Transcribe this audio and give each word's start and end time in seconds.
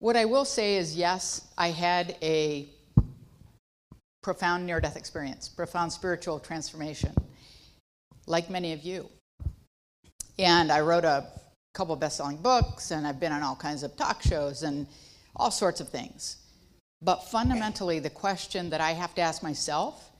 What 0.00 0.16
I 0.16 0.26
will 0.26 0.44
say 0.44 0.76
is 0.76 0.96
yes, 0.96 1.48
I 1.56 1.70
had 1.70 2.16
a 2.22 2.68
profound 4.22 4.64
near 4.64 4.80
death 4.80 4.96
experience, 4.96 5.48
profound 5.48 5.92
spiritual 5.92 6.38
transformation, 6.38 7.12
like 8.26 8.48
many 8.48 8.72
of 8.72 8.82
you. 8.82 9.08
And 10.38 10.70
I 10.70 10.80
wrote 10.80 11.04
a 11.04 11.26
couple 11.74 11.94
of 11.94 12.00
best 12.00 12.16
selling 12.16 12.36
books, 12.36 12.92
and 12.92 13.06
I've 13.06 13.18
been 13.18 13.32
on 13.32 13.42
all 13.42 13.56
kinds 13.56 13.82
of 13.82 13.96
talk 13.96 14.22
shows 14.22 14.62
and 14.62 14.86
all 15.34 15.50
sorts 15.50 15.80
of 15.80 15.88
things. 15.88 16.36
But 17.02 17.28
fundamentally, 17.28 17.98
the 17.98 18.10
question 18.10 18.70
that 18.70 18.80
I 18.80 18.92
have 18.92 19.14
to 19.16 19.20
ask 19.20 19.42
myself, 19.42 20.10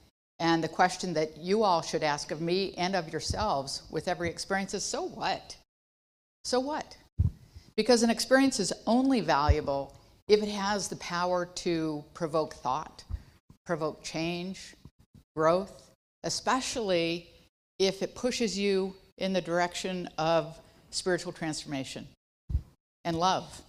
and 0.40 0.62
the 0.62 0.68
question 0.68 1.14
that 1.14 1.36
you 1.36 1.62
all 1.62 1.82
should 1.82 2.02
ask 2.02 2.30
of 2.30 2.40
me 2.40 2.74
and 2.76 2.96
of 2.96 3.10
yourselves 3.12 3.82
with 3.90 4.08
every 4.08 4.28
experience 4.28 4.74
is 4.74 4.84
so 4.84 5.02
what? 5.02 5.56
So 6.44 6.58
what? 6.60 6.96
Because 7.78 8.02
an 8.02 8.10
experience 8.10 8.58
is 8.58 8.72
only 8.88 9.20
valuable 9.20 9.94
if 10.26 10.42
it 10.42 10.48
has 10.48 10.88
the 10.88 10.96
power 10.96 11.46
to 11.46 12.04
provoke 12.12 12.54
thought, 12.54 13.04
provoke 13.64 14.02
change, 14.02 14.74
growth, 15.36 15.88
especially 16.24 17.30
if 17.78 18.02
it 18.02 18.16
pushes 18.16 18.58
you 18.58 18.94
in 19.18 19.32
the 19.32 19.40
direction 19.40 20.08
of 20.18 20.58
spiritual 20.90 21.30
transformation 21.30 22.08
and 23.04 23.16
love. 23.16 23.62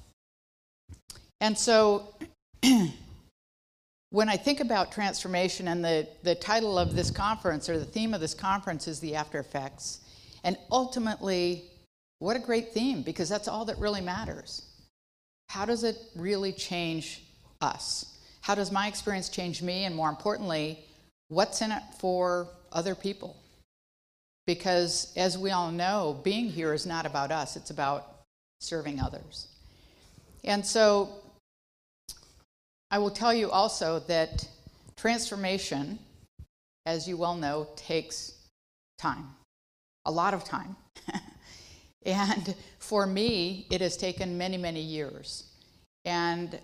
And 1.39 1.55
so 1.55 2.16
when 4.09 4.28
I 4.28 4.38
think 4.38 4.59
about 4.59 4.91
transformation, 4.91 5.67
and 5.67 5.86
the, 5.86 6.08
the 6.23 6.34
title 6.34 6.80
of 6.80 6.95
this 6.95 7.12
conference 7.12 7.70
or 7.70 7.78
the 7.78 7.86
theme 7.86 8.16
of 8.16 8.22
this 8.22 8.34
conference 8.34 8.88
is 8.88 9.00
the 9.02 9.14
after 9.14 9.38
effects, 9.38 10.00
and 10.44 10.58
ultimately, 10.72 11.69
what 12.20 12.36
a 12.36 12.40
great 12.40 12.73
theme 12.73 13.02
because 13.02 13.30
that's 13.30 13.48
all 13.48 13.66
that 13.66 13.78
really 13.80 14.02
matters. 14.02 14.64
How 15.48 15.66
does 15.66 15.84
it 15.84 15.98
really 16.16 16.52
change 16.52 17.23
us? 17.62 18.18
How 18.42 18.55
does 18.55 18.72
my 18.72 18.88
experience 18.88 19.30
change 19.30 19.62
me? 19.62 19.86
And 19.86 19.95
more 19.95 20.09
importantly, 20.09 20.80
what's 21.30 21.62
in 21.62 21.72
it 21.72 21.81
for 21.97 22.47
other 22.72 22.94
people? 22.94 23.36
Because 24.45 25.14
as 25.16 25.38
we 25.38 25.52
all 25.52 25.72
know, 25.72 26.20
being 26.23 26.45
here 26.45 26.73
is 26.73 26.86
not 26.86 27.06
about 27.06 27.31
us, 27.31 27.56
it's 27.56 27.70
about 27.70 28.23
serving 28.59 29.00
others. 29.00 29.47
And 30.44 30.66
so 30.66 31.09
I 32.92 33.00
will 33.00 33.12
tell 33.12 33.34
you 33.34 33.50
also 33.52 34.00
that 34.08 34.47
transformation, 34.97 36.00
as 36.86 37.08
you 37.08 37.17
well 37.17 37.36
know, 37.36 37.67
takes 37.75 38.34
time, 38.97 39.28
a 40.06 40.12
lot 40.12 40.34
of 40.34 40.44
time. 40.44 40.75
and 42.05 42.55
for 42.80 43.05
me, 43.05 43.67
it 43.69 43.81
has 43.81 43.97
taken 43.97 44.38
many, 44.38 44.58
many 44.58 44.81
years. 44.81 45.52
And 46.06 46.59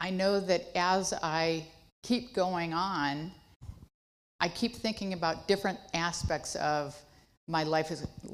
I 0.00 0.10
know 0.10 0.40
that 0.40 0.66
as 0.74 1.12
I 1.22 1.66
keep 2.02 2.34
going 2.34 2.72
on, 2.72 3.32
I 4.40 4.48
keep 4.48 4.76
thinking 4.76 5.12
about 5.12 5.46
different 5.46 5.78
aspects 5.92 6.56
of 6.56 6.96
my 7.46 7.64
life 7.64 7.90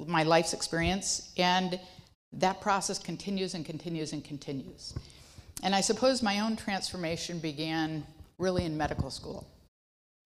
my 0.06 0.22
life's 0.22 0.53
experience 0.53 1.33
and 1.38 1.80
that 2.33 2.60
process 2.60 2.98
continues 2.98 3.55
and 3.55 3.64
continues 3.64 4.12
and 4.12 4.22
continues 4.22 4.94
and 5.62 5.75
I 5.75 5.81
suppose 5.81 6.22
my 6.22 6.41
own 6.41 6.56
transformation 6.56 7.38
began 7.38 8.05
really 8.38 8.64
in 8.64 8.77
medical 8.77 9.10
school. 9.10 9.47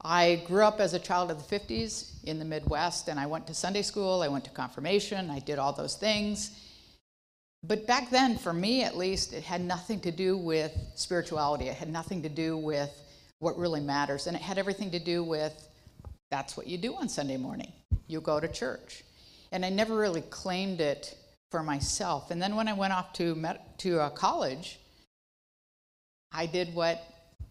I 0.03 0.43
grew 0.47 0.65
up 0.65 0.81
as 0.81 0.95
a 0.95 0.99
child 0.99 1.31
of 1.31 1.47
the 1.47 1.59
50s 1.59 2.25
in 2.25 2.39
the 2.39 2.45
Midwest, 2.45 3.09
and 3.09 3.21
I 3.21 3.27
went 3.27 3.47
to 3.49 3.55
Sunday 3.55 3.83
school, 3.83 4.23
I 4.23 4.29
went 4.29 4.45
to 4.45 4.51
confirmation, 4.51 5.31
I 5.31 5.41
did 5.41 5.59
all 5.59 5.73
those 5.73 5.97
things. 5.97 6.53
But 7.63 7.87
back 7.87 8.11
then, 8.11 8.39
for 8.39 8.53
me 8.53 8.85
at 8.85 8.97
least, 8.97 9.33
it 9.35 9.43
had 9.43 9.61
nothing 9.61 10.01
to 10.01 10.11
do 10.11 10.37
with 10.37 10.73
spirituality. 10.95 11.69
It 11.69 11.77
had 11.77 11.91
nothing 11.91 12.23
to 12.23 12.29
do 12.29 12.57
with 12.57 12.91
what 13.39 13.59
really 13.59 13.81
matters. 13.81 14.27
And 14.27 14.35
it 14.35 14.43
had 14.43 14.57
everything 14.57 14.91
to 14.93 14.99
do 14.99 15.23
with 15.23 15.69
that's 16.31 16.57
what 16.57 16.67
you 16.67 16.79
do 16.79 16.95
on 16.95 17.09
Sunday 17.09 17.37
morning. 17.37 17.73
You 18.07 18.21
go 18.21 18.41
to 18.41 18.49
church. 18.49 19.05
And 19.53 19.65
I 19.65 19.69
never 19.69 19.97
really 19.97 20.23
claimed 20.23 20.81
it 20.81 21.17
for 21.51 21.63
myself. 21.63 22.31
And 22.31 22.41
then 22.41 22.57
when 22.57 22.69
I 22.69 22.73
went 22.73 22.93
off 22.93 23.13
to, 23.15 23.35
med- 23.35 23.61
to 23.79 24.01
uh, 24.01 24.11
college, 24.11 24.79
I 26.33 26.47
did 26.47 26.75
what 26.75 27.03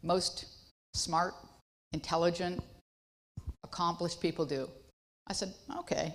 most 0.01 0.45
smart, 0.93 1.33
intelligent, 1.93 2.63
accomplished 3.63 4.21
people 4.21 4.45
do. 4.45 4.69
I 5.27 5.33
said, 5.33 5.53
okay, 5.79 6.13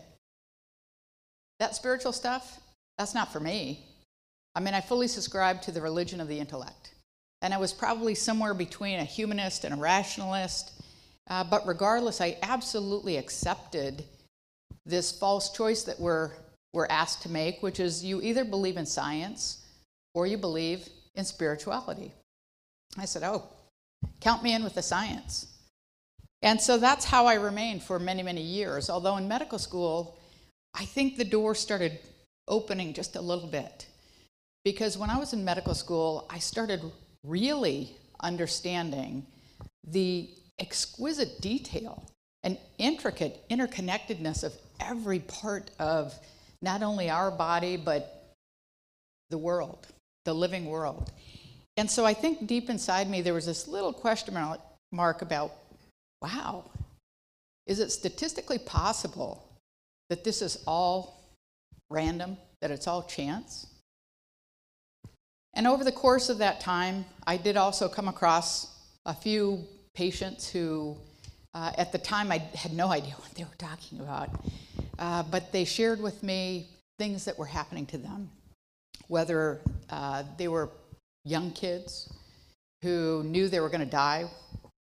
that 1.60 1.74
spiritual 1.74 2.12
stuff, 2.12 2.60
that's 2.98 3.14
not 3.14 3.32
for 3.32 3.40
me. 3.40 3.86
I 4.54 4.60
mean, 4.60 4.74
I 4.74 4.80
fully 4.80 5.08
subscribe 5.08 5.62
to 5.62 5.72
the 5.72 5.80
religion 5.80 6.20
of 6.20 6.28
the 6.28 6.38
intellect. 6.38 6.94
And 7.42 7.52
I 7.52 7.58
was 7.58 7.72
probably 7.72 8.14
somewhere 8.14 8.54
between 8.54 8.98
a 8.98 9.04
humanist 9.04 9.64
and 9.64 9.74
a 9.74 9.76
rationalist. 9.76 10.72
Uh, 11.28 11.44
but 11.44 11.66
regardless, 11.66 12.20
I 12.20 12.38
absolutely 12.42 13.16
accepted 13.16 14.04
this 14.86 15.12
false 15.12 15.50
choice 15.50 15.82
that 15.84 15.98
we're, 15.98 16.30
we're 16.72 16.86
asked 16.86 17.22
to 17.22 17.30
make, 17.30 17.62
which 17.62 17.80
is 17.80 18.04
you 18.04 18.20
either 18.22 18.44
believe 18.44 18.76
in 18.76 18.86
science 18.86 19.66
or 20.14 20.26
you 20.26 20.38
believe 20.38 20.88
in 21.14 21.24
spirituality. 21.24 22.12
I 22.98 23.06
said, 23.06 23.22
Oh, 23.22 23.48
count 24.20 24.42
me 24.42 24.54
in 24.54 24.62
with 24.62 24.74
the 24.74 24.82
science. 24.82 25.53
And 26.44 26.60
so 26.60 26.76
that's 26.76 27.06
how 27.06 27.24
I 27.24 27.34
remained 27.34 27.82
for 27.82 27.98
many, 27.98 28.22
many 28.22 28.42
years. 28.42 28.90
Although 28.90 29.16
in 29.16 29.26
medical 29.26 29.58
school, 29.58 30.18
I 30.74 30.84
think 30.84 31.16
the 31.16 31.24
door 31.24 31.54
started 31.54 31.98
opening 32.46 32.92
just 32.92 33.16
a 33.16 33.20
little 33.20 33.48
bit. 33.48 33.86
Because 34.62 34.98
when 34.98 35.08
I 35.08 35.18
was 35.18 35.32
in 35.32 35.42
medical 35.42 35.74
school, 35.74 36.26
I 36.28 36.38
started 36.38 36.82
really 37.24 37.96
understanding 38.20 39.26
the 39.86 40.28
exquisite 40.58 41.40
detail 41.40 42.04
and 42.42 42.58
intricate 42.76 43.42
interconnectedness 43.48 44.44
of 44.44 44.52
every 44.80 45.20
part 45.20 45.70
of 45.78 46.14
not 46.60 46.82
only 46.82 47.08
our 47.08 47.30
body, 47.30 47.78
but 47.78 48.36
the 49.30 49.38
world, 49.38 49.86
the 50.26 50.34
living 50.34 50.66
world. 50.66 51.10
And 51.78 51.90
so 51.90 52.04
I 52.04 52.12
think 52.12 52.46
deep 52.46 52.68
inside 52.68 53.08
me, 53.08 53.22
there 53.22 53.34
was 53.34 53.46
this 53.46 53.66
little 53.66 53.94
question 53.94 54.36
mark 54.92 55.22
about 55.22 55.52
wow, 56.20 56.70
is 57.66 57.80
it 57.80 57.90
statistically 57.90 58.58
possible 58.58 59.48
that 60.10 60.24
this 60.24 60.42
is 60.42 60.62
all 60.66 61.34
random, 61.90 62.36
that 62.60 62.70
it's 62.70 62.86
all 62.86 63.02
chance? 63.02 63.66
And 65.54 65.66
over 65.66 65.84
the 65.84 65.92
course 65.92 66.28
of 66.28 66.38
that 66.38 66.60
time, 66.60 67.04
I 67.26 67.36
did 67.36 67.56
also 67.56 67.88
come 67.88 68.08
across 68.08 68.68
a 69.06 69.14
few 69.14 69.64
patients 69.94 70.48
who, 70.48 70.96
uh, 71.54 71.72
at 71.78 71.92
the 71.92 71.98
time, 71.98 72.32
I 72.32 72.38
had 72.54 72.72
no 72.72 72.88
idea 72.88 73.12
what 73.18 73.34
they 73.34 73.44
were 73.44 73.50
talking 73.58 74.00
about, 74.00 74.30
uh, 74.98 75.22
but 75.22 75.52
they 75.52 75.64
shared 75.64 76.00
with 76.00 76.22
me 76.22 76.68
things 76.98 77.24
that 77.24 77.38
were 77.38 77.46
happening 77.46 77.86
to 77.86 77.98
them, 77.98 78.30
whether 79.08 79.60
uh, 79.90 80.24
they 80.38 80.48
were 80.48 80.70
young 81.24 81.50
kids 81.52 82.12
who 82.82 83.22
knew 83.24 83.48
they 83.48 83.60
were 83.60 83.70
going 83.70 83.80
to 83.80 83.86
die 83.86 84.28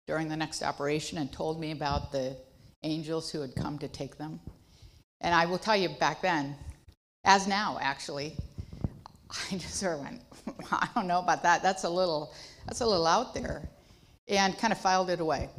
during 0.08 0.28
the 0.28 0.38
next 0.38 0.62
operation 0.64 1.18
and 1.18 1.32
told 1.32 1.60
me 1.60 1.72
about 1.72 2.12
the 2.12 2.36
angels 2.84 3.32
who 3.32 3.42
had 3.42 3.56
come 3.56 3.78
to 3.80 3.88
take 3.88 4.18
them. 4.18 4.40
And 5.22 5.34
I 5.34 5.46
will 5.46 5.58
tell 5.58 5.76
you 5.76 5.90
back 5.90 6.22
then, 6.22 6.56
as 7.24 7.48
now 7.48 7.78
actually, 7.82 8.36
I 9.52 9.58
just 9.58 9.76
sort 9.76 9.94
of 9.94 10.02
went, 10.02 10.22
I 10.72 10.90
don't 10.94 11.08
know 11.08 11.20
about 11.20 11.44
that. 11.44 11.64
That's 11.64 11.84
a 11.84 11.90
little, 11.90 12.34
that's 12.68 12.82
a 12.82 12.86
little 12.86 13.08
out 13.08 13.34
there, 13.34 13.68
and 14.28 14.58
kind 14.58 14.74
of 14.74 14.80
filed 14.80 15.10
it 15.10 15.20
away. 15.20 15.50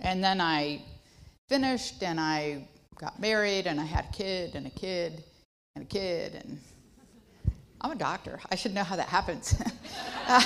And 0.00 0.22
then 0.24 0.40
I 0.40 0.82
finished, 1.48 2.02
and 2.02 2.18
I 2.18 2.68
got 2.98 3.20
married, 3.20 3.66
and 3.66 3.80
I 3.80 3.84
had 3.84 4.06
a 4.06 4.12
kid, 4.12 4.54
and 4.54 4.66
a 4.66 4.70
kid, 4.70 5.22
and 5.74 5.84
a 5.84 5.86
kid, 5.86 6.34
and 6.34 6.58
I'm 7.80 7.92
a 7.92 7.96
doctor. 7.96 8.40
I 8.50 8.54
should 8.56 8.74
know 8.74 8.82
how 8.82 8.96
that 8.96 9.08
happens. 9.08 9.54
uh, 10.28 10.42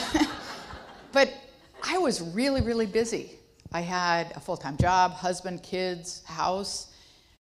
but 1.12 1.33
I 1.82 1.98
was 1.98 2.21
really, 2.21 2.60
really 2.60 2.86
busy. 2.86 3.32
I 3.72 3.80
had 3.80 4.32
a 4.36 4.41
full 4.41 4.56
time 4.56 4.77
job, 4.77 5.12
husband, 5.12 5.62
kids, 5.62 6.22
house, 6.24 6.92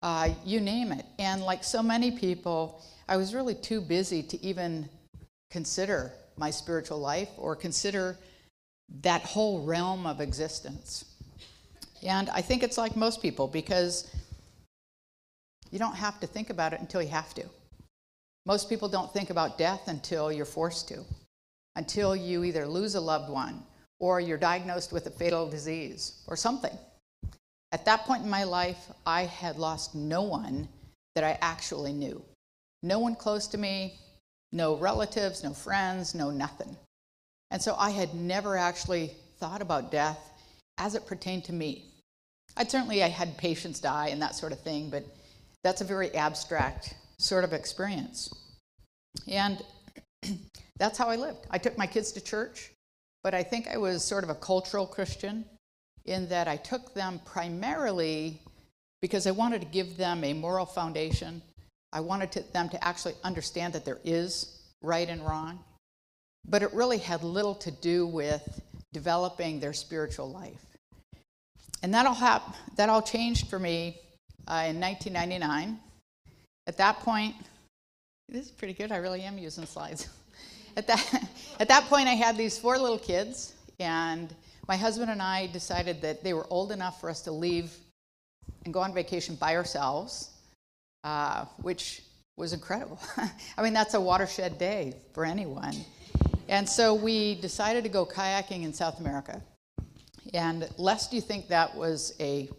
uh, 0.01 0.30
you 0.45 0.60
name 0.60 0.92
it. 0.92 1.06
And 1.19 1.42
like 1.42 1.63
so 1.63 1.81
many 1.81 2.12
people, 2.12 2.83
I 3.07 3.18
was 3.18 3.33
really 3.33 3.56
too 3.56 3.81
busy 3.81 4.24
to 4.24 4.44
even 4.44 4.88
consider 5.50 6.13
my 6.38 6.50
spiritual 6.50 7.00
life 7.00 7.30
or 7.38 7.56
consider 7.56 8.18
that 9.01 9.22
whole 9.22 9.63
realm 9.63 10.06
of 10.06 10.22
existence. 10.22 11.06
And 12.04 12.30
I 12.30 12.42
think 12.42 12.63
it's 12.63 12.77
like 12.77 12.95
most 12.95 13.22
people 13.22 13.48
because 13.48 14.13
you 15.72 15.80
don't 15.80 15.95
have 15.95 16.19
to 16.19 16.27
think 16.27 16.50
about 16.50 16.74
it 16.74 16.80
until 16.80 17.01
you 17.01 17.10
have 17.10 17.34
to. 17.36 17.44
Most 18.45 18.69
people 18.69 18.89
don't 18.89 19.12
think 19.13 19.30
about 19.30 19.57
death 19.57 19.88
until 19.88 20.31
you're 20.31 20.45
forced 20.45 20.88
to, 20.88 21.04
until 21.75 22.16
you 22.16 22.44
either 22.44 22.68
lose 22.68 22.95
a 22.95 23.01
loved 23.01 23.30
one 23.30 23.63
or 24.01 24.19
you're 24.19 24.38
diagnosed 24.38 24.92
with 24.92 25.06
a 25.06 25.12
fatal 25.12 25.48
disease 25.48 26.24
or 26.27 26.36
something. 26.36 26.75
At 27.71 27.86
that 27.86 28.03
point 28.06 28.24
in 28.24 28.30
my 28.30 28.44
life, 28.44 28.89
I 29.06 29.21
had 29.21 29.57
lost 29.57 29.95
no 29.95 30.24
one 30.24 30.68
that 31.15 31.24
I 31.24 31.38
actually 31.39 31.94
knew. 31.94 32.21
No 32.83 32.98
one 32.98 33.15
close 33.15 33.48
to 33.48 33.59
me, 33.59 33.94
no 34.51 34.75
relatives, 34.75 35.44
no 35.44 35.53
friends, 35.53 36.15
no 36.15 36.31
nothing. 36.31 36.75
And 37.51 37.62
so 37.62 37.75
I 37.77 37.92
had 37.92 38.15
never 38.15 38.57
actually 38.57 39.12
thought 39.39 39.62
about 39.62 39.92
death 39.92 40.19
as 40.80 40.95
it 40.95 41.06
pertained 41.06 41.45
to 41.45 41.53
me. 41.53 41.86
I'd 42.57 42.71
certainly 42.71 43.03
I 43.03 43.07
had 43.07 43.38
patients 43.38 43.80
die 43.80 44.07
and 44.07 44.21
that 44.21 44.36
sort 44.36 44.51
of 44.51 44.59
thing, 44.62 44.89
but 44.89 45.06
that's 45.63 45.81
a 45.81 45.86
very 45.86 46.13
abstract 46.15 46.95
sort 47.19 47.44
of 47.44 47.53
experience. 47.53 48.33
And 49.27 49.62
that's 50.77 50.98
how 50.98 51.07
I 51.07 51.18
lived. 51.18 51.45
I 51.51 51.59
took 51.59 51.77
my 51.77 51.86
kids 51.86 52.12
to 52.13 52.21
church, 52.21 52.71
but 53.24 53.34
I 53.34 53.44
think 53.44 53.68
I 53.68 53.78
was 53.78 54.04
sort 54.04 54.24
of 54.24 54.30
a 54.30 54.36
cultural 54.36 54.86
Christian 54.86 55.46
in 56.06 56.28
that 56.30 56.48
I 56.48 56.58
took 56.58 56.94
them 56.94 57.22
primarily 57.26 58.42
because 59.02 59.28
I 59.28 59.32
wanted 59.32 59.62
to 59.62 59.68
give 59.68 59.98
them 59.98 60.24
a 60.24 60.34
moral 60.34 60.66
foundation. 60.66 61.42
I 61.94 62.00
wanted 62.00 62.32
to, 62.34 62.54
them 62.54 62.70
to 62.70 62.84
actually 62.84 63.16
understand 63.24 63.74
that 63.74 63.86
there 63.86 64.00
is 64.04 64.60
right 64.82 65.08
and 65.08 65.26
wrong. 65.26 65.60
But 66.48 66.64
it 66.64 66.74
really 66.74 66.98
had 66.98 67.24
little 67.24 67.56
to 67.56 67.72
do 67.72 68.08
with 68.08 68.62
developing 68.94 69.60
their 69.60 69.74
spiritual 69.74 70.32
life. 70.32 70.66
And 71.84 71.94
that 71.94 72.06
all, 72.06 72.14
hap- 72.14 72.56
that 72.76 72.90
all 72.90 73.02
changed 73.02 73.48
for 73.48 73.60
me 73.60 74.00
uh, 74.48 74.66
in 74.70 74.80
1999. 74.80 75.80
At 76.68 76.78
that 76.78 77.00
point, 77.00 77.36
this 78.30 78.46
is 78.46 78.52
pretty 78.52 78.74
good. 78.74 78.92
I 78.92 78.98
really 78.98 79.22
am 79.22 79.38
using 79.38 79.66
slides. 79.66 80.10
at, 80.78 80.88
that, 80.88 81.30
at 81.60 81.68
that 81.68 81.86
point, 81.86 82.08
I 82.08 82.14
had 82.14 82.38
these 82.38 82.58
four 82.58 82.78
little 82.78 83.00
kids, 83.00 83.54
and 83.80 84.34
my 84.68 84.78
husband 84.78 85.12
and 85.12 85.22
I 85.22 85.48
decided 85.48 86.02
that 86.02 86.24
they 86.24 86.34
were 86.34 86.46
old 86.50 86.72
enough 86.72 87.02
for 87.02 87.10
us 87.10 87.22
to 87.22 87.32
leave 87.32 87.76
and 88.66 88.74
go 88.74 88.80
on 88.80 88.94
vacation 88.94 89.36
by 89.36 89.56
ourselves, 89.56 90.30
uh, 91.04 91.46
which 91.62 92.04
was 92.38 92.54
incredible. 92.54 93.00
I 93.58 93.64
mean, 93.64 93.74
that's 93.74 93.94
a 93.94 94.02
watershed 94.02 94.58
day 94.58 94.96
for 95.14 95.26
anyone. 95.26 95.76
And 96.48 96.68
so 96.68 96.94
we 96.94 97.36
decided 97.36 97.84
to 97.84 97.90
go 97.90 98.06
kayaking 98.06 98.64
in 98.64 98.74
South 98.74 99.00
America. 99.00 99.42
And 100.34 100.70
lest 100.78 101.14
you 101.14 101.22
think 101.22 101.48
that 101.48 101.76
was 101.76 102.14
a 102.20 102.50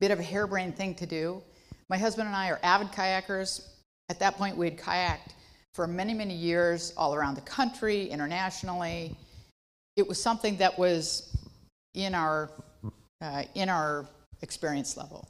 bit 0.00 0.10
of 0.10 0.18
a 0.18 0.22
harebrained 0.22 0.76
thing 0.76 0.94
to 0.96 1.06
do, 1.06 1.42
my 1.88 1.96
husband 1.96 2.26
and 2.26 2.36
I 2.36 2.50
are 2.50 2.60
avid 2.62 2.88
kayakers. 2.92 3.68
At 4.08 4.18
that 4.20 4.36
point, 4.36 4.56
we 4.56 4.66
had 4.66 4.78
kayaked 4.78 5.32
for 5.76 5.86
many, 5.86 6.14
many 6.14 6.34
years 6.34 6.94
all 6.96 7.14
around 7.14 7.34
the 7.34 7.42
country, 7.42 8.08
internationally. 8.08 9.14
It 9.94 10.08
was 10.08 10.20
something 10.20 10.56
that 10.56 10.78
was 10.78 11.36
in 11.92 12.14
our, 12.14 12.50
uh, 13.20 13.42
in 13.54 13.68
our 13.68 14.06
experience 14.40 14.96
level. 14.96 15.28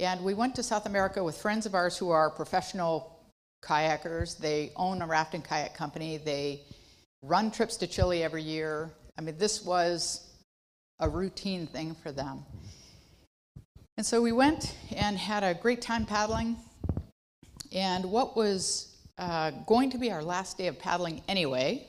And 0.00 0.24
we 0.24 0.32
went 0.32 0.54
to 0.54 0.62
South 0.62 0.86
America 0.86 1.22
with 1.22 1.36
friends 1.36 1.66
of 1.66 1.74
ours 1.74 1.98
who 1.98 2.08
are 2.08 2.30
professional 2.30 3.20
kayakers. 3.62 4.38
They 4.38 4.72
own 4.74 5.02
a 5.02 5.06
rafting 5.06 5.42
kayak 5.42 5.74
company. 5.74 6.16
They 6.16 6.62
run 7.22 7.50
trips 7.50 7.76
to 7.78 7.86
Chile 7.86 8.24
every 8.24 8.42
year. 8.42 8.90
I 9.18 9.20
mean, 9.20 9.36
this 9.36 9.66
was 9.66 10.30
a 10.98 11.08
routine 11.10 11.66
thing 11.66 11.94
for 12.02 12.10
them. 12.10 12.42
And 13.98 14.06
so 14.06 14.22
we 14.22 14.32
went 14.32 14.74
and 14.96 15.18
had 15.18 15.44
a 15.44 15.52
great 15.52 15.82
time 15.82 16.06
paddling. 16.06 16.56
And 17.70 18.06
what 18.06 18.34
was 18.34 18.87
uh, 19.18 19.50
going 19.66 19.90
to 19.90 19.98
be 19.98 20.10
our 20.10 20.22
last 20.22 20.56
day 20.58 20.68
of 20.68 20.78
paddling 20.78 21.22
anyway, 21.28 21.86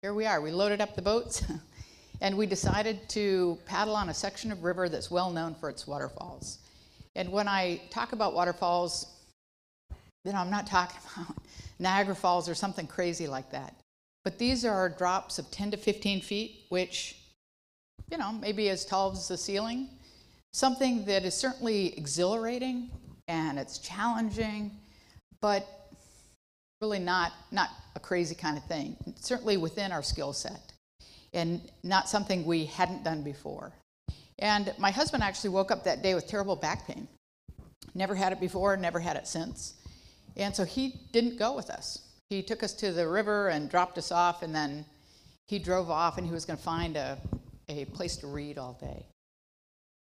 here 0.00 0.14
we 0.14 0.26
are. 0.26 0.40
We 0.40 0.50
loaded 0.50 0.80
up 0.80 0.96
the 0.96 1.02
boats 1.02 1.44
and 2.20 2.36
we 2.36 2.46
decided 2.46 3.08
to 3.10 3.58
paddle 3.66 3.94
on 3.94 4.08
a 4.08 4.14
section 4.14 4.50
of 4.50 4.64
river 4.64 4.88
that's 4.88 5.10
well 5.10 5.30
known 5.30 5.54
for 5.54 5.68
its 5.68 5.86
waterfalls. 5.86 6.58
And 7.14 7.30
when 7.30 7.46
I 7.46 7.80
talk 7.90 8.12
about 8.12 8.34
waterfalls, 8.34 9.06
you 10.24 10.32
know, 10.32 10.38
I'm 10.38 10.50
not 10.50 10.66
talking 10.66 10.98
about 11.16 11.36
Niagara 11.78 12.14
Falls 12.14 12.48
or 12.48 12.54
something 12.54 12.86
crazy 12.86 13.26
like 13.26 13.50
that. 13.50 13.74
But 14.24 14.38
these 14.38 14.64
are 14.64 14.88
drops 14.88 15.38
of 15.38 15.50
10 15.50 15.72
to 15.72 15.76
15 15.76 16.20
feet, 16.20 16.62
which, 16.68 17.16
you 18.10 18.16
know, 18.16 18.32
maybe 18.32 18.68
as 18.70 18.84
tall 18.84 19.12
as 19.12 19.28
the 19.28 19.36
ceiling. 19.36 19.88
Something 20.52 21.04
that 21.06 21.24
is 21.24 21.34
certainly 21.34 21.96
exhilarating 21.98 22.90
and 23.26 23.58
it's 23.58 23.78
challenging, 23.78 24.70
but 25.42 25.66
really 26.80 26.98
not, 26.98 27.32
not 27.50 27.68
a 27.94 28.00
crazy 28.00 28.34
kind 28.34 28.56
of 28.56 28.64
thing. 28.64 28.96
Certainly 29.16 29.58
within 29.58 29.92
our 29.92 30.02
skill 30.02 30.32
set 30.32 30.72
and 31.34 31.60
not 31.82 32.08
something 32.08 32.46
we 32.46 32.64
hadn't 32.64 33.04
done 33.04 33.22
before. 33.22 33.72
And 34.38 34.72
my 34.78 34.90
husband 34.90 35.22
actually 35.22 35.50
woke 35.50 35.70
up 35.70 35.84
that 35.84 36.02
day 36.02 36.14
with 36.14 36.26
terrible 36.26 36.56
back 36.56 36.86
pain. 36.86 37.06
Never 37.94 38.14
had 38.14 38.32
it 38.32 38.40
before, 38.40 38.76
never 38.76 39.00
had 39.00 39.16
it 39.16 39.26
since. 39.26 39.74
And 40.36 40.54
so 40.54 40.64
he 40.64 41.00
didn't 41.12 41.38
go 41.38 41.54
with 41.54 41.68
us. 41.68 42.08
He 42.30 42.42
took 42.42 42.62
us 42.62 42.72
to 42.74 42.92
the 42.92 43.06
river 43.06 43.48
and 43.48 43.68
dropped 43.68 43.98
us 43.98 44.10
off, 44.10 44.42
and 44.42 44.54
then 44.54 44.86
he 45.46 45.58
drove 45.58 45.90
off 45.90 46.16
and 46.16 46.26
he 46.26 46.32
was 46.32 46.46
going 46.46 46.56
to 46.56 46.62
find 46.62 46.96
a, 46.96 47.18
a 47.68 47.84
place 47.86 48.16
to 48.18 48.26
read 48.26 48.56
all 48.56 48.78
day. 48.80 49.04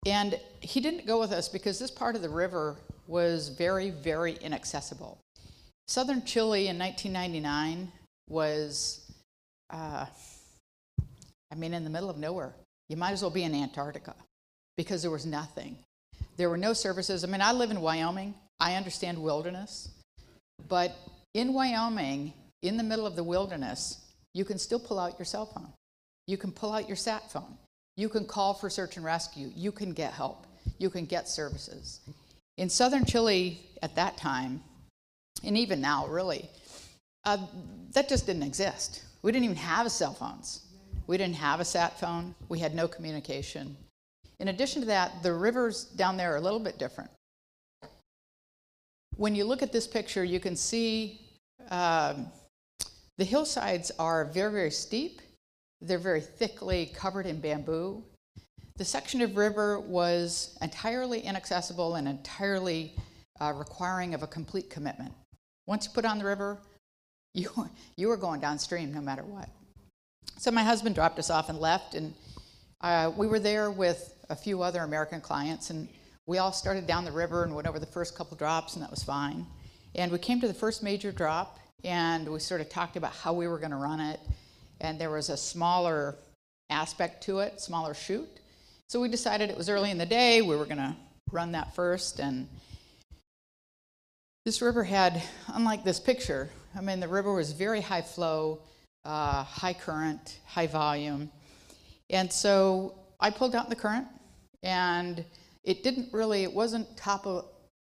And 0.05 0.39
he 0.59 0.79
didn't 0.79 1.07
go 1.07 1.19
with 1.19 1.31
us 1.31 1.49
because 1.49 1.79
this 1.79 1.89
part 1.89 2.15
of 2.15 2.21
the 2.21 2.29
river 2.29 2.77
was 3.07 3.49
very, 3.49 3.89
very 3.89 4.33
inaccessible. 4.41 5.17
Southern 5.87 6.23
Chile 6.23 6.67
in 6.67 6.79
1999 6.79 7.91
was, 8.29 9.11
uh, 9.69 10.05
I 11.51 11.55
mean, 11.55 11.73
in 11.73 11.83
the 11.83 11.89
middle 11.89 12.09
of 12.09 12.17
nowhere. 12.17 12.53
You 12.89 12.97
might 12.97 13.11
as 13.11 13.21
well 13.21 13.31
be 13.31 13.43
in 13.43 13.53
Antarctica 13.53 14.15
because 14.77 15.01
there 15.01 15.11
was 15.11 15.25
nothing. 15.25 15.77
There 16.37 16.49
were 16.49 16.57
no 16.57 16.73
services. 16.73 17.23
I 17.23 17.27
mean, 17.27 17.41
I 17.41 17.51
live 17.51 17.71
in 17.71 17.81
Wyoming. 17.81 18.33
I 18.59 18.75
understand 18.75 19.17
wilderness. 19.21 19.89
But 20.67 20.95
in 21.33 21.53
Wyoming, 21.53 22.33
in 22.61 22.77
the 22.77 22.83
middle 22.83 23.05
of 23.05 23.15
the 23.15 23.23
wilderness, 23.23 23.99
you 24.33 24.45
can 24.45 24.57
still 24.57 24.79
pull 24.79 24.99
out 24.99 25.19
your 25.19 25.25
cell 25.25 25.45
phone. 25.45 25.69
You 26.27 26.37
can 26.37 26.51
pull 26.51 26.71
out 26.71 26.87
your 26.87 26.95
sat 26.95 27.31
phone. 27.31 27.57
You 27.97 28.09
can 28.09 28.25
call 28.25 28.53
for 28.53 28.69
search 28.69 28.95
and 28.95 29.05
rescue. 29.05 29.51
You 29.55 29.71
can 29.71 29.93
get 29.93 30.13
help. 30.13 30.47
You 30.79 30.89
can 30.89 31.05
get 31.05 31.27
services. 31.27 31.99
In 32.57 32.69
southern 32.69 33.05
Chile 33.05 33.59
at 33.81 33.95
that 33.95 34.17
time, 34.17 34.61
and 35.43 35.57
even 35.57 35.81
now, 35.81 36.07
really, 36.07 36.49
uh, 37.25 37.37
that 37.93 38.07
just 38.07 38.25
didn't 38.25 38.43
exist. 38.43 39.03
We 39.21 39.31
didn't 39.31 39.45
even 39.45 39.57
have 39.57 39.91
cell 39.91 40.13
phones. 40.13 40.67
We 41.07 41.17
didn't 41.17 41.35
have 41.35 41.59
a 41.59 41.65
sat 41.65 41.99
phone. 41.99 42.35
We 42.49 42.59
had 42.59 42.75
no 42.75 42.87
communication. 42.87 43.75
In 44.39 44.49
addition 44.49 44.81
to 44.81 44.87
that, 44.87 45.23
the 45.23 45.33
rivers 45.33 45.85
down 45.85 46.17
there 46.17 46.33
are 46.33 46.37
a 46.37 46.41
little 46.41 46.59
bit 46.59 46.77
different. 46.77 47.09
When 49.15 49.35
you 49.35 49.45
look 49.45 49.61
at 49.61 49.71
this 49.71 49.87
picture, 49.87 50.23
you 50.23 50.39
can 50.39 50.55
see 50.55 51.21
um, 51.69 52.27
the 53.17 53.25
hillsides 53.25 53.91
are 53.99 54.25
very, 54.25 54.51
very 54.51 54.71
steep. 54.71 55.21
They're 55.81 55.97
very 55.97 56.21
thickly 56.21 56.91
covered 56.93 57.25
in 57.25 57.39
bamboo. 57.39 58.03
The 58.75 58.85
section 58.85 59.21
of 59.21 59.37
river 59.37 59.79
was 59.79 60.57
entirely 60.61 61.19
inaccessible 61.19 61.95
and 61.95 62.07
entirely 62.07 62.95
uh, 63.39 63.53
requiring 63.55 64.15
of 64.15 64.23
a 64.23 64.27
complete 64.27 64.69
commitment. 64.69 65.13
Once 65.67 65.85
you 65.85 65.91
put 65.93 66.05
on 66.05 66.17
the 66.17 66.25
river, 66.25 66.57
you, 67.33 67.49
you 67.97 68.07
were 68.07 68.17
going 68.17 68.39
downstream 68.39 68.93
no 68.93 69.01
matter 69.01 69.23
what. 69.23 69.49
So 70.37 70.49
my 70.49 70.63
husband 70.63 70.95
dropped 70.95 71.19
us 71.19 71.29
off 71.29 71.49
and 71.49 71.59
left, 71.59 71.93
and 71.93 72.13
uh, 72.81 73.11
we 73.15 73.27
were 73.27 73.39
there 73.39 73.69
with 73.69 74.15
a 74.29 74.35
few 74.35 74.63
other 74.63 74.81
American 74.81 75.21
clients, 75.21 75.69
and 75.69 75.87
we 76.25 76.39
all 76.39 76.51
started 76.51 76.87
down 76.87 77.05
the 77.05 77.11
river 77.11 77.43
and 77.43 77.53
went 77.53 77.67
over 77.67 77.79
the 77.79 77.85
first 77.85 78.15
couple 78.15 78.35
drops, 78.37 78.73
and 78.73 78.83
that 78.83 78.89
was 78.89 79.03
fine. 79.03 79.45
And 79.95 80.11
we 80.11 80.17
came 80.17 80.41
to 80.41 80.47
the 80.47 80.53
first 80.53 80.81
major 80.81 81.11
drop, 81.11 81.59
and 81.83 82.27
we 82.27 82.39
sort 82.39 82.61
of 82.61 82.69
talked 82.69 82.97
about 82.97 83.13
how 83.13 83.33
we 83.33 83.47
were 83.47 83.59
going 83.59 83.71
to 83.71 83.77
run 83.77 83.99
it. 83.99 84.19
And 84.81 84.99
there 84.99 85.11
was 85.11 85.29
a 85.29 85.37
smaller 85.37 86.15
aspect 86.69 87.23
to 87.23 87.39
it, 87.39 87.61
smaller 87.61 87.93
chute. 87.93 88.39
So 88.89 88.99
we 89.01 89.09
decided 89.09 89.49
it 89.49 89.57
was 89.57 89.69
early 89.69 89.91
in 89.91 89.97
the 89.97 90.05
day, 90.05 90.41
we 90.41 90.55
were 90.55 90.65
going 90.65 90.77
to 90.77 90.95
run 91.31 91.51
that 91.53 91.73
first. 91.75 92.19
And 92.19 92.47
this 94.45 94.61
river 94.61 94.83
had, 94.83 95.23
unlike 95.53 95.83
this 95.83 95.99
picture, 95.99 96.49
I 96.75 96.81
mean, 96.81 96.99
the 96.99 97.07
river 97.07 97.33
was 97.33 97.51
very 97.51 97.81
high 97.81 98.01
flow, 98.01 98.59
uh, 99.05 99.43
high 99.43 99.73
current, 99.73 100.39
high 100.45 100.67
volume. 100.67 101.31
And 102.09 102.31
so 102.31 102.95
I 103.19 103.29
pulled 103.29 103.55
out 103.55 103.65
in 103.65 103.69
the 103.69 103.75
current 103.75 104.07
and 104.61 105.23
it 105.63 105.83
didn't 105.83 106.13
really, 106.13 106.43
it 106.43 106.53
wasn't 106.53 106.95
topo, 106.97 107.45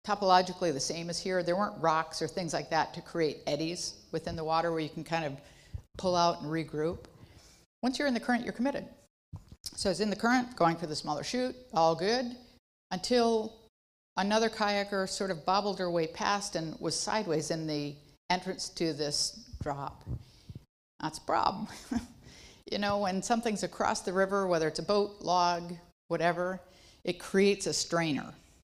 topologically 0.06 0.72
the 0.72 0.80
same 0.80 1.10
as 1.10 1.20
here. 1.20 1.44
There 1.44 1.56
weren't 1.56 1.82
rocks 1.82 2.22
or 2.22 2.28
things 2.28 2.54
like 2.54 2.70
that 2.70 2.94
to 2.94 3.02
create 3.02 3.40
eddies 3.48 3.96
within 4.12 4.36
the 4.36 4.44
water 4.44 4.72
where 4.72 4.80
you 4.80 4.90
can 4.90 5.04
kind 5.04 5.26
of 5.26 5.34
pull 5.98 6.16
out 6.16 6.42
and 6.42 6.52
regroup. 6.52 7.06
Once 7.82 7.98
you're 7.98 8.08
in 8.08 8.14
the 8.14 8.20
current, 8.20 8.44
you're 8.44 8.54
committed. 8.54 8.86
So 9.76 9.90
it's 9.90 10.00
in 10.00 10.10
the 10.10 10.16
current, 10.16 10.56
going 10.56 10.76
for 10.76 10.88
the 10.88 10.96
smaller 10.96 11.24
chute, 11.24 11.56
all 11.74 11.96
good, 11.96 12.36
until 12.92 13.54
another 14.18 14.50
kayaker 14.50 15.08
sort 15.08 15.32
of 15.32 15.46
bobbled 15.46 15.80
her 15.80 15.90
way 15.90 16.08
past 16.08 16.56
and 16.56 16.80
was 16.80 16.98
sideways 16.98 17.52
in 17.52 17.68
the 17.68 17.96
entrance 18.30 18.70
to 18.70 18.94
this 18.94 19.50
drop. 19.62 20.04
That's 21.02 21.18
a 21.18 21.22
problem. 21.22 21.68
you 22.72 22.78
know, 22.78 23.00
when 23.00 23.22
something's 23.22 23.64
across 23.64 24.02
the 24.02 24.14
river, 24.14 24.48
whether 24.48 24.68
it's 24.68 24.80
a 24.80 24.84
boat, 24.84 25.18
log, 25.22 25.74
whatever, 26.08 26.60
it 27.04 27.20
creates 27.20 27.68
a 27.68 27.74
strainer. 27.74 28.34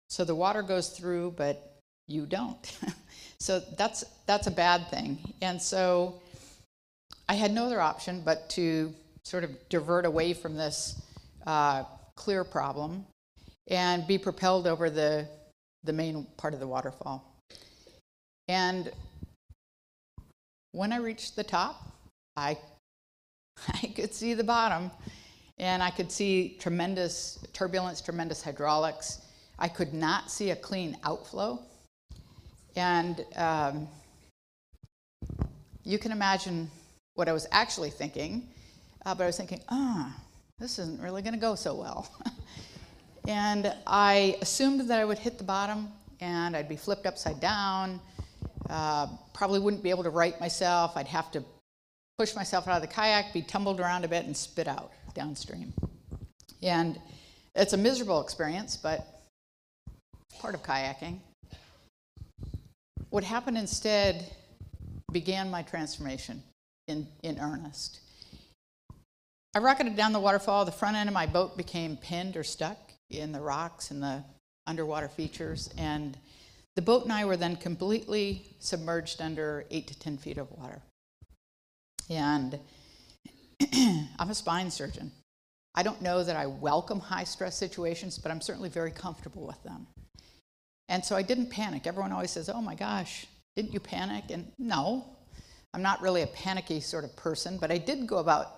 So 0.10 0.24
the 0.24 0.36
water 0.36 0.62
goes 0.62 0.90
through, 0.90 1.36
but 1.38 1.80
you 2.08 2.26
don't. 2.26 2.78
so 3.40 3.60
that's 3.78 4.04
that's 4.26 4.48
a 4.48 4.52
bad 4.52 4.90
thing. 4.90 5.18
And 5.42 5.62
so 5.62 6.22
I 7.30 7.36
had 7.36 7.52
no 7.52 7.66
other 7.66 7.82
option 7.82 8.22
but 8.24 8.50
to 8.52 8.94
sort 9.28 9.44
of 9.44 9.52
divert 9.68 10.06
away 10.06 10.34
from 10.34 10.56
this 10.56 11.02
uh, 11.46 11.84
clear 12.16 12.46
problem 12.46 13.06
and 13.68 14.08
be 14.08 14.18
propelled 14.18 14.66
over 14.66 14.90
the, 14.90 15.28
the 15.84 15.92
main 15.92 16.26
part 16.38 16.54
of 16.54 16.62
the 16.62 16.68
waterfall. 16.68 17.44
And 18.48 18.90
when 20.72 20.94
I 20.94 20.98
reached 20.98 21.36
the 21.36 21.44
top, 21.44 21.84
I, 22.38 22.58
I 23.84 23.88
could 23.88 24.14
see 24.14 24.34
the 24.34 24.46
bottom 24.46 24.92
and 25.58 25.84
I 25.84 25.90
could 25.90 26.10
see 26.10 26.56
tremendous 26.58 27.40
turbulence, 27.52 28.00
tremendous 28.00 28.42
hydraulics. 28.42 29.20
I 29.60 29.68
could 29.68 29.94
not 29.94 30.32
see 30.32 30.52
a 30.52 30.56
clean 30.56 30.96
outflow. 31.04 31.60
And 32.78 33.26
um, 33.36 33.90
you 35.84 36.00
can 36.00 36.14
imagine 36.14 36.72
what 37.16 37.28
I 37.28 37.34
was 37.34 37.46
actually 37.52 37.90
thinking, 37.90 38.48
uh, 39.08 39.16
but 39.16 39.24
I 39.24 39.28
was 39.28 39.38
thinking, 39.38 39.62
ah, 39.70 40.14
oh, 40.14 40.22
this 40.60 40.80
isn't 40.80 41.02
really 41.02 41.22
going 41.22 41.34
to 41.34 41.40
go 41.40 41.56
so 41.56 41.74
well. 41.74 42.12
and 43.28 43.74
I 43.88 44.38
assumed 44.42 44.82
that 44.90 45.00
I 45.00 45.06
would 45.06 45.18
hit 45.18 45.38
the 45.38 45.46
bottom 45.46 45.88
and 46.20 46.58
I'd 46.58 46.68
be 46.68 46.76
flipped 46.76 47.06
upside 47.06 47.40
down. 47.40 48.02
Uh, 48.70 49.08
probably 49.34 49.62
wouldn't 49.62 49.82
be 49.82 49.92
able 49.92 50.04
to 50.04 50.10
right 50.10 50.38
myself. 50.42 50.98
I'd 50.98 51.08
have 51.08 51.32
to 51.32 51.44
push 52.18 52.36
myself 52.36 52.68
out 52.68 52.76
of 52.76 52.82
the 52.82 52.88
kayak, 52.94 53.32
be 53.32 53.42
tumbled 53.42 53.80
around 53.80 54.04
a 54.04 54.10
bit, 54.10 54.26
and 54.26 54.36
spit 54.36 54.68
out 54.68 54.92
downstream. 55.14 55.72
And 56.62 57.00
it's 57.56 57.72
a 57.72 57.78
miserable 57.78 58.20
experience, 58.22 58.76
but 58.76 59.08
part 60.38 60.54
of 60.54 60.64
kayaking. 60.64 61.20
What 63.10 63.24
happened 63.24 63.58
instead 63.58 64.26
began 65.14 65.50
my 65.50 65.62
transformation 65.62 66.44
in, 66.90 67.08
in 67.24 67.40
earnest. 67.40 68.02
I 69.58 69.60
rocketed 69.60 69.96
down 69.96 70.14
the 70.14 70.20
waterfall. 70.20 70.66
The 70.66 70.72
front 70.72 70.98
end 70.98 71.10
of 71.10 71.16
my 71.16 71.26
boat 71.26 71.58
became 71.58 71.98
pinned 71.98 72.38
or 72.38 72.44
stuck 72.44 72.78
in 73.10 73.32
the 73.32 73.42
rocks 73.42 73.90
and 73.90 74.04
the 74.04 74.24
underwater 74.68 75.08
features. 75.08 75.72
And 75.80 76.16
the 76.76 76.84
boat 76.84 77.06
and 77.06 77.12
I 77.12 77.26
were 77.26 77.38
then 77.38 77.56
completely 77.56 78.56
submerged 78.60 79.20
under 79.20 79.66
eight 79.72 79.88
to 79.88 79.98
10 79.98 80.20
feet 80.20 80.38
of 80.38 80.52
water. 80.52 80.80
And 82.08 82.60
I'm 84.20 84.30
a 84.30 84.36
spine 84.36 84.70
surgeon. 84.70 85.12
I 85.74 85.82
don't 85.82 86.04
know 86.04 86.24
that 86.24 86.36
I 86.36 86.46
welcome 86.46 87.00
high 87.00 87.24
stress 87.24 87.58
situations, 87.58 88.20
but 88.20 88.32
I'm 88.32 88.42
certainly 88.42 88.70
very 88.70 88.92
comfortable 88.92 89.48
with 89.48 89.64
them. 89.64 89.88
And 90.88 91.04
so 91.04 91.16
I 91.16 91.24
didn't 91.24 91.50
panic. 91.50 91.88
Everyone 91.88 92.12
always 92.12 92.30
says, 92.30 92.48
Oh 92.48 92.62
my 92.62 92.76
gosh, 92.76 93.26
didn't 93.56 93.74
you 93.74 93.80
panic? 93.80 94.26
And 94.30 94.52
no, 94.60 95.18
I'm 95.74 95.82
not 95.82 96.04
really 96.04 96.22
a 96.22 96.28
panicky 96.28 96.80
sort 96.80 97.04
of 97.04 97.16
person, 97.16 97.58
but 97.58 97.72
I 97.72 97.80
did 97.80 98.06
go 98.06 98.18
about 98.18 98.57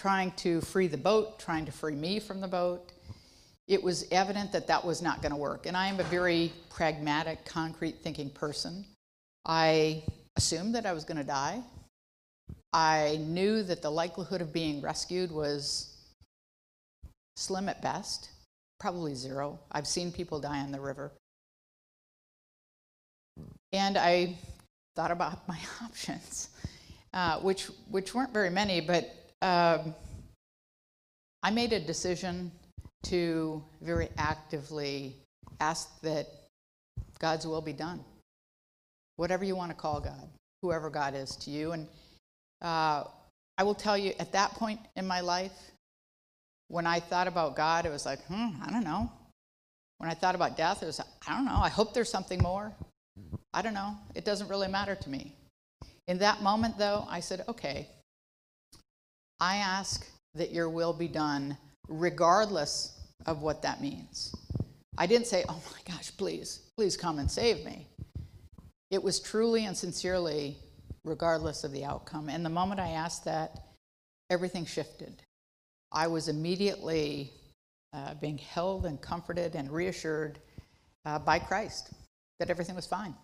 trying 0.00 0.32
to 0.32 0.62
free 0.62 0.86
the 0.86 0.96
boat, 0.96 1.38
trying 1.38 1.66
to 1.66 1.72
free 1.72 1.94
me 1.94 2.18
from 2.18 2.40
the 2.40 2.48
boat. 2.48 2.90
It 3.68 3.82
was 3.82 4.06
evident 4.10 4.50
that 4.52 4.66
that 4.68 4.82
was 4.82 5.02
not 5.02 5.20
going 5.20 5.32
to 5.32 5.36
work. 5.36 5.66
And 5.66 5.76
I 5.76 5.88
am 5.88 6.00
a 6.00 6.04
very 6.04 6.54
pragmatic, 6.70 7.44
concrete 7.44 7.96
thinking 8.02 8.30
person. 8.30 8.86
I 9.44 10.02
assumed 10.36 10.74
that 10.74 10.86
I 10.86 10.94
was 10.94 11.04
going 11.04 11.18
to 11.18 11.24
die. 11.24 11.62
I 12.72 13.18
knew 13.20 13.62
that 13.62 13.82
the 13.82 13.90
likelihood 13.90 14.40
of 14.40 14.54
being 14.54 14.80
rescued 14.80 15.30
was 15.30 15.94
slim 17.36 17.68
at 17.68 17.82
best, 17.82 18.30
probably 18.78 19.14
zero. 19.14 19.58
I've 19.70 19.86
seen 19.86 20.12
people 20.12 20.40
die 20.40 20.64
in 20.64 20.72
the 20.72 20.80
river. 20.80 21.12
And 23.74 23.98
I 23.98 24.38
thought 24.96 25.10
about 25.10 25.46
my 25.48 25.58
options, 25.84 26.48
uh, 27.12 27.38
which, 27.40 27.66
which 27.90 28.14
weren't 28.14 28.32
very 28.32 28.50
many, 28.50 28.80
but 28.80 29.16
um, 29.42 29.94
I 31.42 31.50
made 31.50 31.72
a 31.72 31.80
decision 31.80 32.52
to 33.04 33.62
very 33.80 34.08
actively 34.18 35.16
ask 35.60 36.00
that 36.02 36.26
God's 37.18 37.46
will 37.46 37.60
be 37.62 37.72
done. 37.72 38.04
Whatever 39.16 39.44
you 39.44 39.56
want 39.56 39.70
to 39.70 39.76
call 39.76 40.00
God, 40.00 40.28
whoever 40.62 40.90
God 40.90 41.14
is 41.14 41.36
to 41.36 41.50
you. 41.50 41.72
And 41.72 41.86
uh, 42.62 43.04
I 43.58 43.62
will 43.62 43.74
tell 43.74 43.96
you, 43.96 44.12
at 44.18 44.32
that 44.32 44.52
point 44.52 44.80
in 44.96 45.06
my 45.06 45.20
life, 45.20 45.52
when 46.68 46.86
I 46.86 47.00
thought 47.00 47.26
about 47.26 47.56
God, 47.56 47.84
it 47.84 47.90
was 47.90 48.06
like, 48.06 48.24
hmm, 48.26 48.50
I 48.62 48.70
don't 48.70 48.84
know. 48.84 49.10
When 49.98 50.08
I 50.08 50.14
thought 50.14 50.34
about 50.34 50.56
death, 50.56 50.82
it 50.82 50.86
was, 50.86 51.00
I 51.26 51.36
don't 51.36 51.44
know. 51.44 51.60
I 51.60 51.68
hope 51.68 51.92
there's 51.92 52.10
something 52.10 52.40
more. 52.40 52.72
I 53.52 53.60
don't 53.60 53.74
know. 53.74 53.96
It 54.14 54.24
doesn't 54.24 54.48
really 54.48 54.68
matter 54.68 54.94
to 54.94 55.10
me. 55.10 55.34
In 56.08 56.18
that 56.18 56.42
moment, 56.42 56.78
though, 56.78 57.06
I 57.10 57.20
said, 57.20 57.44
okay, 57.48 57.88
I 59.40 59.56
ask 59.56 60.06
that 60.34 60.52
your 60.52 60.68
will 60.68 60.92
be 60.92 61.08
done 61.08 61.56
regardless 61.88 63.00
of 63.26 63.42
what 63.42 63.62
that 63.62 63.80
means. 63.80 64.34
I 64.98 65.06
didn't 65.06 65.26
say, 65.26 65.44
oh 65.48 65.60
my 65.72 65.94
gosh, 65.94 66.10
please, 66.16 66.60
please 66.76 66.96
come 66.96 67.18
and 67.18 67.30
save 67.30 67.64
me. 67.64 67.86
It 68.90 69.02
was 69.02 69.20
truly 69.20 69.64
and 69.66 69.76
sincerely 69.76 70.56
regardless 71.04 71.64
of 71.64 71.72
the 71.72 71.84
outcome. 71.84 72.28
And 72.28 72.44
the 72.44 72.50
moment 72.50 72.80
I 72.80 72.90
asked 72.90 73.24
that, 73.24 73.58
everything 74.28 74.66
shifted. 74.66 75.22
I 75.92 76.06
was 76.06 76.28
immediately 76.28 77.32
uh, 77.92 78.14
being 78.14 78.38
held 78.38 78.86
and 78.86 79.00
comforted 79.00 79.54
and 79.54 79.70
reassured 79.70 80.38
uh, 81.06 81.18
by 81.18 81.38
Christ 81.38 81.90
that 82.38 82.50
everything 82.50 82.76
was 82.76 82.86
fine. 82.86 83.14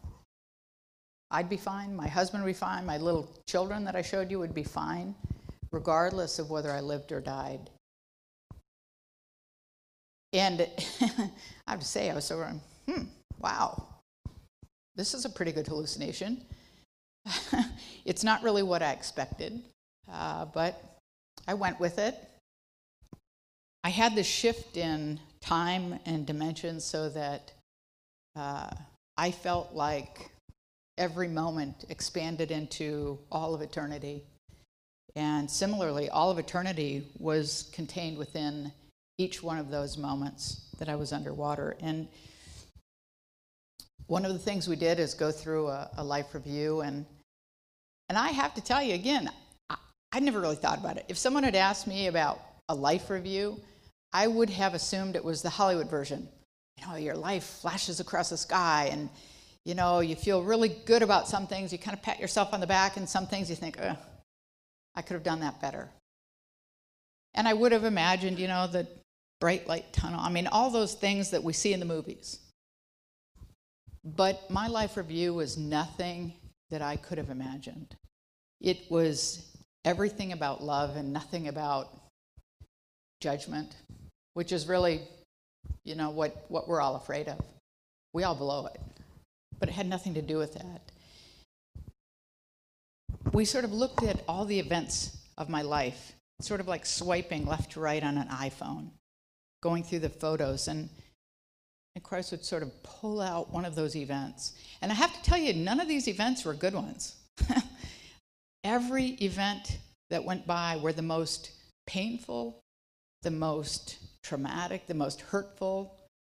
I'd 1.30 1.50
be 1.50 1.56
fine, 1.56 1.94
my 1.94 2.08
husband 2.08 2.42
would 2.42 2.48
be 2.48 2.54
fine, 2.54 2.86
my 2.86 2.98
little 2.98 3.28
children 3.46 3.84
that 3.84 3.96
I 3.96 4.02
showed 4.02 4.30
you 4.30 4.38
would 4.38 4.54
be 4.54 4.62
fine, 4.62 5.14
regardless 5.76 6.38
of 6.38 6.48
whether 6.48 6.72
I 6.72 6.80
lived 6.80 7.12
or 7.12 7.20
died. 7.20 7.68
And 10.32 10.62
I 11.66 11.70
have 11.70 11.80
to 11.80 11.86
say, 11.86 12.10
I 12.10 12.14
was 12.14 12.24
sort 12.24 12.48
of, 12.48 12.60
hmm, 12.86 13.02
wow, 13.38 13.86
this 14.94 15.12
is 15.12 15.26
a 15.26 15.28
pretty 15.28 15.52
good 15.52 15.66
hallucination. 15.66 16.40
it's 18.06 18.24
not 18.24 18.42
really 18.42 18.62
what 18.62 18.82
I 18.82 18.92
expected, 18.92 19.62
uh, 20.10 20.46
but 20.46 20.82
I 21.46 21.52
went 21.52 21.78
with 21.78 21.98
it. 21.98 22.14
I 23.84 23.90
had 23.90 24.14
this 24.14 24.26
shift 24.26 24.78
in 24.78 25.20
time 25.42 26.00
and 26.06 26.26
dimension 26.26 26.80
so 26.80 27.10
that 27.10 27.52
uh, 28.34 28.70
I 29.18 29.30
felt 29.30 29.74
like 29.74 30.30
every 30.96 31.28
moment 31.28 31.84
expanded 31.90 32.50
into 32.50 33.18
all 33.30 33.54
of 33.54 33.60
eternity. 33.60 34.24
And 35.16 35.50
similarly, 35.50 36.10
all 36.10 36.30
of 36.30 36.38
eternity 36.38 37.08
was 37.18 37.70
contained 37.72 38.18
within 38.18 38.70
each 39.18 39.42
one 39.42 39.58
of 39.58 39.70
those 39.70 39.96
moments 39.96 40.68
that 40.78 40.90
I 40.90 40.94
was 40.94 41.12
underwater. 41.12 41.76
And 41.80 42.06
one 44.06 44.26
of 44.26 44.32
the 44.32 44.38
things 44.38 44.68
we 44.68 44.76
did 44.76 45.00
is 45.00 45.14
go 45.14 45.32
through 45.32 45.68
a, 45.68 45.90
a 45.96 46.04
life 46.04 46.34
review 46.34 46.82
and 46.82 47.06
and 48.08 48.16
I 48.16 48.28
have 48.28 48.54
to 48.54 48.60
tell 48.60 48.80
you 48.80 48.94
again, 48.94 49.28
I, 49.68 49.76
I 50.12 50.20
never 50.20 50.40
really 50.40 50.54
thought 50.54 50.78
about 50.78 50.96
it. 50.96 51.06
If 51.08 51.18
someone 51.18 51.42
had 51.42 51.56
asked 51.56 51.88
me 51.88 52.06
about 52.06 52.40
a 52.68 52.74
life 52.74 53.10
review, 53.10 53.60
I 54.12 54.28
would 54.28 54.50
have 54.50 54.74
assumed 54.74 55.16
it 55.16 55.24
was 55.24 55.42
the 55.42 55.50
Hollywood 55.50 55.90
version. 55.90 56.28
You 56.80 56.86
know, 56.86 56.96
your 56.96 57.16
life 57.16 57.42
flashes 57.60 57.98
across 57.98 58.30
the 58.30 58.36
sky 58.36 58.90
and, 58.92 59.08
you 59.64 59.74
know, 59.74 59.98
you 59.98 60.14
feel 60.14 60.42
really 60.42 60.68
good 60.68 61.02
about 61.02 61.26
some 61.26 61.48
things. 61.48 61.72
You 61.72 61.78
kind 61.78 61.96
of 61.96 62.02
pat 62.02 62.20
yourself 62.20 62.54
on 62.54 62.60
the 62.60 62.66
back, 62.68 62.96
and 62.96 63.08
some 63.08 63.26
things 63.26 63.50
you 63.50 63.56
think, 63.56 63.76
I 64.96 65.02
could 65.02 65.14
have 65.14 65.22
done 65.22 65.40
that 65.40 65.60
better. 65.60 65.88
And 67.34 67.46
I 67.46 67.52
would 67.52 67.72
have 67.72 67.84
imagined, 67.84 68.38
you 68.38 68.48
know, 68.48 68.66
the 68.66 68.86
bright 69.40 69.68
light 69.68 69.92
tunnel. 69.92 70.20
I 70.20 70.30
mean, 70.30 70.46
all 70.46 70.70
those 70.70 70.94
things 70.94 71.30
that 71.30 71.44
we 71.44 71.52
see 71.52 71.72
in 71.72 71.80
the 71.80 71.86
movies. 71.86 72.38
But 74.02 74.50
my 74.50 74.68
life 74.68 74.96
review 74.96 75.34
was 75.34 75.58
nothing 75.58 76.32
that 76.70 76.80
I 76.80 76.96
could 76.96 77.18
have 77.18 77.30
imagined. 77.30 77.94
It 78.60 78.90
was 78.90 79.46
everything 79.84 80.32
about 80.32 80.62
love 80.62 80.96
and 80.96 81.12
nothing 81.12 81.48
about 81.48 81.88
judgment, 83.20 83.76
which 84.34 84.52
is 84.52 84.66
really, 84.66 85.02
you 85.84 85.94
know, 85.94 86.10
what, 86.10 86.44
what 86.48 86.68
we're 86.68 86.80
all 86.80 86.96
afraid 86.96 87.28
of. 87.28 87.40
We 88.12 88.24
all 88.24 88.34
blow 88.34 88.66
it, 88.66 88.80
but 89.58 89.68
it 89.68 89.72
had 89.72 89.86
nothing 89.86 90.14
to 90.14 90.22
do 90.22 90.38
with 90.38 90.54
that. 90.54 90.80
We 93.32 93.44
sort 93.44 93.64
of 93.64 93.72
looked 93.72 94.02
at 94.02 94.22
all 94.28 94.44
the 94.44 94.58
events 94.58 95.16
of 95.36 95.48
my 95.48 95.62
life, 95.62 96.12
sort 96.40 96.60
of 96.60 96.68
like 96.68 96.86
swiping 96.86 97.46
left 97.46 97.72
to 97.72 97.80
right 97.80 98.02
on 98.02 98.18
an 98.18 98.28
iPhone, 98.28 98.90
going 99.62 99.82
through 99.82 100.00
the 100.00 100.08
photos, 100.08 100.68
and 100.68 100.88
and 101.96 102.04
Christ 102.04 102.30
would 102.30 102.44
sort 102.44 102.62
of 102.62 102.82
pull 102.82 103.22
out 103.22 103.50
one 103.50 103.64
of 103.64 103.74
those 103.74 103.96
events. 103.96 104.52
And 104.82 104.92
I 104.92 104.94
have 104.94 105.14
to 105.14 105.22
tell 105.22 105.38
you, 105.38 105.54
none 105.54 105.80
of 105.80 105.88
these 105.88 106.08
events 106.08 106.44
were 106.44 106.52
good 106.52 106.74
ones. 106.74 107.16
Every 108.64 109.16
event 109.22 109.78
that 110.10 110.22
went 110.22 110.46
by 110.46 110.76
were 110.76 110.92
the 110.92 111.00
most 111.00 111.52
painful, 111.86 112.60
the 113.22 113.30
most 113.30 113.96
traumatic, 114.22 114.86
the 114.86 114.92
most 114.92 115.22
hurtful, 115.22 115.96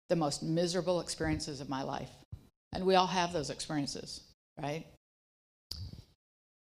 the 0.08 0.14
most 0.14 0.44
miserable 0.44 1.00
experiences 1.00 1.60
of 1.60 1.68
my 1.68 1.82
life. 1.82 2.10
And 2.72 2.86
we 2.86 2.94
all 2.94 3.08
have 3.08 3.32
those 3.32 3.50
experiences, 3.50 4.20
right? 4.62 4.86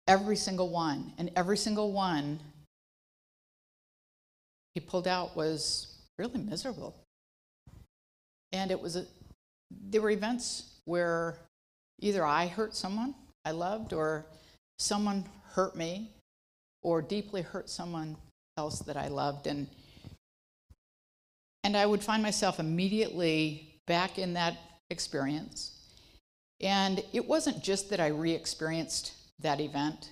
Every 0.09 0.35
single 0.35 0.69
one. 0.69 1.13
And 1.17 1.29
every 1.35 1.55
single 1.55 1.93
one 1.93 2.39
he 4.73 4.81
pulled 4.81 5.07
out 5.07 5.37
was 5.37 5.95
really 6.17 6.39
miserable. 6.39 6.95
And 8.51 8.71
it 8.71 8.81
was 8.81 8.95
a, 8.95 9.05
there 9.69 10.01
were 10.01 10.09
events 10.09 10.79
where 10.85 11.37
either 11.99 12.25
I 12.25 12.47
hurt 12.47 12.75
someone 12.75 13.13
I 13.45 13.51
loved, 13.51 13.93
or 13.93 14.25
someone 14.79 15.23
hurt 15.51 15.75
me, 15.75 16.11
or 16.83 17.01
deeply 17.01 17.41
hurt 17.41 17.69
someone 17.69 18.17
else 18.57 18.79
that 18.79 18.97
I 18.97 19.07
loved. 19.07 19.47
And, 19.47 19.67
and 21.63 21.77
I 21.77 21.85
would 21.85 22.03
find 22.03 22.21
myself 22.21 22.59
immediately 22.59 23.79
back 23.87 24.19
in 24.19 24.33
that 24.33 24.57
experience. 24.89 25.71
And 26.59 27.01
it 27.13 27.25
wasn't 27.25 27.63
just 27.63 27.89
that 27.91 27.99
I 27.99 28.07
re 28.07 28.33
experienced 28.33 29.13
that 29.41 29.59
event 29.59 30.11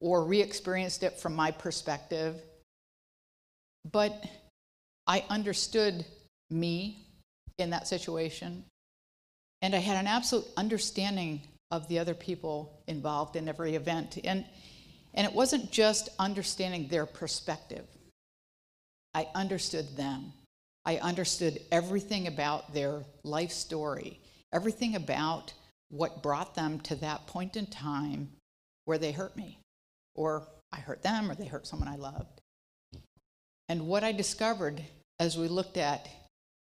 or 0.00 0.24
re 0.24 0.40
experienced 0.40 1.02
it 1.02 1.18
from 1.18 1.34
my 1.34 1.50
perspective, 1.50 2.40
but 3.90 4.24
I 5.06 5.24
understood 5.28 6.04
me 6.50 7.06
in 7.58 7.70
that 7.70 7.88
situation. 7.88 8.64
And 9.62 9.74
I 9.74 9.78
had 9.78 9.96
an 9.96 10.06
absolute 10.06 10.46
understanding 10.56 11.42
of 11.70 11.88
the 11.88 11.98
other 11.98 12.14
people 12.14 12.82
involved 12.86 13.36
in 13.36 13.48
every 13.48 13.74
event. 13.74 14.18
And, 14.22 14.44
and 15.14 15.26
it 15.26 15.32
wasn't 15.32 15.72
just 15.72 16.08
understanding 16.18 16.88
their 16.88 17.06
perspective, 17.06 17.86
I 19.14 19.28
understood 19.34 19.96
them. 19.96 20.32
I 20.84 20.98
understood 20.98 21.58
everything 21.72 22.28
about 22.28 22.72
their 22.72 23.02
life 23.24 23.50
story, 23.50 24.20
everything 24.52 24.94
about 24.94 25.52
what 25.88 26.22
brought 26.22 26.54
them 26.54 26.78
to 26.82 26.94
that 26.96 27.26
point 27.26 27.56
in 27.56 27.66
time 27.66 28.28
where 28.86 28.98
they 28.98 29.12
hurt 29.12 29.36
me, 29.36 29.58
or 30.14 30.48
I 30.72 30.78
hurt 30.78 31.02
them, 31.02 31.30
or 31.30 31.34
they 31.34 31.46
hurt 31.46 31.66
someone 31.66 31.88
I 31.88 31.96
loved. 31.96 32.40
And 33.68 33.86
what 33.86 34.02
I 34.02 34.12
discovered 34.12 34.82
as 35.20 35.36
we 35.36 35.48
looked 35.48 35.76
at 35.76 36.08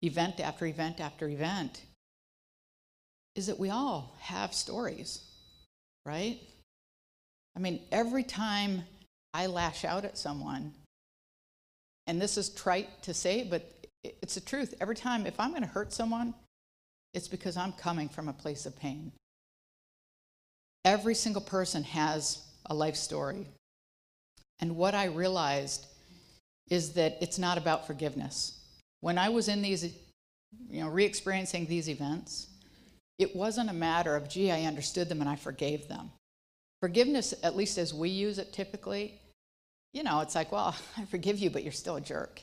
event 0.02 0.40
after 0.40 0.66
event 0.66 0.98
after 0.98 1.28
event 1.28 1.82
is 3.34 3.46
that 3.46 3.58
we 3.58 3.70
all 3.70 4.16
have 4.20 4.52
stories, 4.52 5.20
right? 6.04 6.40
I 7.54 7.60
mean, 7.60 7.80
every 7.92 8.22
time 8.22 8.82
I 9.34 9.46
lash 9.46 9.84
out 9.84 10.04
at 10.04 10.18
someone, 10.18 10.72
and 12.06 12.20
this 12.20 12.38
is 12.38 12.48
trite 12.48 13.02
to 13.02 13.12
say, 13.12 13.44
but 13.44 13.70
it's 14.02 14.36
the 14.36 14.40
truth. 14.40 14.74
Every 14.80 14.96
time, 14.96 15.26
if 15.26 15.38
I'm 15.38 15.50
going 15.50 15.62
to 15.62 15.68
hurt 15.68 15.92
someone, 15.92 16.34
it's 17.12 17.28
because 17.28 17.56
I'm 17.56 17.72
coming 17.72 18.08
from 18.08 18.28
a 18.28 18.32
place 18.32 18.66
of 18.66 18.78
pain. 18.78 19.12
Every 20.86 21.16
single 21.16 21.42
person 21.42 21.82
has 21.82 22.38
a 22.66 22.74
life 22.74 22.94
story. 22.94 23.48
And 24.60 24.76
what 24.76 24.94
I 24.94 25.06
realized 25.06 25.84
is 26.70 26.92
that 26.92 27.18
it's 27.20 27.40
not 27.40 27.58
about 27.58 27.88
forgiveness. 27.88 28.60
When 29.00 29.18
I 29.18 29.28
was 29.28 29.48
in 29.48 29.62
these, 29.62 29.82
you 30.70 30.80
know, 30.80 30.88
re 30.88 31.04
experiencing 31.04 31.66
these 31.66 31.88
events, 31.88 32.46
it 33.18 33.34
wasn't 33.34 33.68
a 33.68 33.74
matter 33.74 34.14
of, 34.14 34.28
gee, 34.28 34.52
I 34.52 34.62
understood 34.62 35.08
them 35.08 35.20
and 35.20 35.28
I 35.28 35.34
forgave 35.34 35.88
them. 35.88 36.12
Forgiveness, 36.80 37.34
at 37.42 37.56
least 37.56 37.78
as 37.78 37.92
we 37.92 38.08
use 38.08 38.38
it 38.38 38.52
typically, 38.52 39.20
you 39.92 40.04
know, 40.04 40.20
it's 40.20 40.36
like, 40.36 40.52
well, 40.52 40.76
I 40.96 41.04
forgive 41.06 41.40
you, 41.40 41.50
but 41.50 41.64
you're 41.64 41.72
still 41.72 41.96
a 41.96 42.00
jerk. 42.00 42.40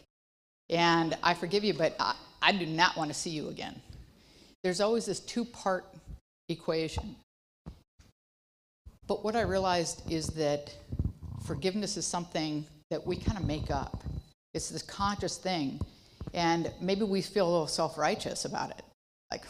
And 0.69 1.17
I 1.23 1.33
forgive 1.33 1.63
you, 1.63 1.73
but 1.73 1.95
I, 1.97 2.15
I 2.41 2.51
do 2.51 2.65
not 2.65 2.97
want 2.97 3.09
to 3.09 3.13
see 3.13 3.29
you 3.29 3.47
again. 3.47 3.81
There's 4.65 4.81
always 4.81 5.05
this 5.05 5.21
two 5.21 5.45
part 5.45 5.85
equation. 6.49 7.15
But 9.07 9.23
what 9.23 9.35
I 9.35 9.41
realized 9.41 10.09
is 10.11 10.27
that 10.27 10.73
forgiveness 11.45 11.97
is 11.97 12.05
something 12.07 12.65
that 12.89 13.05
we 13.05 13.15
kind 13.15 13.37
of 13.37 13.45
make 13.45 13.69
up. 13.69 14.03
It's 14.53 14.69
this 14.69 14.81
conscious 14.81 15.37
thing. 15.37 15.79
And 16.33 16.71
maybe 16.79 17.03
we 17.03 17.21
feel 17.21 17.47
a 17.47 17.51
little 17.51 17.67
self 17.67 17.97
righteous 17.97 18.45
about 18.45 18.71
it. 18.71 18.83
Like, 19.31 19.43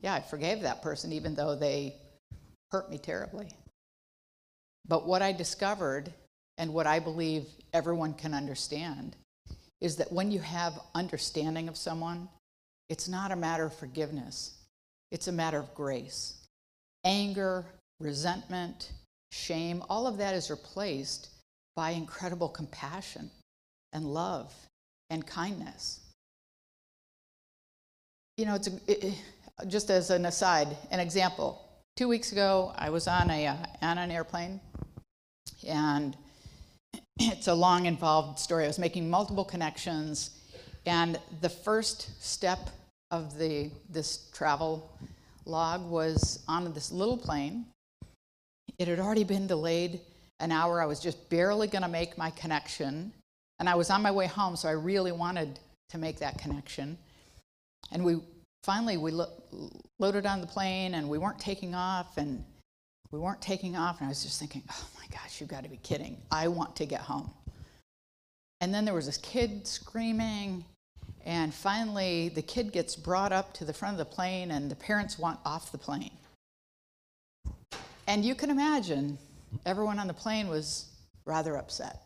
yeah, 0.00 0.14
I 0.14 0.20
forgave 0.20 0.62
that 0.62 0.82
person 0.82 1.12
even 1.12 1.34
though 1.34 1.54
they 1.54 1.96
hurt 2.70 2.90
me 2.90 2.98
terribly. 2.98 3.48
But 4.86 5.06
what 5.06 5.22
I 5.22 5.32
discovered, 5.32 6.12
and 6.58 6.72
what 6.74 6.86
I 6.86 6.98
believe 6.98 7.46
everyone 7.72 8.14
can 8.14 8.34
understand, 8.34 9.16
is 9.80 9.96
that 9.96 10.12
when 10.12 10.30
you 10.30 10.40
have 10.40 10.78
understanding 10.94 11.68
of 11.68 11.76
someone, 11.76 12.28
it's 12.88 13.08
not 13.08 13.30
a 13.30 13.36
matter 13.36 13.64
of 13.64 13.74
forgiveness, 13.74 14.54
it's 15.10 15.28
a 15.28 15.32
matter 15.32 15.58
of 15.58 15.74
grace. 15.74 16.34
Anger, 17.04 17.64
resentment, 17.98 18.92
shame, 19.32 19.82
all 19.88 20.06
of 20.06 20.18
that 20.18 20.34
is 20.34 20.50
replaced 20.50 21.28
by 21.76 21.90
incredible 21.90 22.48
compassion 22.48 23.30
and 23.92 24.04
love 24.12 24.52
and 25.08 25.26
kindness. 25.26 26.00
You 28.36 28.46
know, 28.46 28.54
it's 28.54 28.68
a, 28.68 28.72
it, 28.86 29.14
just 29.66 29.90
as 29.90 30.10
an 30.10 30.26
aside, 30.26 30.68
an 30.90 31.00
example. 31.00 31.66
Two 31.96 32.08
weeks 32.08 32.32
ago, 32.32 32.72
I 32.76 32.90
was 32.90 33.06
on 33.06 33.30
a 33.30 33.48
uh, 33.48 33.56
on 33.82 33.98
an 33.98 34.10
airplane, 34.10 34.60
and 35.66 36.16
it's 37.18 37.48
a 37.48 37.54
long, 37.54 37.86
involved 37.86 38.38
story. 38.38 38.64
I 38.64 38.68
was 38.68 38.78
making 38.78 39.10
multiple 39.10 39.44
connections, 39.44 40.30
and 40.86 41.18
the 41.40 41.48
first 41.48 42.24
step 42.24 42.70
of 43.10 43.36
the 43.36 43.70
this 43.90 44.28
travel 44.32 44.90
log 45.44 45.88
was 45.90 46.42
on 46.48 46.72
this 46.72 46.90
little 46.92 47.16
plane. 47.16 47.66
It 48.80 48.88
had 48.88 48.98
already 48.98 49.24
been 49.24 49.46
delayed 49.46 50.00
an 50.40 50.50
hour. 50.50 50.80
I 50.80 50.86
was 50.86 51.00
just 51.00 51.28
barely 51.28 51.68
going 51.68 51.82
to 51.82 51.88
make 51.88 52.16
my 52.16 52.30
connection, 52.30 53.12
and 53.58 53.68
I 53.68 53.74
was 53.74 53.90
on 53.90 54.00
my 54.00 54.10
way 54.10 54.26
home, 54.26 54.56
so 54.56 54.70
I 54.70 54.72
really 54.72 55.12
wanted 55.12 55.60
to 55.90 55.98
make 55.98 56.18
that 56.20 56.38
connection. 56.38 56.96
And 57.92 58.02
we 58.02 58.20
finally 58.62 58.96
we 58.96 59.10
lo- 59.10 59.32
loaded 59.98 60.24
on 60.24 60.40
the 60.40 60.46
plane 60.46 60.94
and 60.94 61.08
we 61.08 61.18
weren't 61.18 61.38
taking 61.38 61.74
off 61.74 62.16
and 62.16 62.42
we 63.10 63.18
weren't 63.18 63.40
taking 63.40 63.74
off 63.74 63.98
and 63.98 64.06
i 64.06 64.08
was 64.08 64.22
just 64.22 64.38
thinking 64.38 64.62
oh 64.70 64.86
my 64.98 65.06
gosh 65.10 65.40
you've 65.40 65.48
got 65.48 65.64
to 65.64 65.70
be 65.70 65.78
kidding 65.78 66.18
i 66.30 66.46
want 66.46 66.76
to 66.76 66.84
get 66.84 67.00
home 67.00 67.30
and 68.60 68.72
then 68.72 68.84
there 68.84 68.92
was 68.92 69.06
this 69.06 69.16
kid 69.16 69.66
screaming 69.66 70.62
and 71.24 71.54
finally 71.54 72.28
the 72.28 72.42
kid 72.42 72.70
gets 72.70 72.96
brought 72.96 73.32
up 73.32 73.54
to 73.54 73.64
the 73.64 73.72
front 73.72 73.94
of 73.94 73.98
the 73.98 74.14
plane 74.14 74.50
and 74.50 74.70
the 74.70 74.76
parents 74.76 75.18
want 75.18 75.38
off 75.46 75.72
the 75.72 75.78
plane 75.78 76.12
and 78.10 78.24
you 78.24 78.34
can 78.34 78.50
imagine 78.50 79.16
everyone 79.64 79.98
on 79.98 80.06
the 80.06 80.14
plane 80.14 80.48
was 80.48 80.86
rather 81.24 81.56
upset 81.56 82.02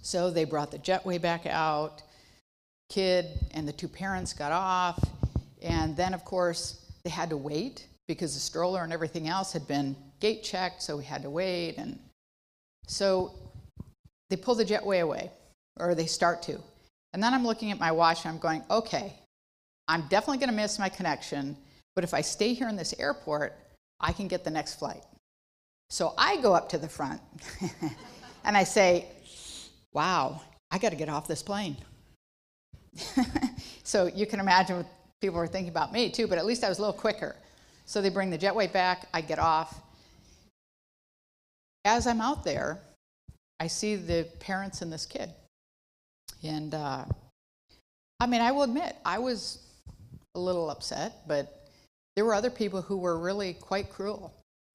so 0.00 0.30
they 0.30 0.44
brought 0.44 0.70
the 0.70 0.78
jetway 0.78 1.20
back 1.20 1.46
out 1.46 2.02
kid 2.88 3.26
and 3.52 3.66
the 3.66 3.72
two 3.72 3.88
parents 3.88 4.32
got 4.32 4.52
off 4.52 4.98
and 5.62 5.96
then, 5.96 6.12
of 6.12 6.24
course, 6.24 6.84
they 7.04 7.10
had 7.10 7.30
to 7.30 7.36
wait 7.36 7.86
because 8.08 8.34
the 8.34 8.40
stroller 8.40 8.82
and 8.82 8.92
everything 8.92 9.28
else 9.28 9.52
had 9.52 9.66
been 9.68 9.96
gate 10.20 10.42
checked, 10.42 10.82
so 10.82 10.96
we 10.96 11.04
had 11.04 11.22
to 11.22 11.30
wait. 11.30 11.76
And 11.78 11.98
so 12.86 13.32
they 14.28 14.36
pull 14.36 14.54
the 14.54 14.64
jetway 14.64 15.00
away, 15.00 15.30
or 15.78 15.94
they 15.94 16.06
start 16.06 16.42
to. 16.44 16.58
And 17.12 17.22
then 17.22 17.32
I'm 17.32 17.46
looking 17.46 17.70
at 17.70 17.78
my 17.78 17.92
watch 17.92 18.24
and 18.24 18.34
I'm 18.34 18.40
going, 18.40 18.64
okay, 18.70 19.14
I'm 19.86 20.02
definitely 20.08 20.38
going 20.38 20.50
to 20.50 20.56
miss 20.56 20.78
my 20.78 20.88
connection, 20.88 21.56
but 21.94 22.04
if 22.04 22.14
I 22.14 22.22
stay 22.22 22.54
here 22.54 22.68
in 22.68 22.76
this 22.76 22.94
airport, 22.98 23.54
I 24.02 24.12
can 24.12 24.28
get 24.28 24.44
the 24.44 24.50
next 24.50 24.74
flight. 24.74 25.04
So 25.90 26.14
I 26.16 26.40
go 26.40 26.54
up 26.54 26.68
to 26.70 26.78
the 26.78 26.88
front 26.88 27.20
and 28.44 28.56
I 28.56 28.64
say, 28.64 29.06
wow, 29.92 30.40
I 30.70 30.78
got 30.78 30.90
to 30.90 30.96
get 30.96 31.08
off 31.08 31.28
this 31.28 31.42
plane. 31.42 31.76
so 33.84 34.06
you 34.06 34.26
can 34.26 34.40
imagine 34.40 34.78
what 34.78 34.86
people 35.20 35.38
were 35.38 35.46
thinking 35.46 35.70
about 35.70 35.92
me 35.92 36.10
too, 36.10 36.26
but 36.26 36.38
at 36.38 36.46
least 36.46 36.64
I 36.64 36.68
was 36.68 36.78
a 36.78 36.80
little 36.80 36.98
quicker. 36.98 37.36
So 37.84 38.00
they 38.00 38.08
bring 38.08 38.30
the 38.30 38.38
jetway 38.38 38.72
back, 38.72 39.08
I 39.12 39.20
get 39.20 39.38
off. 39.38 39.80
As 41.84 42.06
I'm 42.06 42.20
out 42.20 42.44
there, 42.44 42.80
I 43.60 43.66
see 43.66 43.96
the 43.96 44.26
parents 44.40 44.82
and 44.82 44.92
this 44.92 45.04
kid. 45.04 45.30
And 46.42 46.74
uh, 46.74 47.04
I 48.18 48.26
mean, 48.26 48.40
I 48.40 48.50
will 48.52 48.62
admit, 48.62 48.96
I 49.04 49.18
was 49.18 49.58
a 50.34 50.40
little 50.40 50.70
upset, 50.70 51.26
but 51.28 51.61
there 52.16 52.24
were 52.24 52.34
other 52.34 52.50
people 52.50 52.82
who 52.82 52.96
were 52.96 53.18
really 53.18 53.54
quite 53.54 53.90
cruel. 53.90 54.32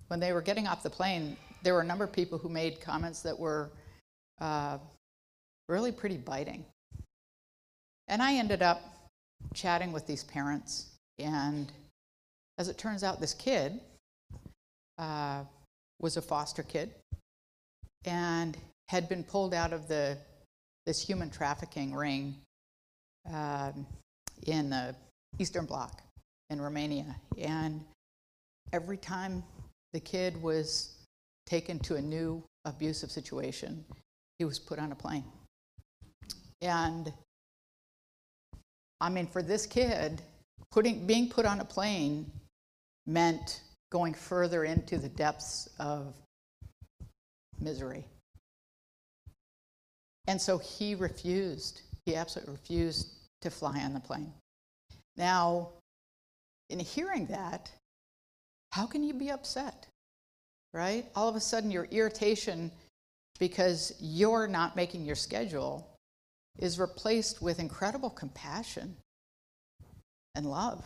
When 0.07 0.19
they 0.19 0.33
were 0.33 0.41
getting 0.41 0.67
off 0.67 0.83
the 0.83 0.89
plane, 0.89 1.37
there 1.63 1.73
were 1.73 1.81
a 1.81 1.85
number 1.85 2.03
of 2.03 2.11
people 2.11 2.37
who 2.37 2.49
made 2.49 2.81
comments 2.81 3.21
that 3.21 3.37
were 3.37 3.69
uh, 4.39 4.77
really 5.67 5.91
pretty 5.91 6.17
biting. 6.17 6.65
And 8.07 8.21
I 8.21 8.35
ended 8.35 8.61
up 8.61 8.81
chatting 9.53 9.91
with 9.91 10.07
these 10.07 10.23
parents, 10.23 10.91
and 11.19 11.71
as 12.57 12.69
it 12.69 12.77
turns 12.77 13.03
out, 13.03 13.19
this 13.19 13.33
kid 13.33 13.79
uh, 14.97 15.43
was 15.99 16.17
a 16.17 16.21
foster 16.21 16.63
kid 16.63 16.91
and 18.05 18.57
had 18.89 19.09
been 19.09 19.23
pulled 19.23 19.53
out 19.53 19.73
of 19.73 19.87
the 19.87 20.17
this 20.85 21.01
human 21.01 21.29
trafficking 21.29 21.93
ring 21.93 22.33
um, 23.31 23.85
in 24.43 24.69
the 24.69 24.95
Eastern 25.37 25.65
Bloc 25.65 26.01
in 26.49 26.61
Romania. 26.61 27.15
And 27.37 27.83
every 28.73 28.97
time 28.97 29.43
the 29.93 29.99
kid 29.99 30.41
was 30.41 30.95
taken 31.45 31.79
to 31.79 31.95
a 31.95 32.01
new 32.01 32.43
abusive 32.65 33.11
situation, 33.11 33.83
he 34.39 34.45
was 34.45 34.59
put 34.59 34.79
on 34.79 34.91
a 34.91 34.95
plane. 34.95 35.25
And 36.61 37.11
I 38.99 39.09
mean, 39.09 39.27
for 39.27 39.41
this 39.41 39.65
kid, 39.65 40.21
putting, 40.71 41.05
being 41.05 41.29
put 41.29 41.45
on 41.45 41.59
a 41.59 41.65
plane 41.65 42.31
meant 43.05 43.61
going 43.91 44.13
further 44.13 44.65
into 44.65 44.97
the 44.97 45.09
depths 45.09 45.69
of 45.79 46.15
misery. 47.59 48.05
And 50.27 50.41
so 50.41 50.57
he 50.57 50.95
refused. 50.95 51.81
He 52.05 52.15
absolutely 52.15 52.53
refused 52.53 53.13
to 53.41 53.49
fly 53.49 53.79
on 53.79 53.93
the 53.93 53.99
plane. 53.99 54.33
Now, 55.15 55.69
in 56.69 56.79
hearing 56.79 57.27
that, 57.27 57.71
how 58.71 58.85
can 58.85 59.03
you 59.03 59.13
be 59.13 59.31
upset? 59.31 59.87
Right? 60.73 61.05
All 61.15 61.29
of 61.29 61.35
a 61.35 61.39
sudden, 61.39 61.71
your 61.71 61.85
irritation 61.85 62.71
because 63.39 63.93
you're 63.99 64.47
not 64.47 64.75
making 64.75 65.05
your 65.05 65.15
schedule 65.15 65.87
is 66.59 66.79
replaced 66.79 67.41
with 67.41 67.59
incredible 67.59 68.09
compassion 68.09 68.95
and 70.35 70.45
love, 70.45 70.83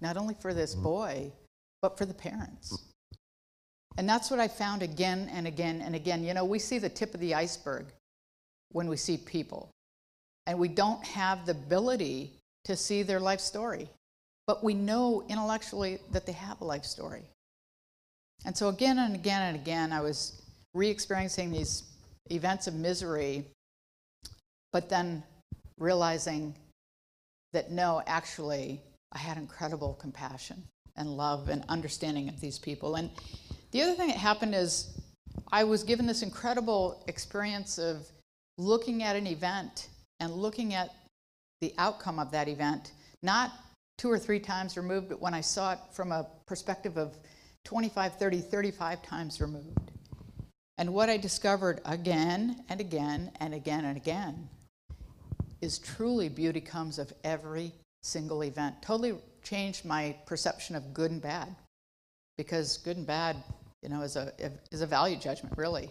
not 0.00 0.16
only 0.16 0.34
for 0.34 0.52
this 0.52 0.74
mm-hmm. 0.74 0.84
boy, 0.84 1.32
but 1.82 1.96
for 1.96 2.04
the 2.04 2.14
parents. 2.14 2.90
And 3.96 4.08
that's 4.08 4.30
what 4.30 4.40
I 4.40 4.48
found 4.48 4.82
again 4.82 5.30
and 5.32 5.46
again 5.46 5.80
and 5.80 5.94
again. 5.94 6.22
You 6.22 6.34
know, 6.34 6.44
we 6.44 6.58
see 6.58 6.78
the 6.78 6.88
tip 6.88 7.14
of 7.14 7.20
the 7.20 7.34
iceberg 7.34 7.86
when 8.72 8.88
we 8.88 8.96
see 8.96 9.16
people, 9.16 9.70
and 10.46 10.58
we 10.58 10.68
don't 10.68 11.04
have 11.04 11.44
the 11.44 11.52
ability 11.52 12.32
to 12.64 12.76
see 12.76 13.02
their 13.02 13.18
life 13.18 13.40
story, 13.40 13.88
but 14.50 14.64
we 14.64 14.74
know 14.74 15.22
intellectually 15.28 16.00
that 16.10 16.26
they 16.26 16.32
have 16.32 16.60
a 16.60 16.64
life 16.64 16.84
story. 16.84 17.22
And 18.44 18.56
so, 18.56 18.68
again 18.68 18.98
and 18.98 19.14
again 19.14 19.42
and 19.42 19.56
again, 19.56 19.92
I 19.92 20.00
was 20.00 20.42
re 20.74 20.90
experiencing 20.90 21.52
these 21.52 21.84
events 22.30 22.66
of 22.66 22.74
misery, 22.74 23.46
but 24.72 24.88
then 24.88 25.22
realizing 25.78 26.56
that 27.52 27.70
no, 27.70 28.02
actually, 28.08 28.80
I 29.12 29.18
had 29.18 29.36
incredible 29.36 29.94
compassion 30.00 30.64
and 30.96 31.16
love 31.16 31.48
and 31.48 31.64
understanding 31.68 32.28
of 32.28 32.40
these 32.40 32.58
people. 32.58 32.96
And 32.96 33.08
the 33.70 33.82
other 33.82 33.94
thing 33.94 34.08
that 34.08 34.16
happened 34.16 34.56
is 34.56 35.00
I 35.52 35.62
was 35.62 35.84
given 35.84 36.08
this 36.08 36.22
incredible 36.22 37.04
experience 37.06 37.78
of 37.78 38.04
looking 38.58 39.04
at 39.04 39.14
an 39.14 39.28
event 39.28 39.90
and 40.18 40.32
looking 40.32 40.74
at 40.74 40.90
the 41.60 41.72
outcome 41.78 42.18
of 42.18 42.32
that 42.32 42.48
event, 42.48 42.90
not 43.22 43.52
two 44.00 44.10
or 44.10 44.18
three 44.18 44.40
times 44.40 44.78
removed, 44.78 45.10
but 45.10 45.20
when 45.20 45.34
I 45.34 45.42
saw 45.42 45.74
it 45.74 45.78
from 45.92 46.10
a 46.10 46.26
perspective 46.46 46.96
of 46.96 47.14
25, 47.64 48.14
30, 48.14 48.40
35 48.40 49.02
times 49.02 49.42
removed. 49.42 49.90
And 50.78 50.94
what 50.94 51.10
I 51.10 51.18
discovered 51.18 51.82
again 51.84 52.64
and 52.70 52.80
again 52.80 53.30
and 53.40 53.52
again 53.52 53.84
and 53.84 53.98
again 53.98 54.48
is 55.60 55.78
truly 55.78 56.30
beauty 56.30 56.62
comes 56.62 56.98
of 56.98 57.12
every 57.24 57.74
single 58.02 58.42
event. 58.42 58.76
Totally 58.80 59.16
changed 59.42 59.84
my 59.84 60.16
perception 60.24 60.76
of 60.76 60.94
good 60.94 61.10
and 61.10 61.20
bad 61.20 61.54
because 62.38 62.78
good 62.78 62.96
and 62.96 63.06
bad, 63.06 63.36
you 63.82 63.90
know, 63.90 64.00
is 64.00 64.16
a, 64.16 64.32
is 64.72 64.80
a 64.80 64.86
value 64.86 65.16
judgment, 65.16 65.58
really. 65.58 65.90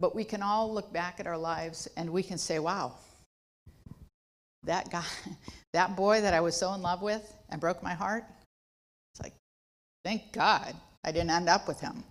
But 0.00 0.16
we 0.16 0.24
can 0.24 0.42
all 0.42 0.74
look 0.74 0.92
back 0.92 1.20
at 1.20 1.28
our 1.28 1.38
lives 1.38 1.86
and 1.96 2.10
we 2.10 2.24
can 2.24 2.38
say, 2.38 2.58
wow, 2.58 2.96
that 4.64 4.90
guy, 4.90 5.04
that 5.72 5.96
boy 5.96 6.20
that 6.20 6.34
I 6.34 6.40
was 6.40 6.56
so 6.56 6.72
in 6.74 6.82
love 6.82 7.02
with 7.02 7.34
and 7.50 7.60
broke 7.60 7.82
my 7.82 7.94
heart, 7.94 8.24
it's 9.14 9.22
like, 9.22 9.34
thank 10.04 10.32
God 10.32 10.74
I 11.04 11.12
didn't 11.12 11.30
end 11.30 11.48
up 11.48 11.68
with 11.68 11.80
him. 11.80 12.04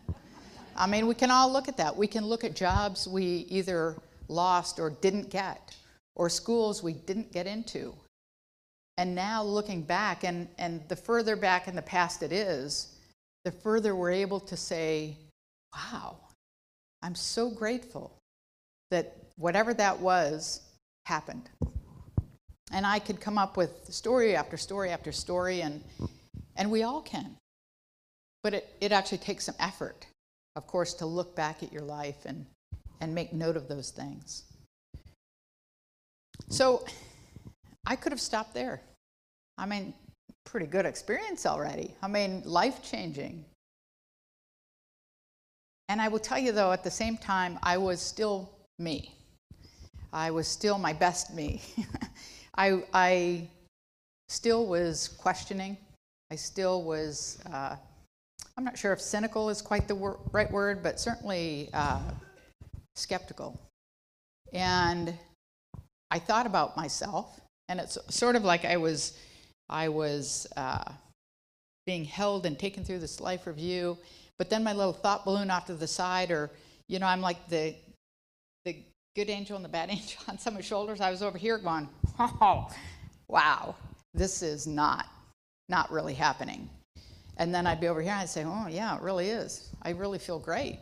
I 0.76 0.88
mean, 0.88 1.08
we 1.08 1.16
can 1.16 1.32
all 1.32 1.52
look 1.52 1.68
at 1.68 1.78
that. 1.78 1.96
We 1.96 2.08
can 2.08 2.26
look 2.26 2.44
at 2.44 2.56
jobs 2.56 3.08
we 3.08 3.46
either 3.50 3.96
lost 4.28 4.80
or 4.80 4.90
didn't 4.90 5.30
get, 5.30 5.76
or 6.16 6.30
schools 6.30 6.82
we 6.82 6.94
didn't 6.94 7.32
get 7.32 7.48
into. 7.48 7.94
And 8.98 9.16
now 9.16 9.44
looking 9.44 9.82
back, 9.82 10.24
and, 10.24 10.48
and 10.58 10.82
the 10.88 10.96
further 10.96 11.36
back 11.36 11.68
in 11.68 11.76
the 11.76 11.82
past 11.82 12.24
it 12.24 12.32
is, 12.32 12.96
the 13.46 13.52
further 13.52 13.96
we're 13.96 14.12
able 14.12 14.40
to 14.42 14.56
say, 14.56 15.18
wow, 15.74 16.18
I'm 17.02 17.16
so 17.16 17.50
grateful 17.50 18.16
that 18.92 19.16
whatever 19.38 19.74
that 19.74 20.00
was 20.00 20.62
happened. 21.06 21.50
And 22.72 22.86
I 22.86 23.00
could 23.00 23.20
come 23.20 23.38
up 23.38 23.58
with 23.58 23.94
story 23.94 24.36
after 24.36 24.58
story 24.58 24.90
after 24.90 25.12
story, 25.12 25.62
and, 25.62 25.84
and 26.56 26.72
we 26.72 26.84
all 26.84 27.02
can. 27.02 27.36
But 28.44 28.54
it, 28.56 28.76
it 28.80 28.92
actually 28.92 29.20
takes 29.20 29.46
some 29.46 29.56
effort, 29.60 30.08
of 30.56 30.68
course, 30.68 30.94
to 30.96 31.06
look 31.06 31.36
back 31.36 31.64
at 31.64 31.72
your 31.72 31.84
life 31.84 32.26
and, 32.26 32.46
and 33.02 33.14
make 33.14 33.34
note 33.34 33.58
of 33.58 33.68
those 33.68 33.92
things. 33.92 34.44
So 36.50 36.86
I 37.86 37.96
could 37.96 38.12
have 38.12 38.22
stopped 38.22 38.54
there. 38.54 38.82
I 39.58 39.66
mean, 39.66 39.94
pretty 40.44 40.66
good 40.66 40.86
experience 40.86 41.46
already. 41.46 41.94
I 42.02 42.08
mean, 42.08 42.42
life 42.46 42.82
changing. 42.84 43.46
And 45.90 46.02
I 46.02 46.08
will 46.08 46.20
tell 46.20 46.40
you 46.40 46.52
though, 46.52 46.72
at 46.72 46.84
the 46.84 46.92
same 46.92 47.18
time, 47.18 47.60
I 47.64 47.78
was 47.78 48.02
still 48.02 48.50
me. 48.80 49.14
I 50.14 50.32
was 50.32 50.48
still 50.48 50.78
my 50.78 50.94
best 50.94 51.34
me. 51.34 51.62
I, 52.56 52.84
I 52.94 53.48
still 54.30 54.66
was 54.66 55.08
questioning. 55.08 55.78
I 56.32 56.36
still 56.36 56.84
was, 56.84 57.40
uh, 57.52 57.76
I'm 58.58 58.64
not 58.64 58.78
sure 58.78 58.94
if 58.94 59.02
cynical 59.02 59.50
is 59.50 59.62
quite 59.62 59.88
the 59.88 59.96
wor- 59.96 60.20
right 60.32 60.50
word, 60.52 60.84
but 60.84 61.00
certainly 61.00 61.70
uh, 61.74 62.00
skeptical. 62.96 63.60
And 64.54 65.14
I 66.10 66.20
thought 66.20 66.46
about 66.46 66.76
myself, 66.76 67.40
and 67.70 67.80
it's 67.80 67.98
sort 68.10 68.36
of 68.36 68.44
like 68.44 68.66
I 68.66 68.78
was, 68.78 69.18
I 69.70 69.90
was 69.90 70.48
uh, 70.58 70.92
being 71.86 72.06
held 72.06 72.46
and 72.46 72.60
taken 72.60 72.84
through 72.84 73.00
this 73.00 73.20
life 73.22 73.48
review, 73.48 73.98
but 74.38 74.50
then 74.50 74.64
my 74.64 74.74
little 74.74 74.94
thought 74.94 75.26
balloon 75.26 75.50
off 75.50 75.66
to 75.68 75.76
the 75.76 75.88
side, 75.88 76.32
or 76.32 76.52
you 76.88 77.00
know, 77.00 77.06
I'm 77.06 77.22
like 77.22 77.48
the 77.48 77.76
the 77.90 77.91
good 79.16 79.30
angel 79.30 79.56
and 79.56 79.66
the 79.66 79.70
bad 79.70 79.90
angel 79.92 80.22
on 80.28 80.38
someone's 80.38 80.66
shoulders. 80.66 81.02
I 81.02 81.12
was 81.12 81.22
over 81.22 81.38
here 81.38 81.58
going, 81.58 81.90
oh, 82.20 82.70
wow, 83.28 83.76
this 84.14 84.42
is 84.42 84.68
not 84.68 85.08
not 85.70 85.90
really 85.90 86.14
happening. 86.14 86.70
And 87.38 87.56
then 87.56 87.66
I'd 87.66 87.80
be 87.80 87.88
over 87.88 88.02
here 88.02 88.12
and 88.12 88.22
I'd 88.22 88.30
say, 88.30 88.44
oh 88.44 88.68
yeah, 88.68 88.96
it 88.96 89.02
really 89.02 89.30
is. 89.30 89.70
I 89.82 89.92
really 89.92 90.20
feel 90.20 90.38
great. 90.38 90.80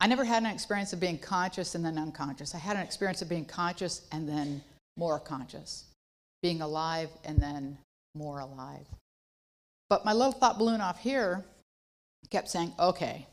I 0.00 0.06
never 0.06 0.24
had 0.24 0.42
an 0.42 0.50
experience 0.50 0.92
of 0.92 1.00
being 1.00 1.18
conscious 1.18 1.74
and 1.74 1.84
then 1.84 1.98
unconscious. 1.98 2.54
I 2.54 2.58
had 2.58 2.76
an 2.76 2.82
experience 2.82 3.22
of 3.22 3.28
being 3.28 3.44
conscious 3.44 4.02
and 4.12 4.28
then 4.28 4.62
more 4.96 5.18
conscious, 5.18 5.84
being 6.42 6.60
alive 6.60 7.08
and 7.24 7.38
then 7.38 7.76
more 8.14 8.40
alive. 8.40 8.86
But 9.90 10.04
my 10.04 10.12
little 10.12 10.32
thought 10.32 10.58
balloon 10.58 10.80
off 10.80 11.00
here 11.00 11.44
kept 12.30 12.48
saying, 12.48 12.72
okay, 12.78 13.26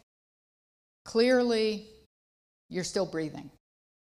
clearly 1.06 1.88
you're 2.69 2.84
still 2.84 3.06
breathing. 3.06 3.49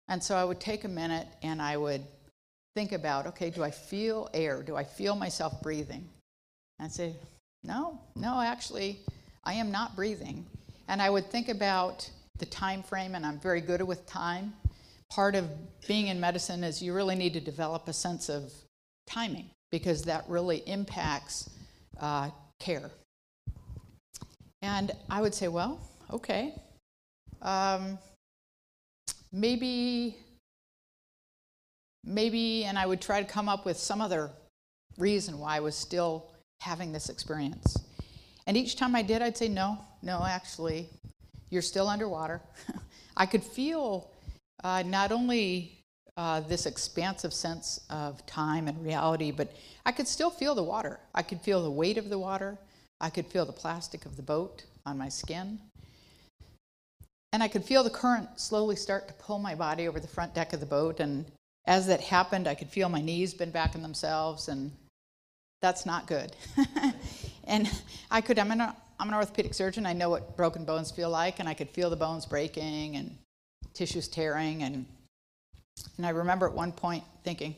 And 0.09 0.23
so 0.23 0.37
I 0.37 0.45
would 0.45 0.61
take 0.61 0.85
a 0.85 0.89
minute 0.89 1.27
and 1.43 1.61
I 1.63 1.77
would 1.77 2.03
think 2.75 2.93
about, 2.93 3.27
okay, 3.29 3.51
do 3.51 3.63
I 3.63 3.71
feel 3.71 4.29
air? 4.35 4.63
Do 4.63 4.77
I 4.77 4.85
feel 4.85 5.17
myself 5.17 5.63
breathing? 5.63 6.09
And 6.79 6.87
I'd 6.87 6.93
say, 6.93 7.15
no, 7.63 7.99
no, 8.15 8.41
actually, 8.41 9.01
I 9.45 9.55
am 9.55 9.71
not 9.71 9.97
breathing. 9.97 10.45
And 10.89 11.01
I 11.01 11.09
would 11.09 11.31
think 11.31 11.49
about 11.49 12.09
the 12.39 12.47
time 12.47 12.83
frame, 12.83 13.15
and 13.15 13.25
I'm 13.25 13.39
very 13.39 13.61
good 13.61 13.81
with 13.83 14.05
time. 14.07 14.53
Part 15.11 15.35
of 15.35 15.49
being 15.87 16.09
in 16.09 16.21
medicine 16.21 16.65
is 16.65 16.83
you 16.83 16.93
really 16.93 17.15
need 17.15 17.33
to 17.35 17.41
develop 17.41 17.89
a 17.89 17.93
sense 17.93 18.29
of 18.29 18.53
timing 19.07 19.49
because 19.71 20.03
that 20.03 20.25
really 20.29 20.59
impacts 20.67 21.49
uh, 22.01 22.31
care. 22.59 22.91
And 24.63 24.93
I 25.09 25.21
would 25.21 25.35
say, 25.35 25.49
well, 25.49 25.81
okay, 26.11 26.55
um, 27.43 27.99
maybe, 29.35 30.17
maybe, 32.05 32.65
and 32.65 32.79
I 32.79 32.87
would 32.87 33.01
try 33.01 33.21
to 33.21 33.29
come 33.29 33.49
up 33.49 33.67
with 33.67 33.77
some 33.77 34.01
other 34.01 34.31
reason 34.97 35.39
why 35.39 35.57
I 35.57 35.61
was 35.61 35.75
still 35.75 36.31
having 36.61 36.93
this 36.93 37.09
experience. 37.09 37.77
And 38.47 38.57
each 38.57 38.77
time 38.77 38.95
I 38.95 39.03
did, 39.03 39.23
I'd 39.23 39.37
say, 39.37 39.49
no, 39.49 39.79
no, 40.03 40.25
actually, 40.25 40.89
you're 41.51 41.63
still 41.63 41.89
underwater. 41.89 42.41
I 43.17 43.27
could 43.27 43.43
feel 43.43 44.11
uh, 44.63 44.83
not 44.87 45.11
only 45.11 45.81
uh, 46.17 46.41
this 46.41 46.67
expansive 46.67 47.35
sense 47.35 47.81
of 47.91 48.25
time 48.27 48.69
and 48.69 48.85
reality, 48.85 49.33
but 49.33 49.53
I 49.85 49.91
could 49.91 50.07
still 50.07 50.31
feel 50.31 50.55
the 50.55 50.63
water. 50.63 51.01
I 51.15 51.23
could 51.23 51.41
feel 51.41 51.63
the 51.63 51.71
weight 51.71 51.99
of 51.99 52.09
the 52.09 52.19
water. 52.19 52.57
I 53.01 53.11
could 53.11 53.27
feel 53.27 53.45
the 53.45 53.53
plastic 53.53 54.07
of 54.07 54.17
the 54.17 54.23
boat 54.23 54.65
on 54.87 54.97
my 54.97 55.09
skin. 55.09 55.59
And 57.35 57.43
I 57.43 57.49
could 57.49 57.65
feel 57.65 57.83
the 57.83 57.91
current 57.91 58.29
slowly 58.39 58.77
start 58.77 59.09
to 59.09 59.15
pull 59.15 59.41
my 59.41 59.57
body 59.57 59.89
over 59.89 59.99
the 59.99 60.07
front 60.07 60.37
deck 60.37 60.53
of 60.53 60.61
the 60.61 60.67
boat. 60.67 61.01
And 61.01 61.25
as 61.67 61.89
that 61.89 62.01
happened, 62.01 62.47
I 62.47 62.55
could 62.55 62.69
feel 62.69 62.89
my 62.89 63.01
knees 63.01 63.35
bend 63.35 63.53
back 63.53 63.75
in 63.75 63.83
themselves, 63.83 64.47
and 64.47 64.71
that's 65.61 65.85
not 65.85 66.07
good. 66.07 66.31
and 67.49 67.69
I 68.09 68.21
could, 68.21 68.39
I'm 68.39 68.53
a, 68.53 68.77
I'm 69.01 69.09
an 69.09 69.15
orthopedic 69.15 69.53
surgeon. 69.53 69.85
I 69.85 69.95
know 69.95 70.11
what 70.11 70.37
broken 70.37 70.65
bones 70.65 70.93
feel 70.93 71.11
like, 71.11 71.41
and 71.41 71.49
I 71.49 71.55
could 71.55 71.71
feel 71.71 71.91
the 71.91 71.97
bones 71.97 72.25
breaking 72.25 72.95
and 72.95 73.19
tissues 73.73 74.07
tearing. 74.07 74.63
And, 74.63 74.87
and 75.97 76.07
I 76.07 76.11
remember 76.11 76.47
at 76.47 76.55
one 76.55 76.71
point 76.71 77.03
thinking, 77.25 77.57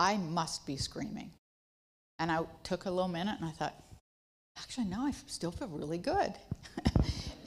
I 0.00 0.16
must 0.16 0.66
be 0.66 0.76
screaming. 0.76 1.30
And 2.18 2.32
I 2.32 2.40
took 2.64 2.86
a 2.86 2.90
little 2.90 3.06
minute 3.06 3.36
and 3.38 3.48
I 3.48 3.52
thought, 3.52 3.80
actually, 4.58 4.86
no, 4.86 5.02
I 5.02 5.12
still 5.28 5.52
feel 5.52 5.68
really 5.68 5.98
good. 5.98 6.34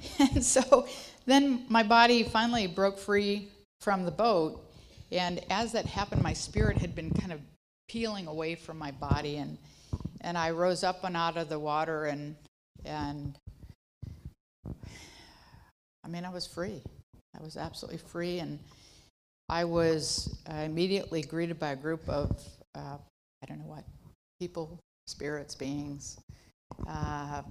and 0.20 0.44
so 0.44 0.88
then 1.26 1.66
my 1.70 1.84
body 1.84 2.24
finally 2.24 2.68
broke 2.68 2.98
free 2.98 3.50
from 3.82 4.06
the 4.06 4.12
boat. 4.12 4.64
And 5.12 5.42
as 5.50 5.74
that 5.74 5.86
happened, 5.86 6.24
my 6.24 6.34
spirit 6.34 6.78
had 6.78 6.96
been 6.96 7.12
kind 7.12 7.32
of 7.32 7.42
peeling 7.90 8.28
away 8.28 8.56
from 8.56 8.78
my 8.78 8.92
body. 8.92 9.38
And, 9.38 9.58
and 10.22 10.38
I 10.38 10.52
rose 10.52 10.84
up 10.84 11.04
and 11.04 11.18
out 11.18 11.38
of 11.38 11.50
the 11.50 11.60
water 11.60 12.06
and, 12.06 12.36
and 12.86 13.38
I 16.04 16.08
mean, 16.08 16.26
I 16.26 16.30
was 16.30 16.48
free. 16.48 16.82
I 17.40 17.44
was 17.44 17.58
absolutely 17.58 18.00
free. 18.00 18.40
And 18.40 18.60
I 19.50 19.66
was 19.66 20.38
uh, 20.50 20.56
immediately 20.56 21.22
greeted 21.22 21.60
by 21.60 21.72
a 21.72 21.76
group 21.76 22.08
of, 22.08 22.42
uh, 22.76 22.98
I 23.44 23.46
don't 23.46 23.60
know 23.60 23.68
what, 23.68 23.84
people, 24.40 24.80
spirits, 25.08 25.56
beings. 25.56 26.20
Uh, 26.88 27.42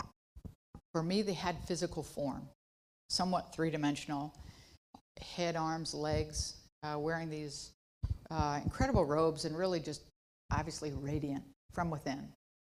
for 0.93 1.03
me, 1.03 1.23
they 1.23 1.33
had 1.33 1.57
physical 1.67 2.03
form, 2.03 2.49
somewhat 3.09 3.55
three 3.55 3.71
dimensional 3.71 4.35
head, 5.21 5.57
arms, 5.57 5.95
legs, 5.95 6.55
uh, 6.83 6.99
wearing 6.99 7.29
these 7.29 7.73
uh, 8.31 8.61
incredible 8.65 9.05
robes 9.05 9.45
and 9.45 9.57
really 9.57 9.81
just 9.81 10.03
obviously 10.53 10.93
radiant 10.93 11.45
from 11.73 11.91
within. 11.91 12.29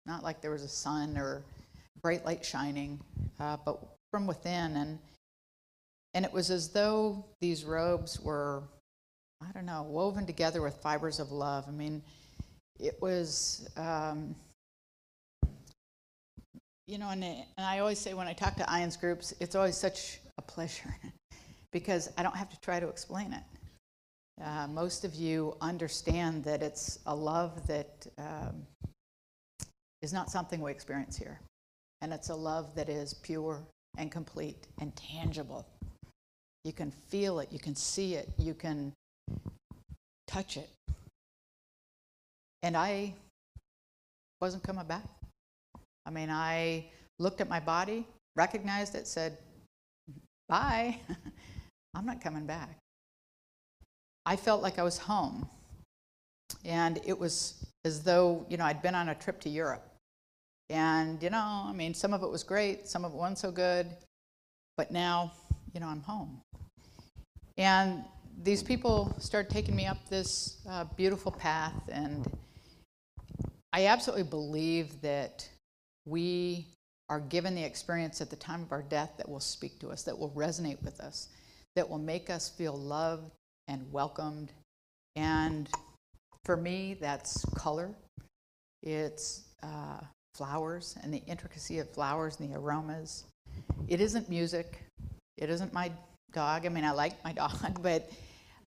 Not 0.07 0.23
like 0.23 0.41
there 0.41 0.51
was 0.51 0.63
a 0.63 0.69
sun 0.69 1.17
or 1.17 1.43
bright 2.03 2.25
light 2.25 2.45
shining, 2.45 3.01
uh, 3.39 3.57
but 3.65 3.79
from 4.11 4.27
within. 4.27 4.77
And, 4.77 4.99
and 6.15 6.25
it 6.25 6.33
was 6.33 6.51
as 6.51 6.71
though 6.71 7.25
these 7.41 7.65
robes 7.65 8.21
were, 8.21 8.63
I 9.43 9.53
don't 9.53 9.67
know, 9.67 9.83
woven 9.83 10.27
together 10.27 10.63
with 10.63 10.75
fibers 10.77 11.21
of 11.21 11.31
love. 11.31 11.65
I 11.69 11.73
mean, 11.73 12.03
it 12.81 13.01
was, 13.03 13.69
um, 13.77 14.35
you 16.89 16.97
know, 16.97 17.11
and, 17.11 17.23
and 17.23 17.45
I 17.59 17.81
always 17.81 17.99
say 17.99 18.15
when 18.15 18.27
I 18.27 18.33
talk 18.33 18.57
to 18.57 18.65
IANDS 18.65 18.99
groups, 18.99 19.35
it's 19.41 19.55
always 19.55 19.77
such 19.77 20.21
a 20.39 20.43
pleasure 20.43 20.97
because 21.73 22.11
I 22.17 22.23
don't 22.23 22.35
have 22.35 22.49
to 22.49 22.61
try 22.61 22.81
to 22.81 22.89
explain 22.89 23.35
it. 23.35 23.43
Uh, 24.43 24.67
most 24.69 25.05
of 25.05 25.15
you 25.15 25.55
understand 25.61 26.43
that 26.45 26.63
it's 26.63 26.99
a 27.07 27.15
love 27.15 27.67
that 27.67 28.07
um, 28.17 28.67
is 30.01 30.15
not 30.15 30.31
something 30.31 30.63
we 30.63 30.71
experience 30.71 31.17
here. 31.17 31.39
And 32.01 32.13
it's 32.13 32.31
a 32.31 32.35
love 32.35 32.75
that 32.75 32.89
is 32.89 33.13
pure 33.13 33.61
and 33.99 34.11
complete 34.11 34.69
and 34.81 34.95
tangible. 34.97 35.67
You 36.65 36.73
can 36.73 36.91
feel 36.91 37.41
it, 37.41 37.49
you 37.53 37.59
can 37.59 37.75
see 37.75 38.15
it, 38.15 38.31
you 38.39 38.55
can 38.55 38.95
touch 40.27 40.57
it. 40.57 40.71
And 42.63 42.77
I 42.77 43.13
wasn't 44.41 44.63
coming 44.63 44.87
back. 44.87 45.18
I 46.09 46.11
mean, 46.11 46.31
I 46.31 46.87
looked 47.19 47.43
at 47.43 47.51
my 47.51 47.61
body, 47.61 48.07
recognized 48.35 48.95
it, 48.95 49.07
said, 49.07 49.37
bye, 50.49 50.99
I'm 51.95 52.07
not 52.07 52.23
coming 52.23 52.47
back. 52.47 52.79
I 54.25 54.37
felt 54.37 54.63
like 54.63 54.79
I 54.79 54.83
was 54.83 54.97
home. 54.97 55.47
And 56.65 56.99
it 57.05 57.19
was 57.19 57.63
as 57.85 58.03
though, 58.03 58.47
you 58.49 58.57
know, 58.57 58.65
I'd 58.65 58.81
been 58.81 58.95
on 58.95 59.11
a 59.11 59.15
trip 59.15 59.39
to 59.43 59.51
Europe. 59.51 59.87
And, 60.71 61.23
you 61.23 61.29
know, 61.29 61.65
I 61.67 61.73
mean, 61.75 61.93
some 61.93 62.15
of 62.15 62.23
it 62.23 62.31
was 62.31 62.43
great, 62.43 62.89
some 62.89 63.05
of 63.05 63.13
it 63.13 63.17
wasn't 63.17 63.39
so 63.39 63.51
good, 63.51 63.87
but 64.79 64.91
now, 64.91 65.33
you 65.75 65.81
know, 65.81 65.89
I'm 65.89 66.03
home. 66.03 66.41
And 67.59 68.03
these 68.43 68.63
people 68.63 69.15
started 69.19 69.51
taking 69.51 69.77
me 69.77 69.85
up 69.85 70.09
this 70.09 70.57
uh, 70.71 70.85
beautiful 70.97 71.33
path, 71.33 71.75
and 71.93 72.27
I 73.75 73.87
absolutely 73.87 74.25
believe 74.25 75.03
that 75.03 75.47
we 76.09 76.67
are 77.09 77.21
given 77.21 77.55
the 77.55 77.65
experience 77.65 78.21
at 78.21 78.31
the 78.31 78.37
time 78.37 78.63
of 78.63 78.73
our 78.73 78.83
death 78.83 79.13
that 79.17 79.29
will 79.29 79.41
speak 79.41 79.79
to 79.81 79.89
us, 79.89 80.03
that 80.03 80.19
will 80.19 80.31
resonate 80.31 80.83
with 80.83 81.01
us, 81.01 81.29
that 81.75 81.89
will 81.89 81.99
make 81.99 82.29
us 82.29 82.49
feel 82.49 82.75
loved 82.75 83.31
and 83.67 83.91
welcomed. 83.93 84.53
And 85.17 85.69
for 86.45 86.57
me, 86.57 86.97
that's 87.01 87.45
color. 87.55 87.91
It's 88.83 89.45
uh, 89.63 90.01
flowers 90.35 90.97
and 91.03 91.13
the 91.13 91.23
intricacy 91.27 91.79
of 91.79 91.91
flowers 91.91 92.39
and 92.41 92.53
the 92.53 92.59
aromas. 92.59 93.25
It 93.89 94.01
isn't 94.01 94.29
music. 94.29 94.85
It 95.37 95.51
isn't 95.51 95.73
my 95.73 95.91
dog. 96.33 96.67
I 96.67 96.69
mean, 96.69 96.85
I 96.85 96.93
like 96.93 97.23
my 97.25 97.33
dog, 97.43 97.83
but 97.83 98.11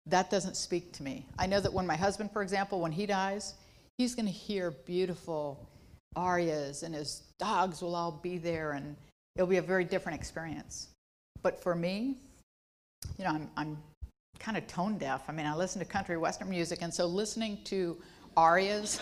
that 0.07 0.31
doesn't 0.31 0.57
speak 0.57 0.93
to 0.93 1.03
me. 1.03 1.27
I 1.37 1.45
know 1.45 1.59
that 1.59 1.71
when 1.71 1.85
my 1.85 1.95
husband, 1.95 2.31
for 2.31 2.41
example, 2.41 2.81
when 2.81 2.91
he 2.91 3.05
dies, 3.05 3.53
he's 3.97 4.15
going 4.15 4.25
to 4.25 4.31
hear 4.31 4.71
beautiful 4.71 5.67
arias 6.15 6.83
and 6.83 6.93
his 6.93 7.23
dogs 7.39 7.81
will 7.81 7.95
all 7.95 8.11
be 8.11 8.37
there 8.37 8.73
and 8.73 8.95
it'll 9.35 9.47
be 9.47 9.57
a 9.57 9.61
very 9.61 9.85
different 9.85 10.19
experience. 10.19 10.89
But 11.41 11.61
for 11.61 11.75
me, 11.75 12.17
you 13.17 13.25
know, 13.25 13.31
I'm, 13.31 13.49
I'm 13.57 13.77
kind 14.39 14.57
of 14.57 14.67
tone 14.67 14.97
deaf. 14.97 15.23
I 15.27 15.31
mean, 15.31 15.45
I 15.45 15.55
listen 15.55 15.79
to 15.79 15.85
country 15.85 16.17
western 16.17 16.49
music, 16.49 16.79
and 16.81 16.93
so 16.93 17.05
listening 17.05 17.59
to 17.65 17.97
arias 18.37 18.99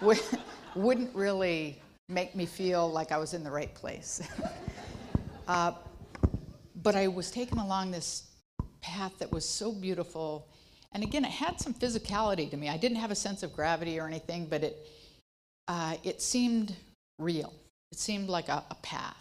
wouldn't 0.74 1.14
really 1.14 1.80
make 2.08 2.34
me 2.34 2.46
feel 2.46 2.90
like 2.90 3.12
I 3.12 3.18
was 3.18 3.34
in 3.34 3.42
the 3.42 3.50
right 3.50 3.74
place. 3.74 4.22
uh, 5.48 5.72
but 6.82 6.94
I 6.94 7.08
was 7.08 7.30
taken 7.30 7.58
along 7.58 7.90
this 7.90 8.28
path 8.80 9.18
that 9.18 9.32
was 9.32 9.44
so 9.44 9.72
beautiful. 9.72 10.48
And 10.92 11.02
again, 11.02 11.24
it 11.24 11.30
had 11.30 11.60
some 11.60 11.74
physicality 11.74 12.50
to 12.50 12.56
me. 12.56 12.68
I 12.68 12.76
didn't 12.76 12.98
have 12.98 13.10
a 13.10 13.16
sense 13.16 13.42
of 13.42 13.52
gravity 13.52 13.98
or 13.98 14.06
anything, 14.06 14.46
but 14.46 14.62
it, 14.62 14.88
uh, 15.68 15.96
it 16.04 16.22
seemed 16.22 16.74
real. 17.18 17.52
It 17.92 17.98
seemed 17.98 18.28
like 18.28 18.48
a, 18.48 18.64
a, 18.70 18.74
path. 18.82 19.16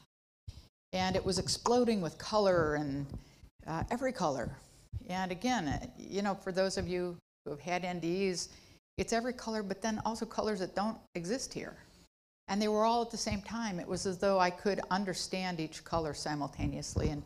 And 0.93 1.15
it 1.15 1.25
was 1.25 1.39
exploding 1.39 2.01
with 2.01 2.17
color 2.17 2.75
and 2.75 3.05
uh, 3.67 3.83
every 3.91 4.11
color 4.11 4.55
and 5.09 5.31
again, 5.31 5.67
uh, 5.67 5.85
you 5.97 6.21
know, 6.21 6.35
for 6.35 6.51
those 6.51 6.77
of 6.77 6.87
you 6.87 7.15
who 7.43 7.51
have 7.51 7.59
had 7.59 7.83
NDEs, 7.83 8.49
it's 8.97 9.13
every 9.13 9.33
color, 9.33 9.61
but 9.61 9.81
then 9.81 10.01
also 10.05 10.25
colors 10.25 10.59
that 10.59 10.75
don't 10.75 10.97
exist 11.15 11.53
here. 11.53 11.75
And 12.47 12.61
they 12.61 12.67
were 12.67 12.85
all 12.85 13.01
at 13.01 13.11
the 13.11 13.17
same 13.17 13.41
time. 13.41 13.79
It 13.79 13.87
was 13.87 14.05
as 14.05 14.17
though 14.17 14.39
I 14.39 14.49
could 14.49 14.79
understand 14.91 15.59
each 15.59 15.83
color 15.83 16.13
simultaneously. 16.13 17.09
And 17.09 17.23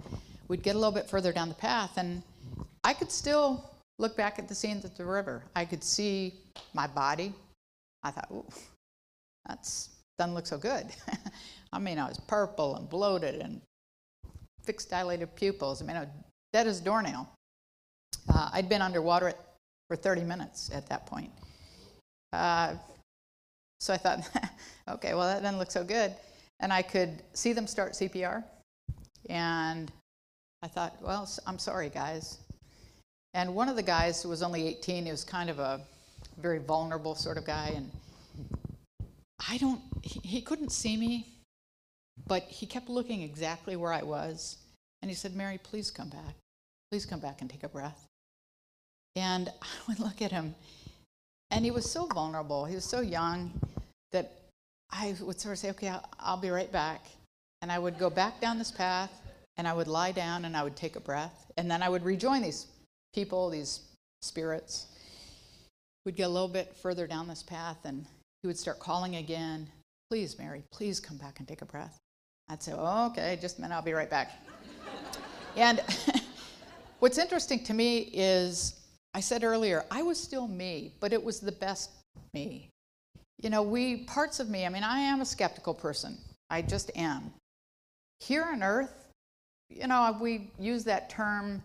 we'd 0.47 0.63
get 0.63 0.75
a 0.75 0.79
little 0.79 0.93
bit 0.93 1.09
further 1.09 1.31
down 1.31 1.49
the 1.49 1.55
path, 1.55 1.97
and 1.97 2.23
I 2.83 2.93
could 2.93 3.11
still 3.11 3.69
look 3.97 4.15
back 4.15 4.39
at 4.39 4.47
the 4.47 4.55
scenes 4.55 4.85
at 4.85 4.95
the 4.95 5.05
river. 5.05 5.43
I 5.55 5.65
could 5.65 5.83
see 5.83 6.33
my 6.73 6.87
body. 6.87 7.33
I 8.01 8.11
thought, 8.11 8.29
ooh, 8.31 8.45
that's 9.49 9.89
doesn't 10.17 10.35
look 10.35 10.45
so 10.45 10.57
good. 10.57 10.85
I 11.73 11.79
mean, 11.79 11.97
I 11.97 12.07
was 12.07 12.19
purple 12.19 12.75
and 12.75 12.89
bloated 12.89 13.35
and 13.35 13.61
fixed 14.63 14.89
dilated 14.89 15.33
pupils. 15.35 15.81
I 15.81 15.85
mean, 15.85 15.95
I 15.95 16.01
was 16.01 16.09
dead 16.53 16.67
as 16.67 16.81
a 16.81 16.83
doornail. 16.83 17.27
Uh, 18.27 18.49
I'd 18.53 18.69
been 18.69 18.81
underwater 18.81 19.33
for 19.87 19.95
30 19.95 20.23
minutes 20.23 20.69
at 20.73 20.87
that 20.89 21.05
point. 21.05 21.31
Uh, 22.33 22.73
so 23.79 23.93
I 23.93 23.97
thought, 23.97 24.29
okay, 24.89 25.13
well, 25.13 25.25
that 25.25 25.41
doesn't 25.41 25.57
look 25.57 25.71
so 25.71 25.83
good. 25.83 26.13
And 26.59 26.73
I 26.73 26.81
could 26.81 27.23
see 27.33 27.53
them 27.53 27.65
start 27.65 27.93
CPR. 27.93 28.43
And 29.29 29.89
I 30.61 30.67
thought, 30.67 30.97
well, 31.01 31.29
I'm 31.47 31.57
sorry, 31.57 31.89
guys. 31.89 32.39
And 33.33 33.55
one 33.55 33.69
of 33.69 33.77
the 33.77 33.83
guys 33.83 34.25
was 34.25 34.43
only 34.43 34.67
18, 34.67 35.05
he 35.05 35.11
was 35.11 35.23
kind 35.23 35.49
of 35.49 35.59
a 35.59 35.79
very 36.41 36.59
vulnerable 36.59 37.15
sort 37.15 37.37
of 37.37 37.45
guy. 37.45 37.71
And 37.75 37.89
I 39.47 39.57
don't, 39.57 39.81
he, 40.01 40.19
he 40.23 40.41
couldn't 40.41 40.71
see 40.71 40.97
me, 40.97 41.27
but 42.27 42.43
he 42.43 42.65
kept 42.65 42.89
looking 42.89 43.21
exactly 43.21 43.75
where 43.75 43.93
I 43.93 44.03
was. 44.03 44.57
And 45.01 45.09
he 45.09 45.15
said, 45.15 45.35
Mary, 45.35 45.59
please 45.61 45.91
come 45.91 46.09
back. 46.09 46.35
Please 46.91 47.05
come 47.05 47.19
back 47.19 47.41
and 47.41 47.49
take 47.49 47.63
a 47.63 47.69
breath. 47.69 48.05
And 49.15 49.49
I 49.61 49.67
would 49.87 49.99
look 49.99 50.21
at 50.21 50.31
him, 50.31 50.55
and 51.51 51.63
he 51.63 51.71
was 51.71 51.89
so 51.89 52.05
vulnerable. 52.05 52.65
He 52.65 52.75
was 52.75 52.85
so 52.85 53.01
young 53.01 53.51
that 54.11 54.31
I 54.91 55.15
would 55.21 55.39
sort 55.39 55.53
of 55.53 55.59
say, 55.59 55.69
okay, 55.71 55.89
I'll, 55.89 56.09
I'll 56.19 56.37
be 56.37 56.49
right 56.49 56.71
back. 56.71 57.05
And 57.61 57.71
I 57.71 57.79
would 57.79 57.99
go 57.99 58.09
back 58.09 58.39
down 58.39 58.57
this 58.57 58.71
path, 58.71 59.11
and 59.57 59.67
I 59.67 59.73
would 59.73 59.87
lie 59.87 60.11
down, 60.11 60.45
and 60.45 60.55
I 60.55 60.63
would 60.63 60.75
take 60.75 60.95
a 60.95 61.01
breath. 61.01 61.51
And 61.57 61.69
then 61.69 61.83
I 61.83 61.89
would 61.89 62.03
rejoin 62.03 62.41
these 62.41 62.67
people, 63.13 63.49
these 63.49 63.81
spirits. 64.21 64.87
We'd 66.05 66.15
get 66.15 66.23
a 66.23 66.29
little 66.29 66.47
bit 66.47 66.75
further 66.75 67.07
down 67.07 67.27
this 67.27 67.43
path, 67.43 67.77
and 67.83 68.05
he 68.41 68.47
would 68.47 68.57
start 68.57 68.79
calling 68.79 69.17
again, 69.17 69.69
please, 70.09 70.37
Mary, 70.37 70.63
please 70.71 70.99
come 70.99 71.17
back 71.17 71.39
and 71.39 71.47
take 71.47 71.61
a 71.61 71.65
breath. 71.65 71.97
I'd 72.49 72.63
say, 72.63 72.73
oh, 72.75 73.07
okay, 73.07 73.37
just 73.39 73.57
a 73.57 73.61
minute, 73.61 73.75
I'll 73.75 73.81
be 73.81 73.93
right 73.93 74.09
back. 74.09 74.31
and 75.55 75.81
what's 76.99 77.17
interesting 77.17 77.63
to 77.65 77.73
me 77.73 78.09
is 78.13 78.79
I 79.13 79.19
said 79.19 79.43
earlier, 79.43 79.85
I 79.91 80.01
was 80.01 80.19
still 80.19 80.47
me, 80.47 80.93
but 80.99 81.13
it 81.13 81.23
was 81.23 81.39
the 81.39 81.51
best 81.51 81.91
me. 82.33 82.69
You 83.41 83.49
know, 83.49 83.61
we, 83.61 83.97
parts 83.97 84.39
of 84.39 84.49
me, 84.49 84.65
I 84.65 84.69
mean, 84.69 84.83
I 84.83 84.99
am 84.99 85.21
a 85.21 85.25
skeptical 85.25 85.73
person. 85.73 86.17
I 86.49 86.61
just 86.61 86.91
am. 86.95 87.31
Here 88.19 88.43
on 88.43 88.63
Earth, 88.63 89.09
you 89.69 89.87
know, 89.87 90.17
we 90.19 90.49
use 90.59 90.83
that 90.85 91.09
term 91.09 91.61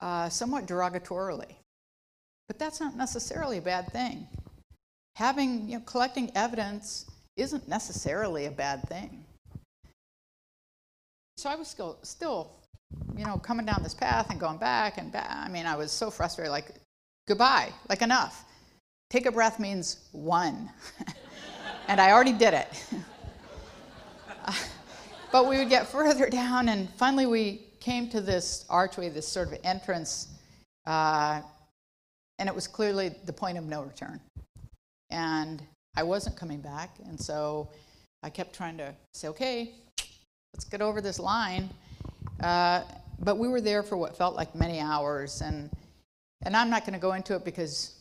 uh, 0.00 0.28
somewhat 0.28 0.66
derogatorily, 0.66 1.54
but 2.46 2.58
that's 2.58 2.80
not 2.80 2.96
necessarily 2.96 3.58
a 3.58 3.62
bad 3.62 3.90
thing. 3.92 4.26
Having, 5.16 5.70
you 5.70 5.78
know, 5.78 5.82
collecting 5.86 6.30
evidence 6.34 7.06
isn't 7.38 7.66
necessarily 7.66 8.44
a 8.44 8.50
bad 8.50 8.86
thing. 8.86 9.24
So 11.38 11.48
I 11.48 11.56
was 11.56 11.68
still, 11.68 11.98
still, 12.02 12.50
you 13.16 13.24
know, 13.24 13.38
coming 13.38 13.64
down 13.64 13.82
this 13.82 13.94
path 13.94 14.28
and 14.28 14.38
going 14.38 14.58
back 14.58 14.98
and 14.98 15.10
back. 15.10 15.30
I 15.30 15.48
mean, 15.48 15.64
I 15.64 15.74
was 15.74 15.90
so 15.90 16.10
frustrated, 16.10 16.50
like, 16.50 16.70
goodbye, 17.26 17.72
like 17.88 18.02
enough. 18.02 18.44
Take 19.08 19.24
a 19.24 19.32
breath 19.32 19.58
means 19.58 20.06
one. 20.12 20.70
and 21.88 21.98
I 21.98 22.12
already 22.12 22.32
did 22.32 22.52
it. 22.52 22.84
but 25.32 25.48
we 25.48 25.56
would 25.56 25.70
get 25.70 25.86
further 25.86 26.28
down, 26.28 26.68
and 26.68 26.90
finally 26.90 27.24
we 27.24 27.62
came 27.80 28.10
to 28.10 28.20
this 28.20 28.66
archway, 28.68 29.08
this 29.08 29.26
sort 29.26 29.48
of 29.48 29.58
entrance, 29.64 30.28
uh, 30.86 31.40
and 32.38 32.50
it 32.50 32.54
was 32.54 32.66
clearly 32.66 33.14
the 33.24 33.32
point 33.32 33.56
of 33.56 33.64
no 33.64 33.82
return. 33.82 34.20
And 35.10 35.62
I 35.96 36.02
wasn't 36.02 36.36
coming 36.36 36.60
back, 36.60 36.96
and 37.06 37.20
so 37.20 37.68
I 38.22 38.30
kept 38.30 38.54
trying 38.54 38.76
to 38.78 38.94
say, 39.14 39.28
okay, 39.28 39.74
let's 40.52 40.64
get 40.64 40.82
over 40.82 41.00
this 41.00 41.18
line. 41.18 41.70
Uh, 42.42 42.82
but 43.20 43.38
we 43.38 43.48
were 43.48 43.60
there 43.60 43.82
for 43.82 43.96
what 43.96 44.16
felt 44.16 44.36
like 44.36 44.54
many 44.54 44.80
hours, 44.80 45.40
and 45.40 45.70
and 46.44 46.56
I'm 46.56 46.68
not 46.70 46.82
going 46.82 46.92
to 46.92 47.00
go 47.00 47.14
into 47.14 47.34
it 47.34 47.44
because 47.44 47.98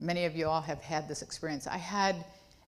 many 0.00 0.24
of 0.24 0.34
you 0.34 0.46
all 0.46 0.62
have 0.62 0.80
had 0.80 1.06
this 1.08 1.22
experience. 1.22 1.66
I 1.66 1.76
had 1.76 2.16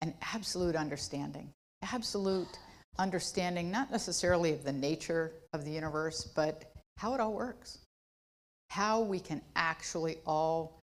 an 0.00 0.14
absolute 0.34 0.74
understanding, 0.74 1.50
absolute 1.82 2.58
understanding, 2.98 3.70
not 3.70 3.90
necessarily 3.90 4.52
of 4.52 4.64
the 4.64 4.72
nature 4.72 5.32
of 5.52 5.64
the 5.64 5.70
universe, 5.70 6.24
but 6.24 6.72
how 6.96 7.14
it 7.14 7.20
all 7.20 7.32
works, 7.32 7.78
how 8.70 9.00
we 9.00 9.20
can 9.20 9.40
actually 9.54 10.18
all 10.26 10.80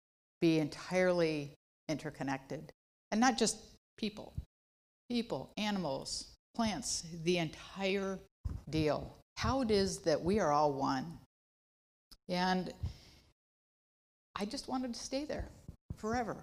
be 0.40 0.58
entirely 0.58 1.50
interconnected, 1.88 2.72
and 3.12 3.20
not 3.20 3.38
just 3.38 3.58
people, 3.96 4.32
people, 5.08 5.52
animals, 5.58 6.32
plants, 6.56 7.04
the 7.24 7.38
entire 7.38 8.18
deal. 8.70 9.14
How 9.36 9.60
it 9.60 9.70
is 9.70 9.98
that 9.98 10.20
we 10.20 10.40
are 10.40 10.50
all 10.50 10.72
one. 10.72 11.18
And 12.28 12.72
I 14.34 14.46
just 14.46 14.66
wanted 14.66 14.94
to 14.94 15.00
stay 15.00 15.24
there 15.26 15.46
forever. 15.98 16.36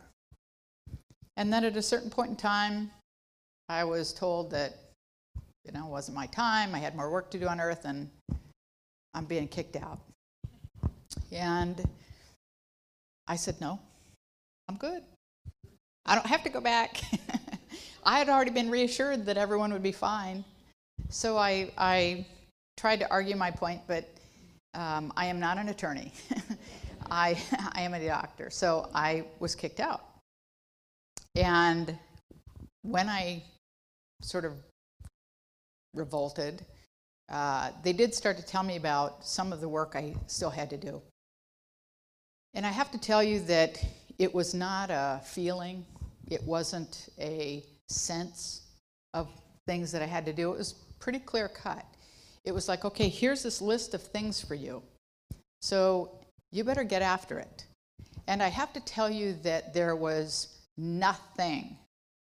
And 1.38 1.51
then 1.51 1.63
at 1.63 1.75
a 1.75 1.82
certain 1.82 2.10
point 2.10 2.29
in 2.29 2.36
time, 2.36 2.91
I 3.67 3.84
was 3.84 4.13
told 4.13 4.51
that, 4.51 4.77
you 5.65 5.71
know, 5.71 5.88
it 5.88 5.89
wasn't 5.89 6.15
my 6.15 6.27
time. 6.27 6.75
I 6.75 6.79
had 6.79 6.95
more 6.95 7.10
work 7.10 7.32
to 7.32 7.39
do 7.39 7.47
on 7.47 7.60
earth, 7.60 7.86
and 7.86 8.10
I'm 9.13 9.25
being 9.25 9.47
kicked 9.47 9.75
out. 9.75 9.99
And 11.32 11.84
I 13.27 13.36
said, 13.36 13.60
no, 13.62 13.79
I'm 14.67 14.75
good. 14.75 15.03
I 16.10 16.15
don't 16.15 16.26
have 16.26 16.43
to 16.45 16.50
go 16.50 16.60
back. 16.60 17.02
I 18.04 18.17
had 18.17 18.30
already 18.30 18.50
been 18.50 18.72
reassured 18.72 19.28
that 19.28 19.38
everyone 19.38 19.72
would 19.72 19.84
be 19.84 19.91
fine. 19.91 20.43
So 21.10 21.38
I, 21.38 21.72
I 21.78 22.26
tried 22.78 23.00
to 23.02 23.12
argue 23.12 23.36
my 23.36 23.52
point, 23.52 23.82
but 23.86 24.10
um, 24.74 25.13
I 25.15 25.28
am 25.28 25.39
not 25.39 25.60
an 25.60 25.69
attorney. 25.69 26.12
I, 27.12 27.39
I 27.74 27.82
am 27.82 27.93
a 27.93 28.04
doctor. 28.04 28.50
So 28.50 28.89
I 28.95 29.24
was 29.39 29.54
kicked 29.54 29.80
out. 29.80 30.04
And 31.36 31.95
when 32.82 33.08
I 33.08 33.43
sort 34.24 34.45
of 34.45 34.54
revolted, 35.93 36.65
uh, 37.32 37.69
they 37.84 37.93
did 37.93 38.15
start 38.15 38.36
to 38.38 38.43
tell 38.43 38.63
me 38.63 38.78
about 38.78 39.28
some 39.28 39.54
of 39.54 39.62
the 39.62 39.69
work 39.69 39.95
I 39.95 40.15
still 40.26 40.50
had 40.50 40.72
to 40.72 40.78
do. 40.78 41.04
And 42.56 42.65
I 42.65 42.72
have 42.72 42.89
to 42.93 42.98
tell 42.98 43.22
you 43.22 43.41
that 43.41 43.80
it 44.17 44.34
was 44.34 44.56
not 44.56 44.89
a 44.89 45.22
feeling, 45.24 45.86
it 46.29 46.43
wasn't 46.43 47.09
a 47.19 47.63
sense 47.89 48.61
of 49.13 49.27
things 49.67 49.91
that 49.91 50.01
I 50.01 50.05
had 50.05 50.25
to 50.25 50.33
do. 50.33 50.53
It 50.53 50.57
was 50.57 50.73
pretty 50.99 51.19
clear 51.19 51.47
cut. 51.47 51.85
It 52.45 52.51
was 52.53 52.67
like, 52.67 52.85
okay, 52.85 53.09
here's 53.09 53.43
this 53.43 53.61
list 53.61 53.93
of 53.93 54.01
things 54.01 54.41
for 54.41 54.55
you. 54.55 54.81
So 55.61 56.19
you 56.51 56.63
better 56.63 56.83
get 56.83 57.01
after 57.01 57.39
it. 57.39 57.65
And 58.27 58.41
I 58.41 58.47
have 58.47 58.73
to 58.73 58.79
tell 58.81 59.09
you 59.09 59.33
that 59.43 59.73
there 59.73 59.95
was 59.95 60.59
nothing 60.77 61.77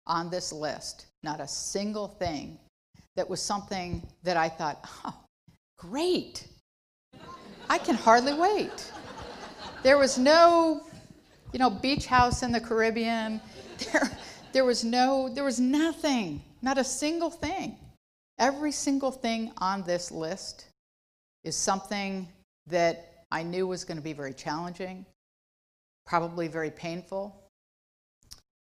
on 0.07 0.29
this 0.29 0.51
list, 0.51 1.07
not 1.23 1.39
a 1.39 1.47
single 1.47 2.07
thing, 2.07 2.59
that 3.15 3.29
was 3.29 3.41
something 3.41 4.05
that 4.23 4.37
I 4.37 4.49
thought, 4.49 4.85
oh, 5.05 5.15
great. 5.79 6.47
I 7.69 7.77
can 7.77 7.95
hardly 7.95 8.33
wait. 8.33 8.91
There 9.83 9.97
was 9.97 10.17
no, 10.17 10.85
you 11.53 11.59
know, 11.59 11.69
beach 11.69 12.05
house 12.05 12.43
in 12.43 12.51
the 12.51 12.59
Caribbean. 12.59 13.41
There, 13.77 14.11
there 14.53 14.65
was 14.65 14.83
no, 14.83 15.29
there 15.29 15.43
was 15.43 15.59
nothing, 15.59 16.41
not 16.61 16.77
a 16.77 16.83
single 16.83 17.29
thing. 17.29 17.77
Every 18.39 18.71
single 18.71 19.11
thing 19.11 19.51
on 19.57 19.83
this 19.83 20.11
list 20.11 20.67
is 21.43 21.55
something 21.55 22.27
that 22.67 23.25
I 23.31 23.43
knew 23.43 23.67
was 23.67 23.83
going 23.83 23.97
to 23.97 24.03
be 24.03 24.13
very 24.13 24.33
challenging, 24.33 25.05
probably 26.05 26.47
very 26.47 26.71
painful, 26.71 27.35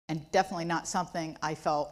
and 0.09 0.29
definitely 0.31 0.65
not 0.65 0.87
something 0.87 1.37
I 1.41 1.55
felt 1.55 1.89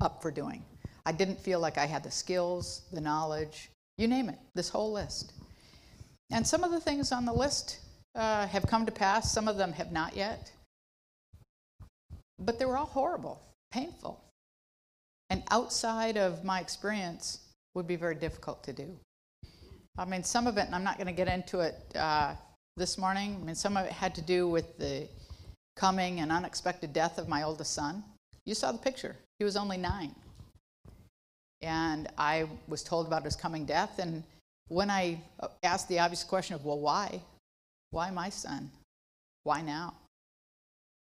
up 0.00 0.22
for 0.22 0.30
doing. 0.30 0.64
I 1.04 1.12
didn't 1.12 1.40
feel 1.40 1.60
like 1.60 1.78
I 1.78 1.86
had 1.86 2.02
the 2.02 2.10
skills, 2.10 2.82
the 2.92 3.00
knowledge, 3.00 3.70
you 3.98 4.08
name 4.08 4.28
it, 4.28 4.38
this 4.54 4.68
whole 4.68 4.92
list. 4.92 5.32
And 6.30 6.46
some 6.46 6.64
of 6.64 6.70
the 6.70 6.80
things 6.80 7.12
on 7.12 7.24
the 7.24 7.32
list 7.32 7.78
uh, 8.14 8.46
have 8.46 8.66
come 8.66 8.86
to 8.86 8.92
pass, 8.92 9.32
some 9.32 9.48
of 9.48 9.56
them 9.56 9.72
have 9.72 9.92
not 9.92 10.16
yet. 10.16 10.52
But 12.44 12.58
they 12.58 12.64
were 12.64 12.76
all 12.76 12.86
horrible, 12.86 13.40
painful, 13.70 14.20
and 15.30 15.42
outside 15.50 16.16
of 16.16 16.44
my 16.44 16.60
experience 16.60 17.38
would 17.74 17.86
be 17.86 17.96
very 17.96 18.16
difficult 18.16 18.64
to 18.64 18.72
do. 18.72 18.98
I 19.96 20.04
mean, 20.04 20.24
some 20.24 20.46
of 20.46 20.58
it, 20.58 20.66
and 20.66 20.74
I'm 20.74 20.84
not 20.84 20.96
going 20.96 21.06
to 21.06 21.12
get 21.12 21.28
into 21.28 21.60
it 21.60 21.76
uh, 21.94 22.34
this 22.76 22.98
morning, 22.98 23.38
I 23.40 23.44
mean, 23.44 23.54
some 23.54 23.76
of 23.76 23.86
it 23.86 23.92
had 23.92 24.14
to 24.16 24.22
do 24.22 24.48
with 24.48 24.76
the 24.78 25.06
coming 25.76 26.20
and 26.20 26.32
unexpected 26.32 26.92
death 26.92 27.18
of 27.18 27.28
my 27.28 27.44
oldest 27.44 27.74
son. 27.74 28.02
You 28.44 28.54
saw 28.54 28.72
the 28.72 28.78
picture, 28.78 29.14
he 29.38 29.44
was 29.44 29.56
only 29.56 29.76
nine. 29.76 30.14
And 31.60 32.08
I 32.18 32.48
was 32.66 32.82
told 32.82 33.06
about 33.06 33.24
his 33.24 33.36
coming 33.36 33.64
death, 33.64 34.00
and 34.00 34.24
when 34.68 34.90
I 34.90 35.20
asked 35.62 35.88
the 35.88 36.00
obvious 36.00 36.24
question 36.24 36.56
of, 36.56 36.64
well, 36.64 36.80
why? 36.80 37.20
Why 37.90 38.10
my 38.10 38.30
son? 38.30 38.70
Why 39.44 39.60
now? 39.60 39.94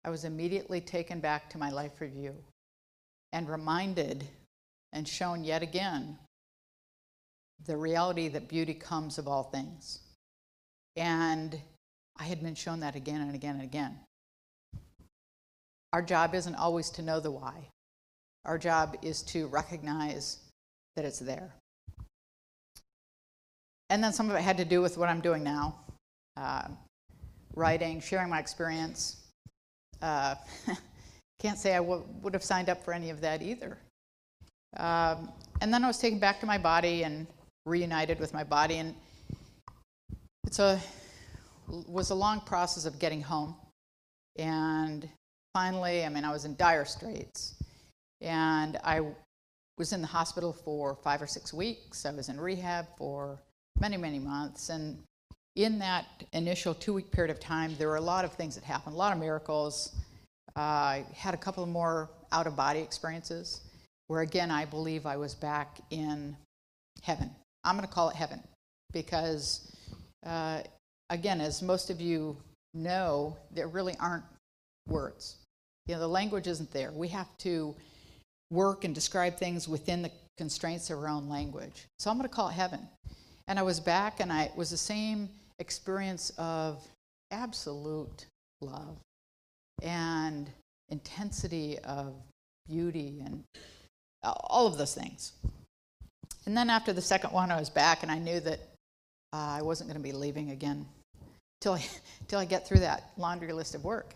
I 0.08 0.10
was 0.10 0.24
immediately 0.24 0.80
taken 0.80 1.20
back 1.20 1.50
to 1.50 1.58
my 1.58 1.70
life 1.70 2.00
review 2.00 2.34
and 3.34 3.46
reminded 3.46 4.26
and 4.94 5.06
shown 5.06 5.44
yet 5.44 5.62
again 5.62 6.16
the 7.66 7.76
reality 7.76 8.28
that 8.28 8.48
beauty 8.48 8.72
comes 8.72 9.18
of 9.18 9.28
all 9.28 9.42
things. 9.42 10.00
And 10.96 11.60
I 12.16 12.24
had 12.24 12.42
been 12.42 12.54
shown 12.54 12.80
that 12.80 12.96
again 12.96 13.20
and 13.20 13.34
again 13.34 13.56
and 13.56 13.64
again. 13.64 13.98
Our 15.92 16.00
job 16.00 16.34
isn't 16.34 16.54
always 16.54 16.88
to 16.92 17.02
know 17.02 17.20
the 17.20 17.30
why, 17.30 17.68
our 18.46 18.56
job 18.56 18.96
is 19.02 19.20
to 19.24 19.46
recognize 19.48 20.38
that 20.96 21.04
it's 21.04 21.18
there. 21.18 21.52
And 23.90 24.02
then 24.02 24.14
some 24.14 24.30
of 24.30 24.36
it 24.36 24.40
had 24.40 24.56
to 24.56 24.64
do 24.64 24.80
with 24.80 24.96
what 24.96 25.10
I'm 25.10 25.20
doing 25.20 25.42
now 25.42 25.80
uh, 26.38 26.68
writing, 27.54 28.00
sharing 28.00 28.30
my 28.30 28.38
experience, 28.38 29.17
uh, 30.02 30.34
can't 31.40 31.58
say 31.58 31.74
I 31.74 31.80
would 31.80 32.34
have 32.34 32.44
signed 32.44 32.68
up 32.68 32.84
for 32.84 32.92
any 32.92 33.10
of 33.10 33.20
that 33.20 33.42
either. 33.42 33.78
Um, 34.76 35.32
and 35.60 35.72
then 35.72 35.84
I 35.84 35.86
was 35.86 35.98
taken 35.98 36.18
back 36.18 36.40
to 36.40 36.46
my 36.46 36.58
body 36.58 37.04
and 37.04 37.26
reunited 37.64 38.18
with 38.20 38.32
my 38.34 38.44
body, 38.44 38.76
and 38.78 38.94
it's 40.46 40.58
a 40.58 40.80
was 41.68 42.10
a 42.10 42.14
long 42.14 42.40
process 42.40 42.86
of 42.86 42.98
getting 42.98 43.20
home. 43.20 43.54
And 44.36 45.08
finally, 45.54 46.04
I 46.04 46.08
mean, 46.08 46.24
I 46.24 46.32
was 46.32 46.44
in 46.44 46.56
dire 46.56 46.84
straits, 46.84 47.54
and 48.20 48.78
I 48.84 49.02
was 49.76 49.92
in 49.92 50.00
the 50.00 50.06
hospital 50.06 50.52
for 50.52 50.96
five 50.96 51.22
or 51.22 51.26
six 51.26 51.52
weeks. 51.52 52.06
I 52.06 52.12
was 52.12 52.28
in 52.28 52.40
rehab 52.40 52.86
for 52.96 53.38
many, 53.78 53.96
many 53.96 54.18
months, 54.18 54.70
and 54.70 54.98
in 55.58 55.80
that 55.80 56.06
initial 56.32 56.72
two 56.72 56.94
week 56.94 57.10
period 57.10 57.32
of 57.32 57.40
time, 57.40 57.74
there 57.78 57.88
were 57.88 57.96
a 57.96 58.00
lot 58.00 58.24
of 58.24 58.32
things 58.32 58.54
that 58.54 58.62
happened, 58.62 58.94
a 58.94 58.98
lot 58.98 59.12
of 59.12 59.18
miracles. 59.18 59.92
Uh, 60.56 60.60
I 60.60 61.06
had 61.14 61.34
a 61.34 61.36
couple 61.36 61.66
more 61.66 62.08
out 62.30 62.46
of 62.46 62.54
body 62.54 62.78
experiences 62.78 63.62
where, 64.06 64.20
again, 64.20 64.52
I 64.52 64.64
believe 64.64 65.04
I 65.04 65.16
was 65.16 65.34
back 65.34 65.80
in 65.90 66.36
heaven. 67.02 67.28
I'm 67.64 67.76
going 67.76 67.86
to 67.86 67.92
call 67.92 68.08
it 68.08 68.14
heaven 68.14 68.40
because, 68.92 69.72
uh, 70.24 70.62
again, 71.10 71.40
as 71.40 71.60
most 71.60 71.90
of 71.90 72.00
you 72.00 72.36
know, 72.72 73.36
there 73.50 73.66
really 73.66 73.96
aren't 73.98 74.24
words. 74.86 75.38
You 75.86 75.94
know, 75.96 76.00
the 76.00 76.08
language 76.08 76.46
isn't 76.46 76.72
there. 76.72 76.92
We 76.92 77.08
have 77.08 77.36
to 77.38 77.74
work 78.52 78.84
and 78.84 78.94
describe 78.94 79.36
things 79.36 79.66
within 79.66 80.02
the 80.02 80.12
constraints 80.36 80.88
of 80.90 80.98
our 80.98 81.08
own 81.08 81.28
language. 81.28 81.86
So 81.98 82.10
I'm 82.10 82.16
going 82.16 82.28
to 82.28 82.34
call 82.34 82.48
it 82.48 82.52
heaven. 82.52 82.80
And 83.48 83.58
I 83.58 83.62
was 83.62 83.80
back, 83.80 84.20
and 84.20 84.32
I, 84.32 84.44
it 84.44 84.56
was 84.56 84.70
the 84.70 84.76
same 84.76 85.28
experience 85.58 86.30
of 86.38 86.86
absolute 87.30 88.26
love 88.60 88.96
and 89.82 90.50
intensity 90.88 91.78
of 91.80 92.14
beauty 92.68 93.22
and 93.24 93.44
all 94.22 94.66
of 94.66 94.78
those 94.78 94.94
things. 94.94 95.32
And 96.46 96.56
then 96.56 96.70
after 96.70 96.92
the 96.92 97.02
second 97.02 97.32
one, 97.32 97.50
I 97.50 97.58
was 97.58 97.70
back, 97.70 98.02
and 98.02 98.10
I 98.10 98.18
knew 98.18 98.40
that 98.40 98.60
uh, 99.32 99.36
I 99.58 99.62
wasn't 99.62 99.90
going 99.90 100.00
to 100.00 100.02
be 100.02 100.12
leaving 100.12 100.50
again 100.50 100.86
till 101.60 101.74
I, 101.74 101.84
till 102.28 102.38
I 102.38 102.44
get 102.44 102.66
through 102.66 102.80
that 102.80 103.10
laundry 103.16 103.52
list 103.52 103.74
of 103.74 103.84
work. 103.84 104.14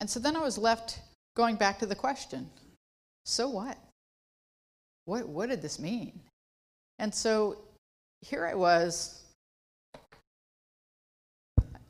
And 0.00 0.08
so 0.08 0.20
then 0.20 0.36
I 0.36 0.40
was 0.40 0.58
left 0.58 1.00
going 1.34 1.56
back 1.56 1.78
to 1.78 1.86
the 1.86 1.94
question 1.94 2.50
so 3.26 3.48
what? 3.48 3.76
What, 5.04 5.28
what 5.28 5.48
did 5.48 5.60
this 5.60 5.80
mean? 5.80 6.20
And 7.00 7.12
so 7.12 7.58
here 8.22 8.46
I 8.46 8.54
was. 8.54 9.20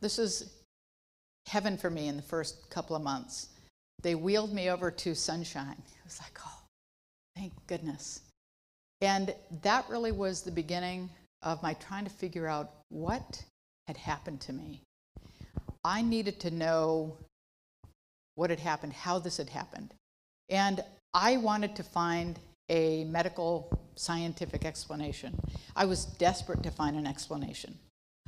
This 0.01 0.19
is 0.19 0.53
heaven 1.47 1.77
for 1.79 1.91
me 1.91 2.09
in 2.09 2.17
the 2.17 2.23
first 2.23 2.69
couple 2.71 2.97
of 2.97 3.03
months. 3.03 3.49
They 4.03 4.15
wheeled 4.15 4.53
me 4.53 4.71
over 4.71 4.91
to 4.91 5.15
Sunshine. 5.15 5.77
It 5.79 6.05
was 6.05 6.21
like, 6.21 6.39
oh, 6.45 6.61
thank 7.37 7.53
goodness. 7.67 8.21
And 9.01 9.35
that 9.63 9.87
really 9.89 10.13
was 10.13 10.43
the 10.43 10.51
beginning 10.51 11.11
of 11.43 11.63
my 11.63 11.75
trying 11.75 12.05
to 12.05 12.11
figure 12.11 12.47
out 12.47 12.73
what 12.89 13.43
had 13.87 13.97
happened 13.97 14.41
to 14.43 14.53
me. 14.53 14.83
I 15.85 16.03
needed 16.03 16.41
to 16.41 16.51
know 16.51 17.17
what 18.35 18.51
had 18.51 18.61
happened, 18.61 18.93
how 18.93 19.19
this 19.19 19.37
had 19.37 19.49
happened. 19.49 19.95
And 20.49 20.83
I 21.15 21.37
wanted 21.37 21.77
to 21.77 21.83
find 21.83 22.39
a 22.69 23.05
medical 23.05 23.71
scientific 23.95 24.65
explanation. 24.65 25.39
I 25.75 25.85
was 25.87 26.05
desperate 26.05 26.63
to 26.65 26.71
find 26.71 26.97
an 26.97 27.07
explanation. 27.07 27.79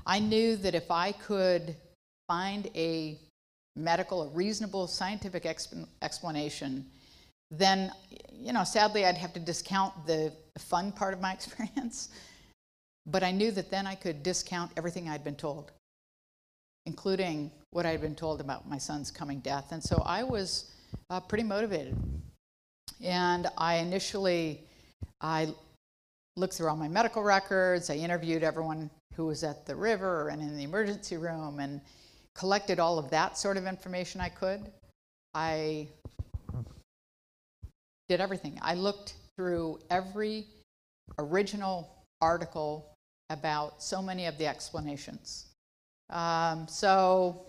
I 0.09 0.18
knew 0.18 0.56
that 0.56 0.74
if 0.74 0.90
I 0.90 1.12
could 1.12 1.76
find 2.26 2.70
a 2.74 3.18
medical, 3.76 4.22
a 4.22 4.28
reasonable 4.28 4.86
scientific 4.86 5.44
exp- 5.44 5.86
explanation, 6.00 6.86
then, 7.50 7.92
you 8.32 8.54
know, 8.54 8.64
sadly, 8.64 9.04
I'd 9.04 9.18
have 9.18 9.34
to 9.34 9.40
discount 9.40 10.06
the 10.06 10.32
fun 10.59 10.92
part 10.92 11.12
of 11.12 11.20
my 11.20 11.32
experience. 11.34 12.09
But 13.06 13.22
I 13.22 13.30
knew 13.30 13.50
that 13.52 13.70
then 13.70 13.86
I 13.86 13.94
could 13.94 14.22
discount 14.22 14.72
everything 14.78 15.11
I'd 15.11 15.24
been 15.24 15.36
told, 15.36 15.72
including 16.86 17.50
what 17.70 17.84
I'd 17.84 18.00
been 18.00 18.14
told 18.14 18.40
about 18.40 18.68
my 18.68 18.78
son's 18.78 19.11
coming 19.11 19.40
death. 19.40 19.72
And 19.72 19.82
so 19.82 20.02
I 20.06 20.22
was 20.22 20.72
uh, 21.11 21.20
pretty 21.20 21.44
motivated. 21.44 21.96
And 23.02 23.46
I 23.59 23.76
initially, 23.76 24.62
I 25.20 25.54
looked 26.39 26.55
through 26.55 26.68
all 26.68 26.76
my 26.76 26.89
medical 26.89 27.22
records. 27.22 27.91
I 27.91 27.95
interviewed 27.95 28.43
everyone 28.43 28.91
who 29.14 29.26
was 29.26 29.43
at 29.43 29.66
the 29.66 29.74
river 29.74 30.28
and 30.28 30.41
in 30.41 30.57
the 30.57 30.62
emergency 30.62 31.16
room 31.16 31.59
and 31.59 31.80
collected 32.34 32.78
all 32.78 32.99
of 32.99 33.11
that 33.11 33.36
sort 33.36 33.57
of 33.57 33.66
information 33.66 34.20
I 34.20 34.28
could. 34.28 34.70
I 35.34 35.89
did 38.09 38.20
everything. 38.20 38.59
I 38.62 38.74
looked 38.74 39.14
through 39.36 39.80
every 39.91 40.47
original 41.18 41.89
article 42.20 42.86
about 43.30 43.82
so 43.82 44.01
many 44.01 44.26
of 44.26 44.39
the 44.39 44.47
explanations. 44.47 45.47
Um, 46.11 46.66
so, 46.68 47.43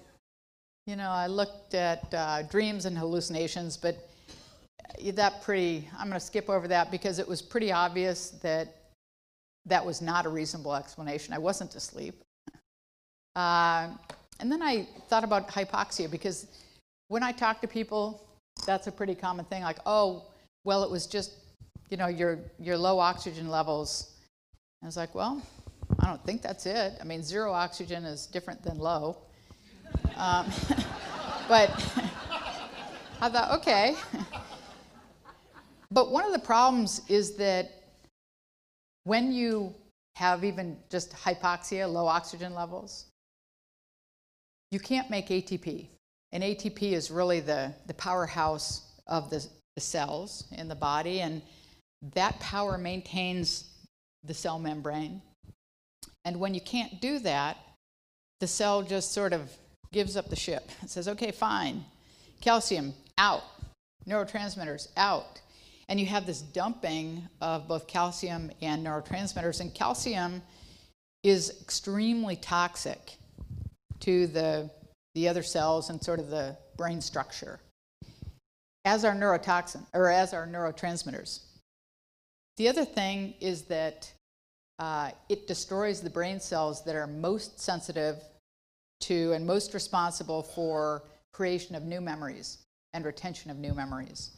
you 0.87 0.95
know, 0.95 1.09
I 1.09 1.27
looked 1.27 1.75
at 1.75 2.13
uh, 2.13 2.41
dreams 2.43 2.85
and 2.85 2.97
hallucinations, 2.97 3.77
but 3.77 4.09
that 5.13 5.41
pretty, 5.43 5.87
I'm 5.97 6.07
going 6.07 6.19
to 6.19 6.25
skip 6.25 6.49
over 6.49 6.67
that 6.67 6.91
because 6.91 7.19
it 7.19 7.27
was 7.27 7.41
pretty 7.41 7.71
obvious 7.71 8.31
that 8.41 8.78
that 9.65 9.85
was 9.85 10.01
not 10.01 10.25
a 10.25 10.29
reasonable 10.29 10.75
explanation. 10.75 11.33
I 11.33 11.37
wasn't 11.37 11.75
asleep. 11.75 12.21
Uh, 13.35 13.89
and 14.39 14.51
then 14.51 14.61
I 14.61 14.87
thought 15.09 15.23
about 15.23 15.47
hypoxia 15.49 16.09
because 16.09 16.47
when 17.07 17.23
I 17.23 17.31
talk 17.31 17.61
to 17.61 17.67
people, 17.67 18.27
that's 18.65 18.87
a 18.87 18.91
pretty 18.91 19.15
common 19.15 19.45
thing. 19.45 19.63
Like, 19.63 19.79
oh, 19.85 20.25
well, 20.63 20.83
it 20.83 20.91
was 20.91 21.07
just, 21.07 21.33
you 21.89 21.97
know, 21.97 22.07
your, 22.07 22.39
your 22.59 22.77
low 22.77 22.99
oxygen 22.99 23.49
levels. 23.49 24.13
I 24.81 24.85
was 24.85 24.97
like, 24.97 25.13
well, 25.13 25.41
I 25.99 26.07
don't 26.07 26.23
think 26.25 26.41
that's 26.41 26.65
it. 26.65 26.93
I 27.01 27.03
mean, 27.03 27.23
zero 27.23 27.51
oxygen 27.51 28.05
is 28.05 28.25
different 28.27 28.63
than 28.63 28.77
low. 28.77 29.17
Um, 30.15 30.47
but 31.47 31.69
I 33.21 33.29
thought, 33.29 33.51
okay. 33.59 33.95
but 35.91 36.11
one 36.11 36.25
of 36.25 36.31
the 36.31 36.39
problems 36.39 37.01
is 37.09 37.35
that 37.37 37.78
when 39.09 39.31
you 39.31 39.73
have 40.17 40.43
even 40.43 40.77
just 40.91 41.11
hypoxia, 41.13 41.91
low 41.91 42.05
oxygen 42.05 42.53
levels, 42.53 43.05
you 44.69 44.79
can't 44.79 45.09
make 45.09 45.29
ATP. 45.29 45.87
And 46.31 46.43
ATP 46.43 46.91
is 46.91 47.09
really 47.09 47.39
the, 47.39 47.73
the 47.87 47.95
powerhouse 47.95 48.83
of 49.07 49.31
the, 49.31 49.43
the 49.75 49.81
cells 49.81 50.43
in 50.51 50.67
the 50.67 50.75
body, 50.75 51.21
and 51.21 51.41
that 52.13 52.39
power 52.39 52.77
maintains 52.77 53.71
the 54.25 54.35
cell 54.35 54.59
membrane. 54.59 55.23
And 56.23 56.39
when 56.39 56.53
you 56.53 56.61
can't 56.61 57.01
do 57.01 57.17
that, 57.17 57.57
the 58.41 58.47
cell 58.47 58.83
just 58.83 59.11
sort 59.11 59.33
of 59.33 59.51
gives 59.91 60.17
up 60.17 60.29
the 60.29 60.35
ship. 60.35 60.69
It 60.83 60.91
says, 60.91 61.07
okay, 61.07 61.31
fine. 61.31 61.83
Calcium, 62.41 62.93
out. 63.17 63.41
Neurotransmitters, 64.07 64.89
out. 64.95 65.41
And 65.89 65.99
you 65.99 66.05
have 66.05 66.25
this 66.27 66.41
dumping 66.41 67.27
of 67.41 67.67
both 67.67 67.87
calcium 67.87 68.51
and 68.61 68.85
neurotransmitters. 68.85 69.59
And 69.59 69.73
calcium 69.73 70.41
is 71.23 71.59
extremely 71.61 72.35
toxic 72.35 73.17
to 74.01 74.27
the, 74.27 74.69
the 75.15 75.27
other 75.27 75.43
cells 75.43 75.89
and 75.89 76.01
sort 76.01 76.19
of 76.19 76.29
the 76.29 76.55
brain 76.77 77.01
structure 77.01 77.59
as 78.85 79.03
our 79.03 79.13
neurotoxin 79.13 79.83
or 79.93 80.09
as 80.09 80.33
our 80.33 80.47
neurotransmitters. 80.47 81.41
The 82.57 82.69
other 82.69 82.85
thing 82.85 83.33
is 83.41 83.63
that 83.63 84.13
uh, 84.77 85.11
it 85.27 85.47
destroys 85.47 86.01
the 86.01 86.09
brain 86.09 86.39
cells 86.39 86.85
that 86.85 86.95
are 86.95 87.07
most 87.07 87.59
sensitive 87.59 88.23
to 89.01 89.33
and 89.33 89.45
most 89.45 89.73
responsible 89.73 90.43
for 90.43 91.03
creation 91.33 91.75
of 91.75 91.83
new 91.83 91.99
memories 91.99 92.59
and 92.93 93.03
retention 93.05 93.49
of 93.49 93.57
new 93.57 93.73
memories. 93.73 94.31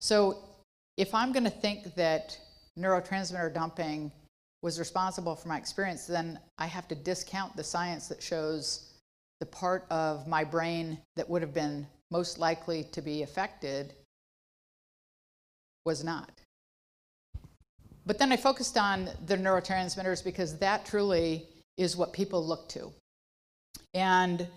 So, 0.00 0.38
if 0.98 1.14
I'm 1.14 1.32
going 1.32 1.44
to 1.44 1.50
think 1.50 1.94
that 1.94 2.36
neurotransmitter 2.76 3.54
dumping 3.54 4.10
was 4.62 4.80
responsible 4.80 5.36
for 5.36 5.46
my 5.46 5.56
experience, 5.56 6.06
then 6.06 6.40
I 6.58 6.66
have 6.66 6.88
to 6.88 6.96
discount 6.96 7.56
the 7.56 7.62
science 7.62 8.08
that 8.08 8.20
shows 8.20 8.92
the 9.38 9.46
part 9.46 9.86
of 9.90 10.26
my 10.26 10.42
brain 10.42 10.98
that 11.14 11.30
would 11.30 11.40
have 11.40 11.54
been 11.54 11.86
most 12.10 12.40
likely 12.40 12.82
to 12.90 13.00
be 13.00 13.22
affected 13.22 13.94
was 15.86 16.02
not. 16.02 16.32
But 18.04 18.18
then 18.18 18.32
I 18.32 18.36
focused 18.36 18.76
on 18.76 19.08
the 19.26 19.36
neurotransmitters 19.36 20.24
because 20.24 20.58
that 20.58 20.84
truly 20.84 21.46
is 21.76 21.96
what 21.96 22.12
people 22.12 22.44
look 22.44 22.68
to. 22.70 22.90
And 23.94 24.48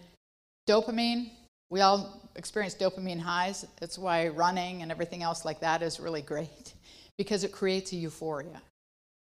dopamine, 0.67 1.29
we 1.71 1.79
all 1.79 2.29
experience 2.35 2.75
dopamine 2.75 3.19
highs. 3.19 3.65
That's 3.79 3.97
why 3.97 4.27
running 4.27 4.83
and 4.83 4.91
everything 4.91 5.23
else 5.23 5.45
like 5.45 5.59
that 5.61 5.81
is 5.81 5.99
really 5.99 6.21
great 6.21 6.73
because 7.17 7.43
it 7.43 7.51
creates 7.51 7.93
a 7.93 7.95
euphoria. 7.95 8.61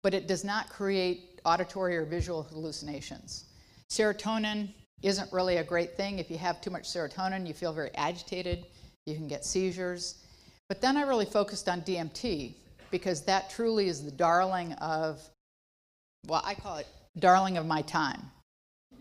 But 0.03 0.15
it 0.15 0.27
does 0.27 0.43
not 0.43 0.69
create 0.69 1.41
auditory 1.45 1.97
or 1.97 2.05
visual 2.05 2.43
hallucinations. 2.43 3.45
Serotonin 3.91 4.71
isn't 5.03 5.33
really 5.33 5.59
a 5.59 5.65
great 5.65 5.97
thing. 5.97 6.19
If 6.19 6.31
you 6.31 6.39
have 6.39 6.61
too 6.61 6.71
much 6.71 6.85
serotonin, 6.85 7.47
you 7.47 7.55
feel 7.55 7.73
very 7.73 7.91
agitated, 7.95 8.67
you 9.07 9.15
can 9.15 9.29
get 9.29 9.45
seizures. 9.45 10.25
But 10.69 10.81
then 10.81 10.97
I 10.97 11.03
really 11.03 11.27
focused 11.27 11.69
on 11.69 11.83
DMT 11.83 12.55
because 12.91 13.23
that 13.23 13.51
truly 13.51 13.89
is 13.89 14.05
the 14.05 14.11
darling 14.11 14.73
of, 14.75 15.21
well, 16.27 16.43
I 16.45 16.55
call 16.55 16.79
it 16.79 16.87
darling 17.19 17.59
of 17.59 17.67
my 17.67 17.83
time. 17.83 18.23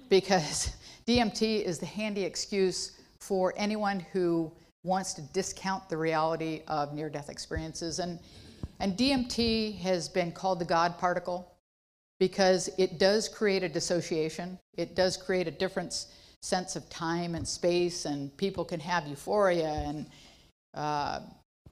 Because 0.09 0.75
DMT 1.07 1.63
is 1.63 1.79
the 1.79 1.85
handy 1.85 2.23
excuse 2.23 2.97
for 3.21 3.53
anyone 3.55 3.99
who 4.11 4.51
wants 4.83 5.13
to 5.13 5.21
discount 5.21 5.87
the 5.87 5.97
reality 5.97 6.63
of 6.67 6.93
near 6.93 7.09
death 7.09 7.29
experiences. 7.29 7.99
And, 7.99 8.19
and 8.79 8.97
DMT 8.97 9.77
has 9.79 10.09
been 10.09 10.31
called 10.31 10.59
the 10.59 10.65
God 10.65 10.97
particle 10.97 11.47
because 12.19 12.69
it 12.77 12.99
does 12.99 13.29
create 13.29 13.63
a 13.63 13.69
dissociation, 13.69 14.59
it 14.75 14.95
does 14.95 15.17
create 15.17 15.47
a 15.47 15.51
different 15.51 16.05
sense 16.41 16.75
of 16.75 16.89
time 16.89 17.35
and 17.35 17.47
space, 17.47 18.05
and 18.05 18.35
people 18.37 18.65
can 18.65 18.79
have 18.79 19.07
euphoria 19.07 19.69
and 19.69 20.07
uh, 20.73 21.19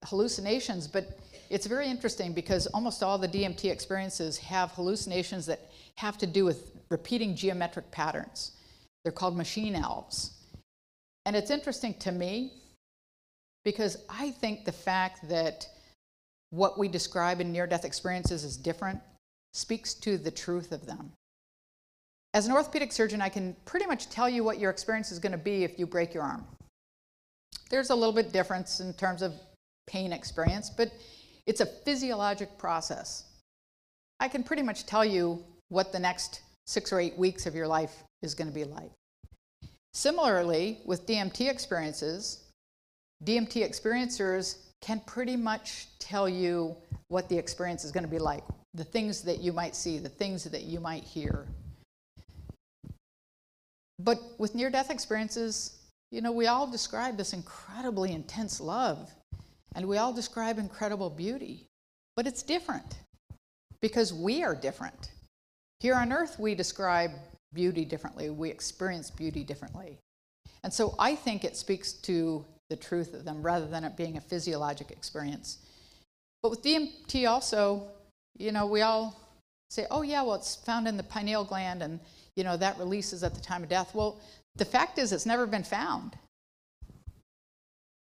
hallucinations, 0.05 0.87
but 0.87 1.19
it's 1.49 1.65
very 1.65 1.87
interesting 1.87 2.33
because 2.33 2.67
almost 2.67 3.01
all 3.01 3.17
the 3.17 3.27
DMT 3.27 3.71
experiences 3.71 4.37
have 4.37 4.71
hallucinations 4.71 5.45
that 5.47 5.71
have 5.95 6.17
to 6.19 6.27
do 6.27 6.45
with 6.45 6.71
repeating 6.89 7.35
geometric 7.35 7.89
patterns. 7.91 8.51
They're 9.03 9.11
called 9.11 9.35
machine 9.35 9.75
elves. 9.75 10.38
And 11.25 11.35
it's 11.35 11.51
interesting 11.51 11.93
to 11.99 12.11
me 12.11 12.53
because 13.63 13.97
I 14.09 14.31
think 14.31 14.65
the 14.65 14.71
fact 14.71 15.27
that 15.29 15.67
what 16.49 16.79
we 16.79 16.87
describe 16.87 17.41
in 17.41 17.51
near 17.51 17.67
death 17.67 17.85
experiences 17.85 18.43
is 18.43 18.57
different 18.57 18.99
speaks 19.53 19.93
to 19.95 20.17
the 20.17 20.31
truth 20.31 20.71
of 20.71 20.85
them. 20.85 21.11
As 22.33 22.45
an 22.47 22.53
orthopedic 22.53 22.91
surgeon, 22.91 23.21
I 23.21 23.29
can 23.29 23.55
pretty 23.65 23.85
much 23.85 24.09
tell 24.09 24.29
you 24.29 24.43
what 24.43 24.59
your 24.59 24.69
experience 24.69 25.11
is 25.11 25.19
going 25.19 25.31
to 25.31 25.37
be 25.37 25.63
if 25.63 25.79
you 25.79 25.87
break 25.87 26.13
your 26.13 26.23
arm. 26.23 26.45
There's 27.69 27.89
a 27.89 27.95
little 27.95 28.13
bit 28.13 28.31
difference 28.31 28.79
in 28.79 28.93
terms 28.93 29.21
of 29.21 29.33
pain 29.87 30.13
experience, 30.13 30.69
but 30.69 30.91
it's 31.45 31.61
a 31.61 31.65
physiologic 31.65 32.57
process. 32.57 33.25
I 34.19 34.27
can 34.27 34.43
pretty 34.43 34.61
much 34.61 34.85
tell 34.85 35.05
you 35.05 35.43
what 35.69 35.91
the 35.91 35.99
next 35.99 36.41
six 36.67 36.93
or 36.93 36.99
eight 36.99 37.17
weeks 37.17 37.45
of 37.45 37.55
your 37.55 37.67
life 37.67 38.03
is 38.21 38.35
going 38.35 38.47
to 38.47 38.53
be 38.53 38.63
like. 38.63 38.91
Similarly, 39.93 40.79
with 40.85 41.05
DMT 41.05 41.49
experiences, 41.49 42.43
DMT 43.23 43.67
experiencers 43.67 44.57
can 44.81 45.01
pretty 45.05 45.35
much 45.35 45.87
tell 45.99 46.29
you 46.29 46.75
what 47.07 47.27
the 47.27 47.37
experience 47.37 47.83
is 47.83 47.91
going 47.91 48.03
to 48.03 48.09
be 48.09 48.19
like, 48.19 48.43
the 48.73 48.83
things 48.83 49.21
that 49.23 49.39
you 49.39 49.51
might 49.51 49.75
see, 49.75 49.97
the 49.97 50.09
things 50.09 50.43
that 50.45 50.63
you 50.63 50.79
might 50.79 51.03
hear. 51.03 51.47
But 53.99 54.19
with 54.37 54.55
near 54.55 54.69
death 54.69 54.89
experiences, 54.89 55.79
you 56.11 56.21
know, 56.21 56.31
we 56.31 56.47
all 56.47 56.65
describe 56.65 57.17
this 57.17 57.33
incredibly 57.33 58.13
intense 58.13 58.61
love 58.61 59.11
and 59.75 59.87
we 59.87 59.97
all 59.97 60.13
describe 60.13 60.57
incredible 60.57 61.09
beauty, 61.09 61.67
but 62.15 62.25
it's 62.25 62.41
different 62.41 62.99
because 63.81 64.13
we 64.13 64.43
are 64.43 64.55
different. 64.55 65.11
Here 65.79 65.95
on 65.95 66.11
earth, 66.11 66.39
we 66.39 66.55
describe 66.55 67.11
beauty 67.53 67.85
differently, 67.85 68.29
we 68.29 68.49
experience 68.49 69.09
beauty 69.09 69.43
differently. 69.43 69.97
And 70.63 70.73
so 70.73 70.95
I 70.99 71.15
think 71.15 71.43
it 71.43 71.55
speaks 71.55 71.93
to 71.93 72.45
the 72.69 72.75
truth 72.75 73.13
of 73.13 73.25
them 73.25 73.41
rather 73.41 73.67
than 73.67 73.83
it 73.83 73.97
being 73.97 74.17
a 74.17 74.21
physiologic 74.21 74.91
experience. 74.91 75.59
But 76.43 76.51
with 76.51 76.63
DMT 76.63 77.27
also, 77.27 77.87
you 78.37 78.51
know, 78.51 78.65
we 78.65 78.81
all 78.81 79.19
say, 79.69 79.85
oh, 79.91 80.01
yeah, 80.01 80.21
well, 80.21 80.35
it's 80.35 80.55
found 80.55 80.87
in 80.87 80.97
the 80.97 81.03
pineal 81.03 81.43
gland 81.43 81.81
and, 81.81 81.99
you 82.35 82.43
know, 82.43 82.57
that 82.57 82.77
releases 82.77 83.23
at 83.23 83.35
the 83.35 83.41
time 83.41 83.63
of 83.63 83.69
death. 83.69 83.93
Well, 83.93 84.19
the 84.55 84.65
fact 84.65 84.97
is, 84.97 85.11
it's 85.11 85.25
never 85.25 85.45
been 85.45 85.63
found. 85.63 86.17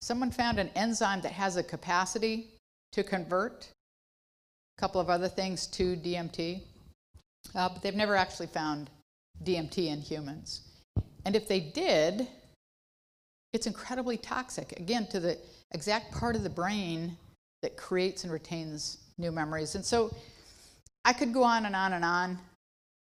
Someone 0.02 0.32
found 0.32 0.60
an 0.60 0.70
enzyme 0.76 1.22
that 1.22 1.32
has 1.32 1.58
a 1.58 1.64
capacity 1.64 2.48
to 2.91 3.04
convert 3.04 3.68
a 4.78 4.82
couple 4.82 5.02
of 5.02 5.10
other 5.10 5.28
things 5.28 5.68
to 5.68 5.96
DMT, 5.96 6.62
uh, 7.56 7.70
but 7.70 7.82
they've 7.82 7.96
never 7.96 8.16
actually 8.16 8.48
found 8.48 8.89
DMT 9.43 9.88
in 9.88 10.01
humans. 10.01 10.61
And 11.25 11.36
if 11.36 11.47
they 11.47 11.59
did, 11.59 12.27
it's 13.53 13.67
incredibly 13.67 14.17
toxic, 14.17 14.73
again, 14.79 15.07
to 15.07 15.19
the 15.19 15.38
exact 15.71 16.13
part 16.13 16.36
of 16.36 16.43
the 16.43 16.49
brain 16.49 17.17
that 17.61 17.77
creates 17.77 18.23
and 18.23 18.31
retains 18.31 18.97
new 19.17 19.31
memories. 19.31 19.75
And 19.75 19.83
so 19.83 20.13
I 21.03 21.13
could 21.13 21.33
go 21.33 21.43
on 21.43 21.65
and 21.65 21.75
on 21.75 21.93
and 21.93 22.05
on, 22.05 22.39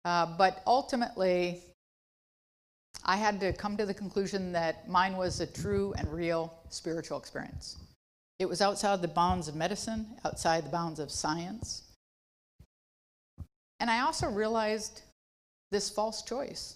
uh, 0.05 0.37
but 0.37 0.61
ultimately, 0.65 1.61
I 3.03 3.17
had 3.17 3.39
to 3.41 3.53
come 3.53 3.77
to 3.77 3.85
the 3.85 3.93
conclusion 3.93 4.51
that 4.53 4.87
mine 4.89 5.17
was 5.17 5.39
a 5.39 5.47
true 5.47 5.93
and 5.97 6.11
real 6.11 6.53
spiritual 6.69 7.17
experience. 7.17 7.77
It 8.39 8.47
was 8.47 8.61
outside 8.61 9.01
the 9.01 9.07
bounds 9.07 9.47
of 9.47 9.55
medicine, 9.55 10.07
outside 10.25 10.65
the 10.65 10.69
bounds 10.69 10.99
of 10.99 11.11
science. 11.11 11.83
And 13.79 13.89
I 13.89 14.01
also 14.01 14.29
realized 14.29 15.01
this 15.75 15.89
false 15.89 16.21
choice. 16.21 16.75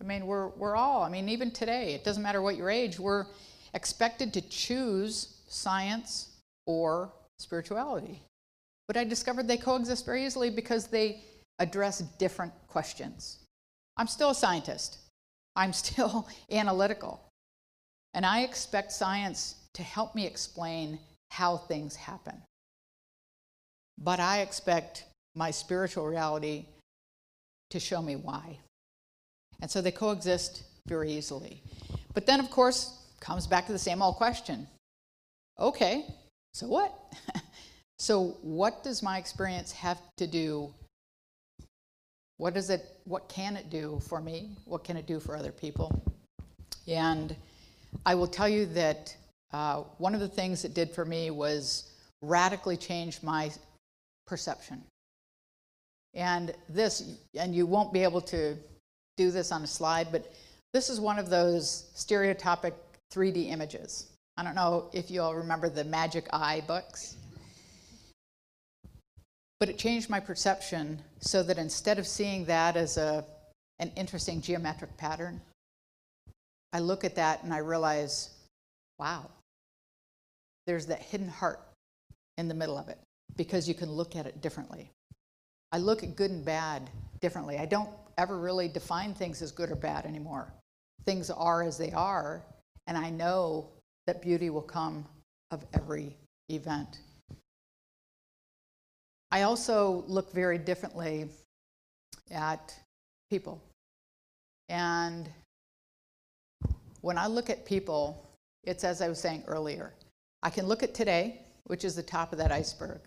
I 0.00 0.04
mean, 0.04 0.24
we're, 0.24 0.50
we're 0.50 0.76
all, 0.76 1.02
I 1.02 1.08
mean, 1.08 1.28
even 1.28 1.50
today, 1.50 1.94
it 1.94 2.04
doesn't 2.04 2.22
matter 2.22 2.40
what 2.40 2.56
your 2.56 2.70
age, 2.70 3.00
we're 3.00 3.26
expected 3.74 4.32
to 4.34 4.40
choose 4.40 5.38
science 5.48 6.28
or 6.64 7.10
spirituality. 7.40 8.22
But 8.86 8.96
I 8.96 9.02
discovered 9.02 9.48
they 9.48 9.56
coexist 9.56 10.06
very 10.06 10.24
easily 10.24 10.48
because 10.48 10.86
they 10.86 11.22
address 11.58 11.98
different 12.18 12.52
questions. 12.68 13.38
I'm 13.96 14.06
still 14.06 14.30
a 14.30 14.34
scientist, 14.34 14.98
I'm 15.56 15.72
still 15.84 16.28
analytical. 16.52 17.20
And 18.14 18.24
I 18.24 18.42
expect 18.42 18.92
science 18.92 19.56
to 19.74 19.82
help 19.82 20.14
me 20.14 20.24
explain 20.24 21.00
how 21.32 21.56
things 21.56 21.96
happen. 21.96 22.40
But 23.98 24.20
I 24.20 24.40
expect 24.40 25.04
my 25.34 25.50
spiritual 25.50 26.06
reality 26.06 26.66
to 27.70 27.80
show 27.80 28.02
me 28.02 28.16
why. 28.16 28.58
And 29.60 29.70
so 29.70 29.80
they 29.80 29.90
coexist 29.92 30.64
very 30.86 31.12
easily. 31.12 31.62
But 32.14 32.26
then, 32.26 32.40
of 32.40 32.50
course, 32.50 32.98
comes 33.20 33.46
back 33.46 33.66
to 33.66 33.72
the 33.72 33.78
same 33.78 34.02
old 34.02 34.16
question 34.16 34.66
okay, 35.58 36.04
so 36.52 36.66
what? 36.66 36.94
so, 37.98 38.36
what 38.42 38.82
does 38.84 39.02
my 39.02 39.18
experience 39.18 39.72
have 39.72 40.00
to 40.18 40.26
do? 40.26 40.72
What 42.38 42.52
does 42.54 42.68
it, 42.68 42.84
what 43.04 43.28
can 43.28 43.56
it 43.56 43.70
do 43.70 44.00
for 44.06 44.20
me? 44.20 44.50
What 44.66 44.84
can 44.84 44.96
it 44.96 45.06
do 45.06 45.18
for 45.20 45.36
other 45.36 45.52
people? 45.52 46.02
And 46.86 47.34
I 48.04 48.14
will 48.14 48.26
tell 48.26 48.48
you 48.48 48.66
that 48.66 49.16
uh, 49.52 49.84
one 49.98 50.14
of 50.14 50.20
the 50.20 50.28
things 50.28 50.64
it 50.64 50.74
did 50.74 50.90
for 50.90 51.04
me 51.04 51.30
was 51.30 51.90
radically 52.20 52.76
change 52.76 53.22
my 53.22 53.50
perception. 54.26 54.82
And 56.16 56.54
this, 56.68 57.18
and 57.34 57.54
you 57.54 57.66
won't 57.66 57.92
be 57.92 58.02
able 58.02 58.22
to 58.22 58.56
do 59.16 59.30
this 59.30 59.52
on 59.52 59.62
a 59.62 59.66
slide, 59.66 60.08
but 60.10 60.32
this 60.72 60.88
is 60.90 60.98
one 60.98 61.18
of 61.18 61.30
those 61.30 61.90
stereotypic 61.94 62.72
3D 63.12 63.50
images. 63.50 64.08
I 64.36 64.42
don't 64.42 64.54
know 64.54 64.90
if 64.92 65.10
you 65.10 65.22
all 65.22 65.34
remember 65.34 65.68
the 65.68 65.84
Magic 65.84 66.26
Eye 66.32 66.62
books. 66.66 67.16
But 69.60 69.68
it 69.68 69.78
changed 69.78 70.10
my 70.10 70.20
perception 70.20 71.00
so 71.20 71.42
that 71.42 71.58
instead 71.58 71.98
of 71.98 72.06
seeing 72.06 72.44
that 72.46 72.76
as 72.76 72.96
a, 72.96 73.24
an 73.78 73.92
interesting 73.96 74.40
geometric 74.40 74.96
pattern, 74.96 75.40
I 76.72 76.80
look 76.80 77.04
at 77.04 77.14
that 77.14 77.42
and 77.42 77.54
I 77.54 77.58
realize, 77.58 78.30
wow, 78.98 79.30
there's 80.66 80.86
that 80.86 81.00
hidden 81.00 81.28
heart 81.28 81.60
in 82.36 82.48
the 82.48 82.54
middle 82.54 82.76
of 82.76 82.88
it 82.88 82.98
because 83.36 83.68
you 83.68 83.74
can 83.74 83.90
look 83.90 84.16
at 84.16 84.26
it 84.26 84.42
differently. 84.42 84.90
I 85.76 85.78
look 85.78 86.02
at 86.02 86.16
good 86.16 86.30
and 86.30 86.42
bad 86.42 86.88
differently. 87.20 87.58
I 87.58 87.66
don't 87.66 87.90
ever 88.16 88.38
really 88.38 88.66
define 88.66 89.12
things 89.12 89.42
as 89.42 89.52
good 89.52 89.70
or 89.70 89.76
bad 89.76 90.06
anymore. 90.06 90.50
Things 91.04 91.28
are 91.28 91.62
as 91.62 91.76
they 91.76 91.92
are, 91.92 92.42
and 92.86 92.96
I 92.96 93.10
know 93.10 93.68
that 94.06 94.22
beauty 94.22 94.48
will 94.48 94.62
come 94.62 95.04
of 95.50 95.66
every 95.74 96.16
event. 96.48 97.00
I 99.30 99.42
also 99.42 100.02
look 100.08 100.32
very 100.32 100.56
differently 100.56 101.28
at 102.30 102.74
people. 103.28 103.60
And 104.70 105.28
when 107.02 107.18
I 107.18 107.26
look 107.26 107.50
at 107.50 107.66
people, 107.66 108.26
it's 108.64 108.82
as 108.82 109.02
I 109.02 109.10
was 109.10 109.20
saying 109.20 109.44
earlier. 109.46 109.92
I 110.42 110.48
can 110.48 110.68
look 110.68 110.82
at 110.82 110.94
today, 110.94 111.42
which 111.64 111.84
is 111.84 111.94
the 111.94 112.02
top 112.02 112.32
of 112.32 112.38
that 112.38 112.50
iceberg. 112.50 113.02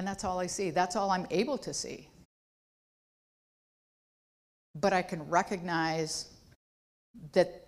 And 0.00 0.08
that's 0.08 0.24
all 0.24 0.40
I 0.40 0.46
see. 0.46 0.70
That's 0.70 0.96
all 0.96 1.10
I'm 1.10 1.26
able 1.30 1.58
to 1.58 1.74
see. 1.74 2.08
But 4.74 4.94
I 4.94 5.02
can 5.02 5.28
recognize 5.28 6.30
that 7.32 7.66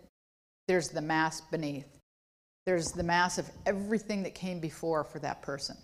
there's 0.66 0.88
the 0.88 1.02
mass 1.02 1.42
beneath. 1.42 1.98
There's 2.64 2.90
the 2.90 3.02
mass 3.02 3.36
of 3.36 3.50
everything 3.66 4.22
that 4.22 4.34
came 4.34 4.60
before 4.60 5.04
for 5.04 5.18
that 5.18 5.42
person, 5.42 5.76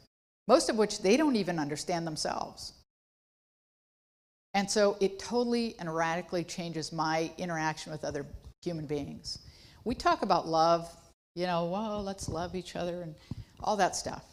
most 0.47 0.71
of 0.71 0.77
which 0.77 1.03
they 1.03 1.19
don't 1.19 1.37
even 1.37 1.59
understand 1.59 2.07
themselves. 2.07 2.73
And 4.55 4.71
so 4.71 4.97
it 5.03 5.19
totally 5.19 5.75
and 5.79 5.95
radically 5.95 6.45
changes 6.45 6.95
my 6.95 7.31
interaction 7.37 7.93
with 7.93 8.07
other 8.07 8.25
human 8.63 8.87
beings. 8.87 9.41
We 9.85 9.95
talk 9.95 10.23
about 10.23 10.49
love, 10.49 10.91
you 11.35 11.45
know, 11.45 11.67
well, 11.67 12.03
let's 12.03 12.27
love 12.27 12.55
each 12.55 12.75
other 12.75 13.03
and 13.03 13.15
all 13.61 13.77
that 13.77 13.95
stuff. 13.95 14.25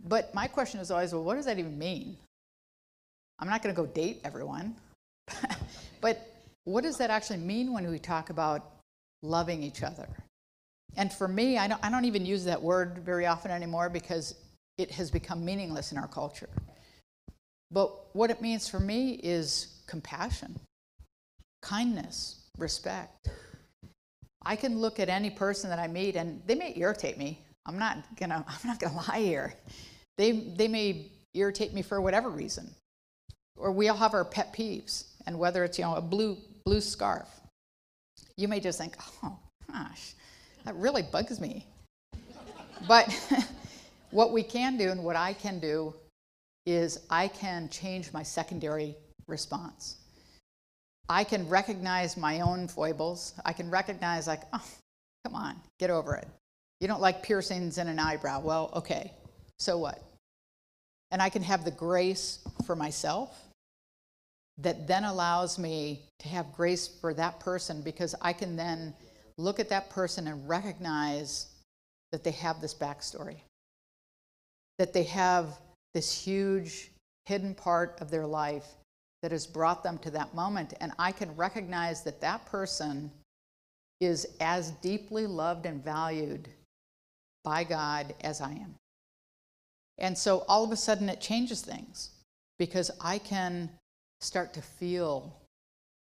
But 0.00 0.34
my 0.34 0.46
question 0.46 0.80
is 0.80 0.90
always, 0.90 1.12
well, 1.12 1.24
what 1.24 1.34
does 1.34 1.46
that 1.46 1.58
even 1.58 1.78
mean? 1.78 2.16
I'm 3.38 3.48
not 3.48 3.62
going 3.62 3.74
to 3.74 3.80
go 3.80 3.86
date 3.86 4.20
everyone. 4.24 4.76
but 6.00 6.34
what 6.64 6.82
does 6.82 6.98
that 6.98 7.10
actually 7.10 7.38
mean 7.38 7.72
when 7.72 7.88
we 7.90 7.98
talk 7.98 8.30
about 8.30 8.64
loving 9.22 9.62
each 9.62 9.82
other? 9.82 10.08
And 10.96 11.12
for 11.12 11.28
me, 11.28 11.58
I 11.58 11.68
don't, 11.68 11.84
I 11.84 11.90
don't 11.90 12.04
even 12.04 12.24
use 12.26 12.44
that 12.44 12.60
word 12.60 12.98
very 13.04 13.26
often 13.26 13.50
anymore 13.50 13.88
because 13.88 14.34
it 14.78 14.90
has 14.92 15.10
become 15.10 15.44
meaningless 15.44 15.92
in 15.92 15.98
our 15.98 16.08
culture. 16.08 16.48
But 17.70 18.14
what 18.14 18.30
it 18.30 18.40
means 18.40 18.68
for 18.68 18.80
me 18.80 19.12
is 19.22 19.82
compassion, 19.86 20.58
kindness, 21.62 22.42
respect. 22.56 23.28
I 24.44 24.56
can 24.56 24.78
look 24.78 24.98
at 24.98 25.08
any 25.08 25.30
person 25.30 25.68
that 25.70 25.78
I 25.78 25.88
meet 25.88 26.16
and 26.16 26.42
they 26.46 26.54
may 26.54 26.72
irritate 26.76 27.18
me. 27.18 27.44
I'm 27.68 27.78
not 27.78 27.98
gonna 28.18 28.44
I'm 28.48 28.68
not 28.68 28.80
gonna 28.80 28.96
lie 28.96 29.20
here. 29.20 29.54
They, 30.16 30.32
they 30.32 30.66
may 30.66 31.12
irritate 31.34 31.72
me 31.72 31.82
for 31.82 32.00
whatever 32.00 32.30
reason. 32.30 32.68
Or 33.56 33.70
we 33.70 33.88
all 33.88 33.96
have 33.96 34.14
our 34.14 34.24
pet 34.24 34.52
peeves, 34.52 35.04
and 35.26 35.38
whether 35.38 35.62
it's 35.64 35.78
you 35.78 35.84
know 35.84 35.94
a 35.94 36.00
blue 36.00 36.38
blue 36.64 36.80
scarf, 36.80 37.28
you 38.36 38.48
may 38.48 38.60
just 38.60 38.78
think, 38.78 38.96
oh 39.22 39.38
gosh, 39.70 40.14
that 40.64 40.74
really 40.76 41.02
bugs 41.02 41.40
me. 41.40 41.66
but 42.88 43.12
what 44.10 44.32
we 44.32 44.42
can 44.42 44.76
do 44.76 44.90
and 44.90 45.04
what 45.04 45.16
I 45.16 45.32
can 45.32 45.58
do 45.58 45.94
is 46.66 47.00
I 47.10 47.28
can 47.28 47.68
change 47.68 48.12
my 48.12 48.22
secondary 48.22 48.96
response. 49.26 49.96
I 51.08 51.24
can 51.24 51.48
recognize 51.48 52.16
my 52.16 52.40
own 52.40 52.68
foibles. 52.68 53.32
I 53.44 53.54
can 53.54 53.70
recognize, 53.70 54.26
like, 54.26 54.42
oh, 54.52 54.64
come 55.24 55.34
on, 55.34 55.56
get 55.78 55.90
over 55.90 56.14
it. 56.14 56.28
You 56.80 56.88
don't 56.88 57.00
like 57.00 57.22
piercings 57.22 57.78
in 57.78 57.88
an 57.88 57.98
eyebrow. 57.98 58.40
Well, 58.40 58.70
okay, 58.76 59.12
so 59.58 59.78
what? 59.78 60.02
And 61.10 61.20
I 61.20 61.28
can 61.28 61.42
have 61.42 61.64
the 61.64 61.70
grace 61.70 62.40
for 62.66 62.76
myself 62.76 63.36
that 64.58 64.86
then 64.86 65.04
allows 65.04 65.58
me 65.58 66.02
to 66.20 66.28
have 66.28 66.52
grace 66.52 66.88
for 66.88 67.14
that 67.14 67.40
person 67.40 67.80
because 67.82 68.14
I 68.20 68.32
can 68.32 68.56
then 68.56 68.94
look 69.36 69.60
at 69.60 69.68
that 69.68 69.90
person 69.90 70.26
and 70.26 70.48
recognize 70.48 71.46
that 72.12 72.24
they 72.24 72.32
have 72.32 72.60
this 72.60 72.74
backstory, 72.74 73.36
that 74.78 74.92
they 74.92 75.04
have 75.04 75.46
this 75.94 76.12
huge 76.12 76.90
hidden 77.26 77.54
part 77.54 77.96
of 78.00 78.10
their 78.10 78.26
life 78.26 78.66
that 79.22 79.32
has 79.32 79.46
brought 79.46 79.82
them 79.82 79.98
to 79.98 80.10
that 80.10 80.34
moment. 80.34 80.74
And 80.80 80.92
I 80.98 81.12
can 81.12 81.34
recognize 81.36 82.02
that 82.04 82.20
that 82.20 82.46
person 82.46 83.10
is 84.00 84.26
as 84.40 84.70
deeply 84.82 85.26
loved 85.26 85.66
and 85.66 85.82
valued 85.82 86.48
by 87.44 87.64
God 87.64 88.14
as 88.22 88.40
I 88.40 88.52
am. 88.52 88.74
And 89.98 90.16
so 90.16 90.44
all 90.48 90.64
of 90.64 90.70
a 90.70 90.76
sudden 90.76 91.08
it 91.08 91.20
changes 91.20 91.60
things 91.60 92.10
because 92.58 92.90
I 93.00 93.18
can 93.18 93.70
start 94.20 94.54
to 94.54 94.62
feel 94.62 95.36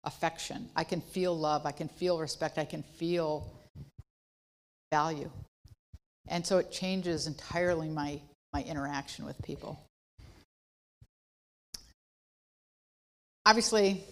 affection. 0.03 0.69
I 0.75 0.83
can 0.83 1.01
feel 1.01 1.37
love. 1.37 1.65
I 1.65 1.71
can 1.71 1.87
feel 1.87 2.19
respect. 2.19 2.57
I 2.57 2.65
can 2.65 2.83
feel 2.83 3.47
value. 4.91 5.29
And 6.27 6.45
so 6.45 6.57
it 6.57 6.71
changes 6.71 7.27
entirely 7.27 7.89
my, 7.89 8.19
my 8.53 8.63
interaction 8.63 9.25
with 9.25 9.41
people. 9.41 9.79
Obviously, 13.45 14.03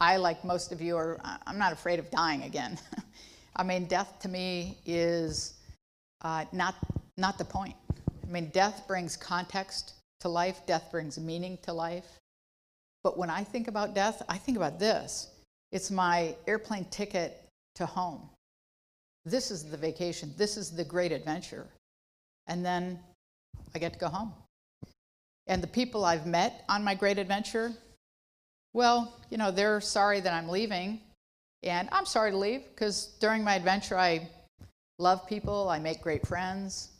I, 0.00 0.16
like 0.16 0.44
most 0.44 0.72
of 0.72 0.80
you, 0.80 0.96
are 0.96 1.18
I'm 1.46 1.58
not 1.58 1.72
afraid 1.72 1.98
of 1.98 2.10
dying 2.10 2.42
again. 2.42 2.78
I 3.56 3.62
mean, 3.62 3.86
death 3.86 4.20
to 4.20 4.28
me 4.28 4.78
is 4.84 5.55
uh, 6.22 6.44
not, 6.52 6.74
not 7.16 7.38
the 7.38 7.44
point. 7.44 7.74
I 8.26 8.30
mean, 8.30 8.50
death 8.50 8.84
brings 8.88 9.16
context 9.16 9.94
to 10.20 10.28
life, 10.28 10.60
death 10.66 10.88
brings 10.90 11.18
meaning 11.18 11.58
to 11.62 11.72
life. 11.72 12.06
But 13.04 13.16
when 13.16 13.30
I 13.30 13.44
think 13.44 13.68
about 13.68 13.94
death, 13.94 14.22
I 14.28 14.38
think 14.38 14.56
about 14.56 14.78
this 14.78 15.28
it's 15.72 15.90
my 15.90 16.34
airplane 16.46 16.86
ticket 16.86 17.42
to 17.74 17.86
home. 17.86 18.28
This 19.24 19.50
is 19.50 19.64
the 19.64 19.76
vacation, 19.76 20.32
this 20.36 20.56
is 20.56 20.70
the 20.70 20.84
great 20.84 21.12
adventure. 21.12 21.66
And 22.46 22.64
then 22.64 22.98
I 23.74 23.78
get 23.78 23.92
to 23.92 23.98
go 23.98 24.08
home. 24.08 24.32
And 25.48 25.62
the 25.62 25.68
people 25.68 26.04
I've 26.04 26.26
met 26.26 26.64
on 26.68 26.82
my 26.82 26.94
great 26.94 27.18
adventure, 27.18 27.72
well, 28.72 29.12
you 29.30 29.38
know, 29.38 29.50
they're 29.50 29.80
sorry 29.80 30.20
that 30.20 30.32
I'm 30.32 30.48
leaving. 30.48 31.00
And 31.62 31.88
I'm 31.90 32.06
sorry 32.06 32.30
to 32.30 32.36
leave 32.36 32.62
because 32.70 33.14
during 33.20 33.42
my 33.42 33.54
adventure, 33.54 33.98
I 33.98 34.28
love 34.98 35.26
people, 35.26 35.68
I 35.68 35.78
make 35.78 36.02
great 36.02 36.26
friends. 36.26 36.90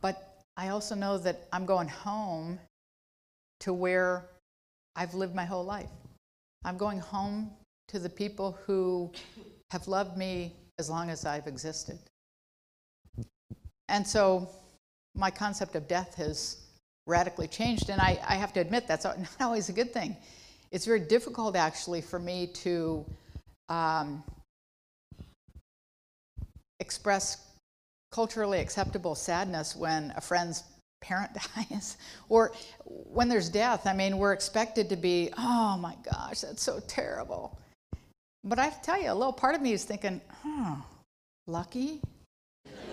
But 0.00 0.44
I 0.56 0.68
also 0.68 0.94
know 0.94 1.18
that 1.18 1.48
I'm 1.52 1.66
going 1.66 1.88
home 1.88 2.58
to 3.60 3.72
where 3.72 4.26
I've 4.96 5.14
lived 5.14 5.34
my 5.34 5.44
whole 5.44 5.64
life. 5.64 5.90
I'm 6.64 6.76
going 6.76 6.98
home 6.98 7.50
to 7.88 7.98
the 7.98 8.08
people 8.08 8.58
who 8.66 9.12
have 9.70 9.88
loved 9.88 10.16
me 10.16 10.52
as 10.78 10.88
long 10.88 11.10
as 11.10 11.24
I've 11.24 11.46
existed. 11.46 11.98
And 13.88 14.06
so 14.06 14.48
my 15.14 15.30
concept 15.30 15.76
of 15.76 15.86
death 15.86 16.14
has 16.14 16.64
radically 17.06 17.48
changed. 17.48 17.90
And 17.90 18.00
I, 18.00 18.18
I 18.26 18.34
have 18.36 18.52
to 18.54 18.60
admit, 18.60 18.86
that's 18.86 19.04
not 19.04 19.18
always 19.40 19.68
a 19.68 19.72
good 19.72 19.92
thing. 19.92 20.16
It's 20.72 20.86
very 20.86 21.00
difficult, 21.00 21.56
actually, 21.56 22.00
for 22.00 22.18
me 22.18 22.48
to 22.54 23.04
um, 23.68 24.24
express 26.84 27.48
culturally 28.12 28.60
acceptable 28.60 29.14
sadness 29.14 29.74
when 29.74 30.12
a 30.16 30.20
friend's 30.20 30.64
parent 31.00 31.30
dies 31.56 31.96
or 32.28 32.52
when 32.86 33.28
there's 33.28 33.48
death. 33.48 33.86
I 33.86 33.94
mean, 33.94 34.18
we're 34.18 34.32
expected 34.32 34.88
to 34.90 34.96
be, 34.96 35.30
oh 35.38 35.76
my 35.78 35.96
gosh, 36.04 36.40
that's 36.42 36.62
so 36.62 36.80
terrible. 36.86 37.58
But 38.44 38.58
I 38.58 38.64
have 38.64 38.80
to 38.80 38.82
tell 38.82 39.00
you, 39.00 39.10
a 39.10 39.14
little 39.14 39.32
part 39.32 39.54
of 39.54 39.62
me 39.62 39.72
is 39.72 39.84
thinking, 39.84 40.20
oh, 40.44 40.84
lucky? 41.46 42.02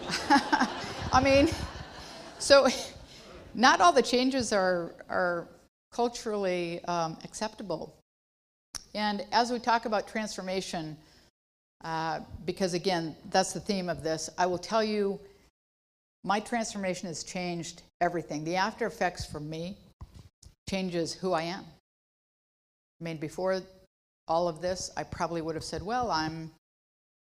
I 1.12 1.22
mean, 1.22 1.50
so 2.40 2.68
not 3.54 3.82
all 3.82 3.92
the 3.92 4.02
changes 4.02 4.54
are, 4.54 4.96
are 5.10 5.48
culturally 5.92 6.82
um, 6.86 7.18
acceptable. 7.26 7.94
And 8.96 9.26
as 9.32 9.52
we 9.52 9.60
talk 9.60 9.86
about 9.86 10.08
transformation, 10.08 10.98
uh, 11.84 12.20
because 12.46 12.74
again, 12.74 13.16
that's 13.30 13.54
the 13.54 13.60
theme 13.60 13.90
of 13.90 14.04
this, 14.04 14.30
I 14.38 14.46
will 14.46 14.58
tell 14.58 14.84
you 14.84 15.20
my 16.24 16.40
transformation 16.40 17.08
has 17.08 17.24
changed 17.24 17.82
everything. 18.00 18.44
The 18.44 18.56
after 18.56 18.86
effects 18.86 19.26
for 19.26 19.40
me 19.40 19.78
changes 20.70 21.14
who 21.14 21.34
I 21.34 21.44
am. 21.44 21.66
I 23.00 23.04
mean, 23.04 23.18
before 23.18 23.62
all 24.28 24.48
of 24.48 24.62
this, 24.62 24.92
I 24.96 25.04
probably 25.04 25.42
would 25.42 25.56
have 25.56 25.64
said, 25.64 25.82
well, 25.82 26.12
I'm, 26.12 26.52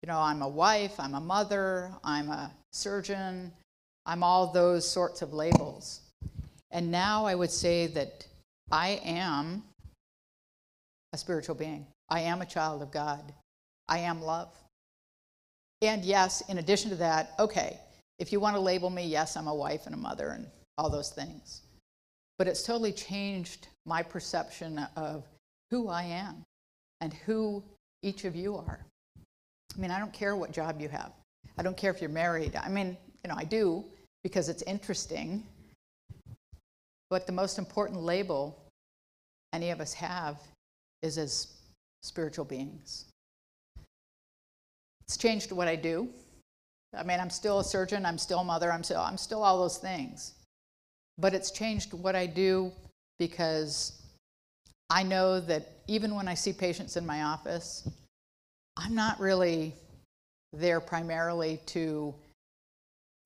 you 0.02 0.08
know, 0.08 0.20
I'm 0.20 0.42
a 0.42 0.48
wife, 0.48 1.00
I'm 1.00 1.16
a 1.16 1.22
mother, 1.22 1.92
I'm 2.04 2.30
a 2.30 2.52
surgeon, 2.74 3.52
I'm 4.06 4.24
all 4.24 4.52
those 4.52 4.88
sorts 4.88 5.22
of 5.22 5.34
labels. 5.34 6.02
And 6.72 6.92
now 6.92 7.26
I 7.26 7.36
would 7.36 7.52
say 7.52 7.88
that 7.88 8.28
I 8.72 9.00
am 9.06 9.64
a 11.14 11.18
spiritual 11.18 11.56
being. 11.56 11.86
I 12.10 12.22
am 12.22 12.42
a 12.42 12.46
child 12.46 12.82
of 12.82 12.92
God. 12.92 13.34
I 13.88 14.00
am 14.00 14.22
love. 14.22 14.50
And 15.82 16.06
yes, 16.06 16.42
in 16.50 16.58
addition 16.60 16.90
to 16.92 16.96
that, 16.98 17.32
okay, 17.40 17.80
if 18.20 18.32
you 18.32 18.40
want 18.40 18.56
to 18.56 18.62
label 18.62 18.90
me, 18.90 19.06
yes, 19.06 19.36
I'm 19.36 19.48
a 19.48 19.56
wife 19.56 19.86
and 19.86 19.94
a 19.94 19.98
mother 19.98 20.30
and 20.30 20.48
all 20.78 20.90
those 20.90 21.10
things. 21.10 21.62
But 22.38 22.48
it's 22.48 22.64
totally 22.64 22.94
changed 22.94 23.68
my 23.86 24.02
perception 24.02 24.80
of 24.96 25.26
who 25.72 25.90
I 25.90 26.04
am 26.04 26.44
and 27.02 27.14
who 27.14 27.64
each 28.02 28.26
of 28.26 28.36
you 28.36 28.56
are. 28.56 28.80
I 29.76 29.80
mean, 29.80 29.92
I 29.92 30.00
don't 30.00 30.14
care 30.14 30.36
what 30.36 30.52
job 30.52 30.80
you 30.80 30.90
have. 30.90 31.12
I 31.58 31.64
don't 31.64 31.78
care 31.78 31.92
if 31.92 32.00
you're 32.00 32.10
married. 32.10 32.56
I 32.56 32.70
mean, 32.70 32.98
you 33.24 33.30
know, 33.30 33.36
I 33.38 33.44
do 33.44 33.84
because 34.24 34.50
it's 34.50 34.62
interesting. 34.64 35.44
But 37.10 37.28
the 37.28 37.34
most 37.34 37.60
important 37.60 38.02
label 38.02 38.58
any 39.52 39.70
of 39.70 39.82
us 39.82 39.94
have 39.94 40.40
is 41.02 41.18
as 41.18 41.48
spiritual 42.02 42.46
beings. 42.46 43.06
It's 45.14 45.22
changed 45.22 45.52
what 45.52 45.68
I 45.68 45.76
do. 45.76 46.10
I 46.98 47.04
mean, 47.04 47.20
I'm 47.20 47.30
still 47.30 47.60
a 47.60 47.64
surgeon, 47.64 48.04
I'm 48.04 48.18
still 48.18 48.40
a 48.40 48.44
mother, 48.44 48.72
I'm 48.72 48.84
still, 48.84 49.00
I'm 49.00 49.20
still 49.20 49.44
all 49.44 49.60
those 49.60 49.78
things. 49.78 50.34
But 51.20 51.36
it's 51.36 51.52
changed 51.52 51.94
what 51.94 52.16
I 52.16 52.26
do 52.26 52.72
because 53.20 54.02
I 54.90 55.04
know 55.04 55.40
that 55.42 55.70
even 55.86 56.16
when 56.16 56.28
I 56.28 56.34
see 56.34 56.52
patients 56.52 56.98
in 56.98 57.06
my 57.06 57.22
office, 57.22 57.88
I'm 58.76 58.96
not 58.96 59.20
really 59.20 59.76
there 60.52 60.80
primarily 60.80 61.60
to 61.68 62.16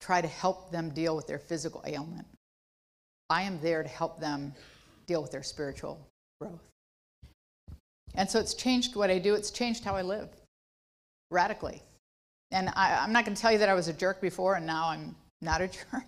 try 0.02 0.20
to 0.20 0.28
help 0.28 0.70
them 0.70 0.90
deal 0.90 1.16
with 1.16 1.26
their 1.26 1.38
physical 1.38 1.82
ailment. 1.86 2.26
I 3.30 3.44
am 3.44 3.58
there 3.62 3.82
to 3.82 3.88
help 3.88 4.20
them 4.20 4.52
deal 5.06 5.22
with 5.22 5.30
their 5.30 5.42
spiritual 5.42 5.98
growth. 6.38 6.60
And 8.14 8.28
so 8.28 8.38
it's 8.38 8.52
changed 8.52 8.94
what 8.94 9.08
I 9.08 9.18
do, 9.18 9.32
it's 9.34 9.50
changed 9.50 9.84
how 9.84 9.96
I 9.96 10.02
live 10.02 10.28
radically. 11.30 11.82
And 12.50 12.70
I, 12.74 13.04
am 13.04 13.12
not 13.12 13.24
going 13.24 13.34
to 13.34 13.40
tell 13.40 13.52
you 13.52 13.58
that 13.58 13.68
I 13.68 13.74
was 13.74 13.88
a 13.88 13.92
jerk 13.92 14.20
before 14.20 14.54
and 14.54 14.66
now 14.66 14.88
I'm 14.88 15.14
not 15.42 15.60
a 15.60 15.68
jerk. 15.92 16.06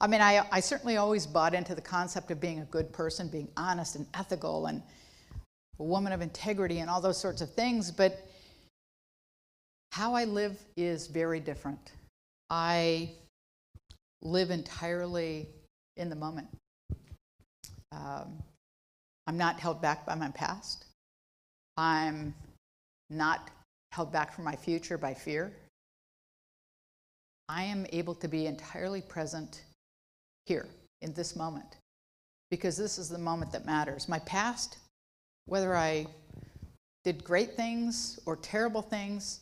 I 0.00 0.06
mean, 0.06 0.20
I, 0.20 0.44
I 0.50 0.60
certainly 0.60 0.96
always 0.96 1.26
bought 1.26 1.54
into 1.54 1.74
the 1.74 1.80
concept 1.80 2.30
of 2.30 2.40
being 2.40 2.58
a 2.60 2.64
good 2.64 2.92
person, 2.92 3.28
being 3.28 3.48
honest 3.56 3.94
and 3.94 4.06
ethical, 4.14 4.66
and 4.66 4.82
a 5.78 5.84
woman 5.84 6.12
of 6.12 6.20
integrity, 6.20 6.80
and 6.80 6.90
all 6.90 7.00
those 7.00 7.18
sorts 7.18 7.40
of 7.40 7.54
things. 7.54 7.92
But 7.92 8.26
how 9.92 10.14
I 10.14 10.24
live 10.24 10.58
is 10.76 11.06
very 11.06 11.38
different. 11.38 11.92
I 12.50 13.10
live 14.22 14.50
entirely 14.50 15.48
in 15.96 16.10
the 16.10 16.16
moment. 16.16 16.48
Um, 17.92 18.42
I'm 19.28 19.36
not 19.36 19.60
held 19.60 19.80
back 19.80 20.04
by 20.04 20.16
my 20.16 20.30
past. 20.30 20.86
I'm 21.76 22.34
not 23.08 23.50
held 23.92 24.10
back 24.10 24.34
from 24.34 24.44
my 24.44 24.56
future 24.56 24.96
by 24.96 25.12
fear. 25.12 25.52
I 27.48 27.64
am 27.64 27.86
able 27.92 28.14
to 28.16 28.28
be 28.28 28.46
entirely 28.46 29.02
present 29.02 29.62
here 30.46 30.66
in 31.02 31.12
this 31.12 31.36
moment 31.36 31.76
because 32.50 32.76
this 32.76 32.98
is 32.98 33.08
the 33.08 33.18
moment 33.18 33.52
that 33.52 33.66
matters. 33.66 34.08
My 34.08 34.18
past, 34.20 34.78
whether 35.44 35.76
I 35.76 36.06
did 37.04 37.22
great 37.22 37.54
things 37.54 38.18
or 38.24 38.36
terrible 38.36 38.82
things, 38.82 39.40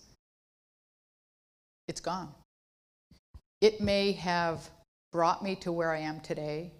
it's 1.86 2.00
gone. 2.00 2.34
It 3.60 3.80
may 3.80 4.12
have 4.12 4.68
brought 5.12 5.44
me 5.44 5.54
to 5.56 5.70
where 5.70 5.92
I 5.92 5.98
am 5.98 6.20
today, 6.20 6.72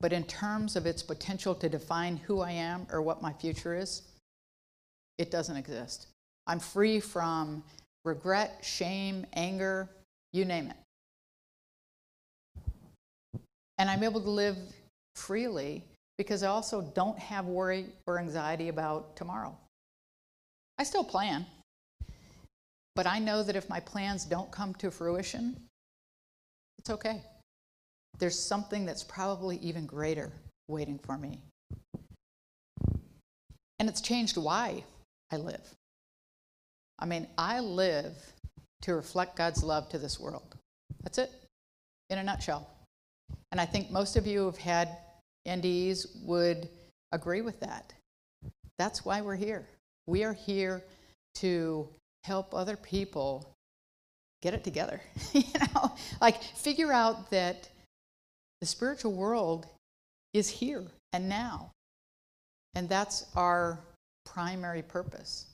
but 0.00 0.12
in 0.12 0.24
terms 0.24 0.74
of 0.74 0.86
its 0.86 1.02
potential 1.02 1.54
to 1.56 1.68
define 1.68 2.16
who 2.16 2.40
I 2.40 2.52
am 2.52 2.86
or 2.90 3.02
what 3.02 3.22
my 3.22 3.32
future 3.32 3.74
is, 3.74 4.02
it 5.18 5.30
doesn't 5.30 5.56
exist. 5.56 6.08
I'm 6.46 6.60
free 6.60 7.00
from 7.00 7.62
regret, 8.04 8.60
shame, 8.62 9.26
anger, 9.32 9.88
you 10.32 10.44
name 10.44 10.70
it. 10.70 10.76
And 13.78 13.90
I'm 13.90 14.02
able 14.02 14.20
to 14.20 14.30
live 14.30 14.56
freely 15.16 15.82
because 16.16 16.42
I 16.42 16.48
also 16.48 16.82
don't 16.94 17.18
have 17.18 17.46
worry 17.46 17.86
or 18.06 18.18
anxiety 18.18 18.68
about 18.68 19.16
tomorrow. 19.16 19.56
I 20.78 20.84
still 20.84 21.04
plan, 21.04 21.46
but 22.94 23.06
I 23.06 23.18
know 23.18 23.42
that 23.42 23.56
if 23.56 23.68
my 23.68 23.80
plans 23.80 24.24
don't 24.24 24.50
come 24.50 24.74
to 24.74 24.90
fruition, 24.90 25.56
it's 26.78 26.90
okay. 26.90 27.22
There's 28.18 28.38
something 28.38 28.84
that's 28.84 29.02
probably 29.02 29.56
even 29.58 29.86
greater 29.86 30.32
waiting 30.68 30.98
for 30.98 31.16
me. 31.18 31.40
And 33.78 33.88
it's 33.88 34.00
changed 34.00 34.36
why 34.36 34.84
I 35.32 35.36
live. 35.36 35.74
I 37.04 37.06
mean, 37.06 37.26
I 37.36 37.60
live 37.60 38.16
to 38.80 38.94
reflect 38.94 39.36
God's 39.36 39.62
love 39.62 39.90
to 39.90 39.98
this 39.98 40.18
world. 40.18 40.54
That's 41.02 41.18
it, 41.18 41.30
in 42.08 42.16
a 42.16 42.22
nutshell. 42.22 42.66
And 43.52 43.60
I 43.60 43.66
think 43.66 43.90
most 43.90 44.16
of 44.16 44.26
you 44.26 44.38
who 44.38 44.46
have 44.46 44.56
had 44.56 44.88
NDEs 45.46 46.24
would 46.24 46.66
agree 47.12 47.42
with 47.42 47.60
that. 47.60 47.92
That's 48.78 49.04
why 49.04 49.20
we're 49.20 49.36
here. 49.36 49.66
We 50.06 50.24
are 50.24 50.32
here 50.32 50.82
to 51.34 51.86
help 52.22 52.54
other 52.54 52.74
people 52.74 53.52
get 54.40 54.54
it 54.54 54.64
together. 54.64 55.02
you 55.34 55.42
know, 55.74 55.92
like 56.22 56.42
figure 56.42 56.90
out 56.90 57.28
that 57.30 57.68
the 58.62 58.66
spiritual 58.66 59.12
world 59.12 59.66
is 60.32 60.48
here 60.48 60.84
and 61.12 61.28
now. 61.28 61.70
And 62.74 62.88
that's 62.88 63.26
our 63.36 63.78
primary 64.24 64.80
purpose. 64.80 65.44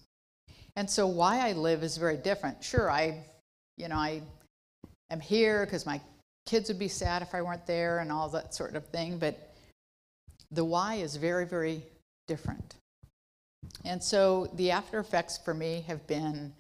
And 0.77 0.89
so 0.89 1.07
why 1.07 1.49
I 1.49 1.53
live 1.53 1.83
is 1.83 1.97
very 1.97 2.16
different. 2.16 2.62
Sure, 2.62 2.91
I 2.91 3.25
you 3.81 3.89
know, 3.89 3.97
I 3.97 4.21
am 5.11 5.21
here 5.21 5.64
because 5.64 5.87
my 5.87 6.01
kids 6.47 6.68
would 6.68 6.79
be 6.79 6.89
sad 6.89 7.23
if 7.23 7.35
I 7.35 7.41
weren't 7.43 7.66
there 7.66 8.01
and 8.01 8.12
all 8.12 8.29
that 8.31 8.55
sort 8.55 8.75
of 8.75 8.87
thing, 8.89 9.18
but 9.18 9.55
the 10.51 10.64
why 10.64 10.97
is 10.97 11.16
very, 11.16 11.47
very 11.47 11.83
different. 12.29 12.75
And 13.85 14.03
so 14.03 14.51
the 14.55 14.71
after 14.71 14.99
effects 14.99 15.39
for 15.39 15.55
me 15.55 15.85
have 15.87 16.07
been 16.07 16.53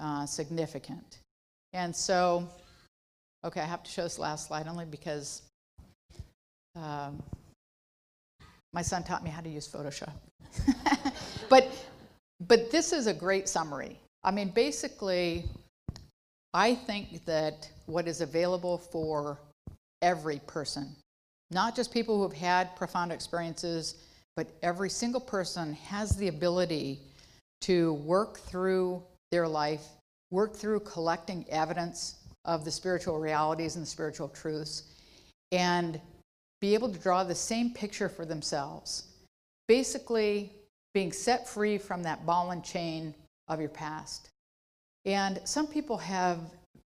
uh, 0.00 0.24
significant. 0.26 1.18
And 1.72 1.94
so, 1.94 2.48
okay, 3.44 3.60
I 3.60 3.66
have 3.66 3.82
to 3.82 3.90
show 3.90 4.02
this 4.02 4.18
last 4.18 4.48
slide 4.48 4.68
only 4.68 4.84
because 4.84 5.42
um, 6.76 7.22
my 8.72 8.82
son 8.82 9.02
taught 9.02 9.22
me 9.22 9.30
how 9.30 9.42
to 9.42 9.48
use 9.48 9.68
Photoshop. 9.68 10.12
but, 11.48 11.68
but 12.48 12.70
this 12.70 12.92
is 12.92 13.06
a 13.06 13.14
great 13.14 13.48
summary. 13.48 13.98
I 14.24 14.30
mean, 14.30 14.48
basically, 14.48 15.44
I 16.54 16.74
think 16.74 17.24
that 17.24 17.70
what 17.86 18.08
is 18.08 18.20
available 18.20 18.78
for 18.78 19.38
every 20.00 20.40
person, 20.46 20.94
not 21.50 21.76
just 21.76 21.92
people 21.92 22.16
who 22.16 22.22
have 22.22 22.38
had 22.38 22.74
profound 22.76 23.12
experiences, 23.12 23.94
but 24.36 24.48
every 24.62 24.90
single 24.90 25.20
person 25.20 25.74
has 25.74 26.16
the 26.16 26.28
ability 26.28 27.00
to 27.62 27.94
work 27.94 28.38
through 28.38 29.02
their 29.30 29.46
life, 29.46 29.84
work 30.30 30.56
through 30.56 30.80
collecting 30.80 31.44
evidence 31.48 32.16
of 32.44 32.64
the 32.64 32.70
spiritual 32.70 33.18
realities 33.18 33.76
and 33.76 33.84
the 33.84 33.88
spiritual 33.90 34.28
truths, 34.28 34.84
and 35.52 36.00
be 36.60 36.74
able 36.74 36.88
to 36.92 36.98
draw 36.98 37.22
the 37.22 37.34
same 37.34 37.70
picture 37.70 38.08
for 38.08 38.24
themselves. 38.24 39.04
Basically, 39.68 40.52
being 40.94 41.12
set 41.12 41.48
free 41.48 41.78
from 41.78 42.02
that 42.02 42.26
ball 42.26 42.50
and 42.50 42.64
chain 42.64 43.14
of 43.48 43.60
your 43.60 43.68
past. 43.68 44.28
And 45.04 45.40
some 45.44 45.66
people 45.66 45.96
have 45.98 46.38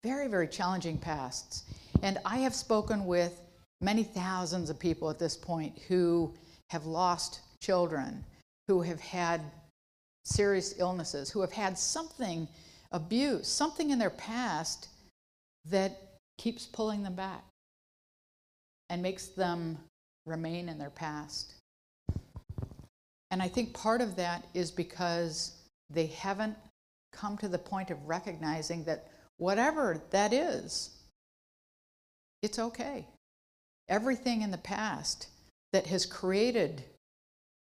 very, 0.03 0.27
very 0.27 0.47
challenging 0.47 0.97
pasts. 0.97 1.63
And 2.03 2.19
I 2.25 2.37
have 2.37 2.53
spoken 2.53 3.05
with 3.05 3.41
many 3.81 4.03
thousands 4.03 4.69
of 4.69 4.79
people 4.79 5.09
at 5.09 5.19
this 5.19 5.35
point 5.35 5.79
who 5.87 6.33
have 6.69 6.85
lost 6.85 7.41
children, 7.61 8.23
who 8.67 8.81
have 8.81 8.99
had 8.99 9.41
serious 10.23 10.75
illnesses, 10.79 11.29
who 11.29 11.41
have 11.41 11.51
had 11.51 11.77
something, 11.77 12.47
abuse, 12.91 13.47
something 13.47 13.91
in 13.91 13.99
their 13.99 14.09
past 14.09 14.89
that 15.65 15.99
keeps 16.37 16.65
pulling 16.65 17.03
them 17.03 17.15
back 17.15 17.43
and 18.89 19.01
makes 19.01 19.27
them 19.27 19.77
remain 20.25 20.69
in 20.69 20.77
their 20.77 20.89
past. 20.89 21.53
And 23.36 23.41
I 23.41 23.49
think 23.49 23.73
part 23.73 23.99
of 23.99 24.15
that 24.15 24.45
is 24.53 24.71
because 24.71 25.57
they 25.89 26.05
haven't 26.05 26.55
come 27.11 27.38
to 27.39 27.49
the 27.49 27.57
point 27.57 27.91
of 27.91 28.07
recognizing 28.07 28.86
that 28.86 29.09
whatever 29.36 30.01
that 30.11 30.31
is, 30.31 30.91
it's 32.41 32.59
okay. 32.59 33.05
Everything 33.89 34.41
in 34.41 34.51
the 34.51 34.57
past 34.57 35.27
that 35.73 35.86
has 35.88 36.05
created 36.05 36.81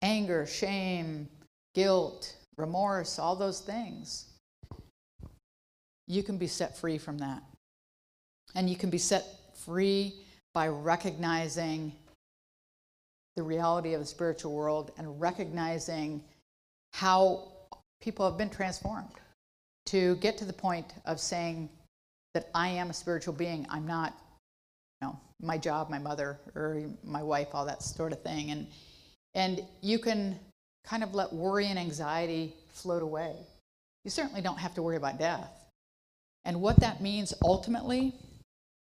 anger, 0.03 0.45
shame, 0.45 1.29
guilt, 1.77 2.35
remorse, 2.57 3.21
all 3.21 3.37
those 3.37 3.61
things, 3.61 4.25
you 6.09 6.25
can 6.25 6.37
be 6.37 6.49
set 6.49 6.77
free 6.79 6.99
from 6.99 7.19
that. 7.19 7.45
And 8.57 8.69
you 8.69 8.75
can 8.75 8.91
be 8.91 8.99
set 8.99 9.25
free 9.65 10.15
by 10.53 10.67
recognizing 10.67 11.93
the 13.37 13.43
reality 13.43 13.95
of 13.95 14.01
the 14.01 14.07
spiritual 14.07 14.53
world 14.53 14.93
and 14.99 15.21
recognizing 15.21 16.23
how 16.93 17.49
people 18.01 18.29
have 18.29 18.39
been 18.39 18.51
transformed 18.51 19.09
to 19.87 20.17
get 20.17 20.37
to 20.39 20.45
the 20.45 20.53
point 20.53 20.95
of 21.05 21.21
saying 21.21 21.69
that 22.35 22.49
I 22.55 22.69
am 22.69 22.91
a 22.91 22.93
spiritual 22.93 23.35
being. 23.35 23.67
I'm 23.71 23.87
not, 23.87 24.15
you 25.01 25.09
know, 25.09 25.19
my 25.41 25.59
job, 25.59 25.91
my 25.91 25.99
mother, 25.99 26.39
or 26.55 26.83
my 27.05 27.23
wife, 27.23 27.49
all 27.55 27.67
that 27.67 27.83
sort 27.83 28.13
of 28.13 28.23
thing. 28.23 28.51
And, 28.51 28.67
and 29.35 29.61
you 29.81 29.99
can 29.99 30.39
kind 30.85 31.03
of 31.03 31.15
let 31.15 31.33
worry 31.33 31.67
and 31.67 31.79
anxiety 31.79 32.55
float 32.73 33.03
away. 33.03 33.35
You 34.05 34.11
certainly 34.11 34.41
don't 34.41 34.59
have 34.59 34.75
to 34.75 34.83
worry 34.83 34.97
about 34.97 35.19
death. 35.19 35.51
And 36.45 36.61
what 36.61 36.81
that 36.81 37.01
means 37.03 37.35
ultimately 37.43 38.15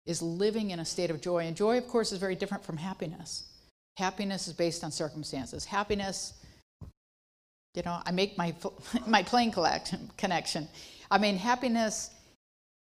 is 0.06 0.22
living 0.22 0.70
in 0.70 0.80
a 0.80 0.84
state 0.84 1.10
of 1.10 1.20
joy. 1.20 1.46
And 1.46 1.56
joy, 1.56 1.76
of 1.76 1.86
course, 1.88 2.12
is 2.12 2.18
very 2.18 2.34
different 2.34 2.64
from 2.64 2.76
happiness. 2.76 3.49
Happiness 3.96 4.48
is 4.48 4.54
based 4.54 4.84
on 4.84 4.90
circumstances. 4.90 5.64
Happiness, 5.64 6.34
you 7.74 7.82
know, 7.82 8.00
I 8.04 8.12
make 8.12 8.38
my, 8.38 8.54
my 9.06 9.22
plane 9.22 9.52
connection. 10.16 10.68
I 11.10 11.18
mean, 11.18 11.36
happiness 11.36 12.10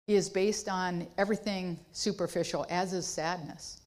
is 0.08 0.28
based 0.28 0.68
on 0.68 1.06
everything 1.16 1.78
superficial, 1.92 2.66
as 2.68 2.92
is 2.92 3.06
sadness. 3.06 3.80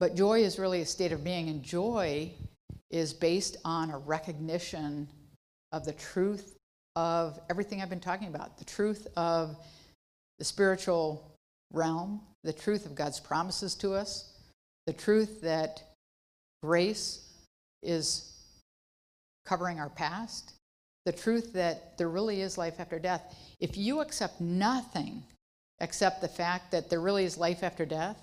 But 0.00 0.14
joy 0.14 0.40
is 0.40 0.58
really 0.58 0.80
a 0.80 0.86
state 0.86 1.12
of 1.12 1.24
being, 1.24 1.48
and 1.48 1.62
joy 1.62 2.32
is 2.90 3.12
based 3.12 3.56
on 3.64 3.90
a 3.90 3.98
recognition 3.98 5.08
of 5.72 5.84
the 5.84 5.92
truth 5.92 6.56
of 6.94 7.38
everything 7.50 7.82
I've 7.82 7.90
been 7.90 8.00
talking 8.00 8.28
about 8.28 8.58
the 8.58 8.64
truth 8.64 9.06
of 9.16 9.56
the 10.38 10.44
spiritual 10.44 11.30
realm, 11.72 12.20
the 12.44 12.52
truth 12.52 12.86
of 12.86 12.94
God's 12.94 13.20
promises 13.20 13.74
to 13.76 13.92
us, 13.92 14.32
the 14.86 14.92
truth 14.92 15.42
that 15.42 15.82
grace 16.62 17.20
is 17.82 18.32
covering 19.44 19.78
our 19.78 19.90
past, 19.90 20.54
the 21.04 21.12
truth 21.12 21.52
that 21.52 21.96
there 21.98 22.08
really 22.08 22.40
is 22.40 22.58
life 22.58 22.80
after 22.80 22.98
death. 22.98 23.34
If 23.60 23.76
you 23.76 24.00
accept 24.00 24.40
nothing 24.40 25.22
except 25.80 26.20
the 26.20 26.28
fact 26.28 26.72
that 26.72 26.90
there 26.90 27.00
really 27.00 27.24
is 27.24 27.38
life 27.38 27.62
after 27.62 27.86
death, 27.86 28.16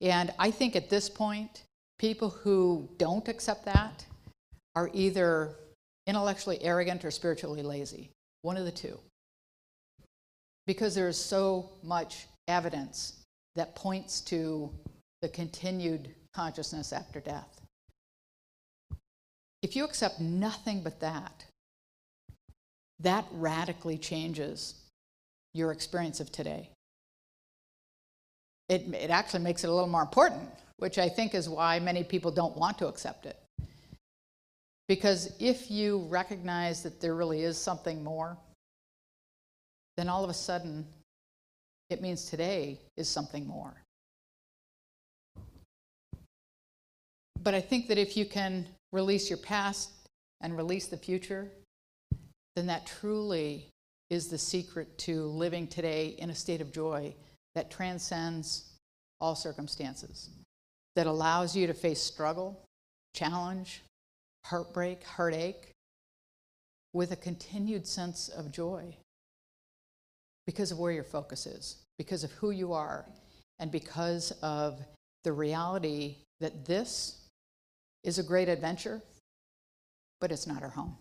and 0.00 0.32
I 0.38 0.50
think 0.50 0.76
at 0.76 0.90
this 0.90 1.08
point, 1.08 1.62
people 1.98 2.30
who 2.30 2.88
don't 2.98 3.28
accept 3.28 3.64
that 3.64 4.04
are 4.74 4.90
either 4.92 5.56
intellectually 6.06 6.62
arrogant 6.62 7.04
or 7.04 7.10
spiritually 7.10 7.62
lazy. 7.62 8.10
One 8.42 8.56
of 8.56 8.64
the 8.64 8.70
two. 8.70 8.98
Because 10.66 10.94
there 10.94 11.08
is 11.08 11.18
so 11.18 11.70
much 11.82 12.26
evidence 12.46 13.24
that 13.56 13.74
points 13.74 14.20
to 14.22 14.70
the 15.22 15.28
continued 15.28 16.14
consciousness 16.36 16.92
after 16.92 17.18
death. 17.18 17.62
If 19.62 19.74
you 19.74 19.84
accept 19.84 20.20
nothing 20.20 20.82
but 20.82 21.00
that, 21.00 21.46
that 23.00 23.24
radically 23.32 23.96
changes 23.96 24.74
your 25.54 25.72
experience 25.72 26.20
of 26.20 26.30
today. 26.30 26.68
It, 28.68 28.82
it 28.94 29.10
actually 29.10 29.44
makes 29.44 29.64
it 29.64 29.68
a 29.68 29.72
little 29.72 29.88
more 29.88 30.02
important, 30.02 30.50
which 30.76 30.98
I 30.98 31.08
think 31.08 31.34
is 31.34 31.48
why 31.48 31.78
many 31.80 32.04
people 32.04 32.30
don't 32.30 32.56
want 32.56 32.76
to 32.78 32.86
accept 32.86 33.24
it. 33.24 33.38
Because 34.88 35.32
if 35.40 35.70
you 35.70 36.06
recognize 36.08 36.82
that 36.82 37.00
there 37.00 37.14
really 37.14 37.42
is 37.42 37.56
something 37.56 38.04
more, 38.04 38.36
then 39.96 40.08
all 40.08 40.22
of 40.22 40.30
a 40.30 40.34
sudden 40.34 40.86
it 41.88 42.02
means 42.02 42.26
today 42.26 42.78
is 42.96 43.08
something 43.08 43.46
more. 43.46 43.74
But 47.46 47.54
I 47.54 47.60
think 47.60 47.86
that 47.86 47.96
if 47.96 48.16
you 48.16 48.26
can 48.26 48.66
release 48.90 49.30
your 49.30 49.36
past 49.36 49.92
and 50.40 50.56
release 50.56 50.88
the 50.88 50.96
future, 50.96 51.46
then 52.56 52.66
that 52.66 52.88
truly 52.88 53.68
is 54.10 54.26
the 54.26 54.36
secret 54.36 54.98
to 54.98 55.26
living 55.26 55.68
today 55.68 56.16
in 56.18 56.30
a 56.30 56.34
state 56.34 56.60
of 56.60 56.72
joy 56.72 57.14
that 57.54 57.70
transcends 57.70 58.72
all 59.20 59.36
circumstances, 59.36 60.30
that 60.96 61.06
allows 61.06 61.54
you 61.54 61.68
to 61.68 61.72
face 61.72 62.02
struggle, 62.02 62.64
challenge, 63.14 63.84
heartbreak, 64.46 65.04
heartache 65.04 65.70
with 66.94 67.12
a 67.12 67.16
continued 67.16 67.86
sense 67.86 68.28
of 68.28 68.50
joy 68.50 68.92
because 70.48 70.72
of 70.72 70.80
where 70.80 70.90
your 70.90 71.04
focus 71.04 71.46
is, 71.46 71.76
because 71.96 72.24
of 72.24 72.32
who 72.32 72.50
you 72.50 72.72
are, 72.72 73.04
and 73.60 73.70
because 73.70 74.32
of 74.42 74.80
the 75.22 75.32
reality 75.32 76.16
that 76.40 76.64
this 76.64 77.22
is 78.06 78.20
a 78.20 78.22
great 78.22 78.48
adventure, 78.48 79.02
but 80.20 80.30
it's 80.30 80.46
not 80.46 80.62
our 80.62 80.70
home. 80.70 80.96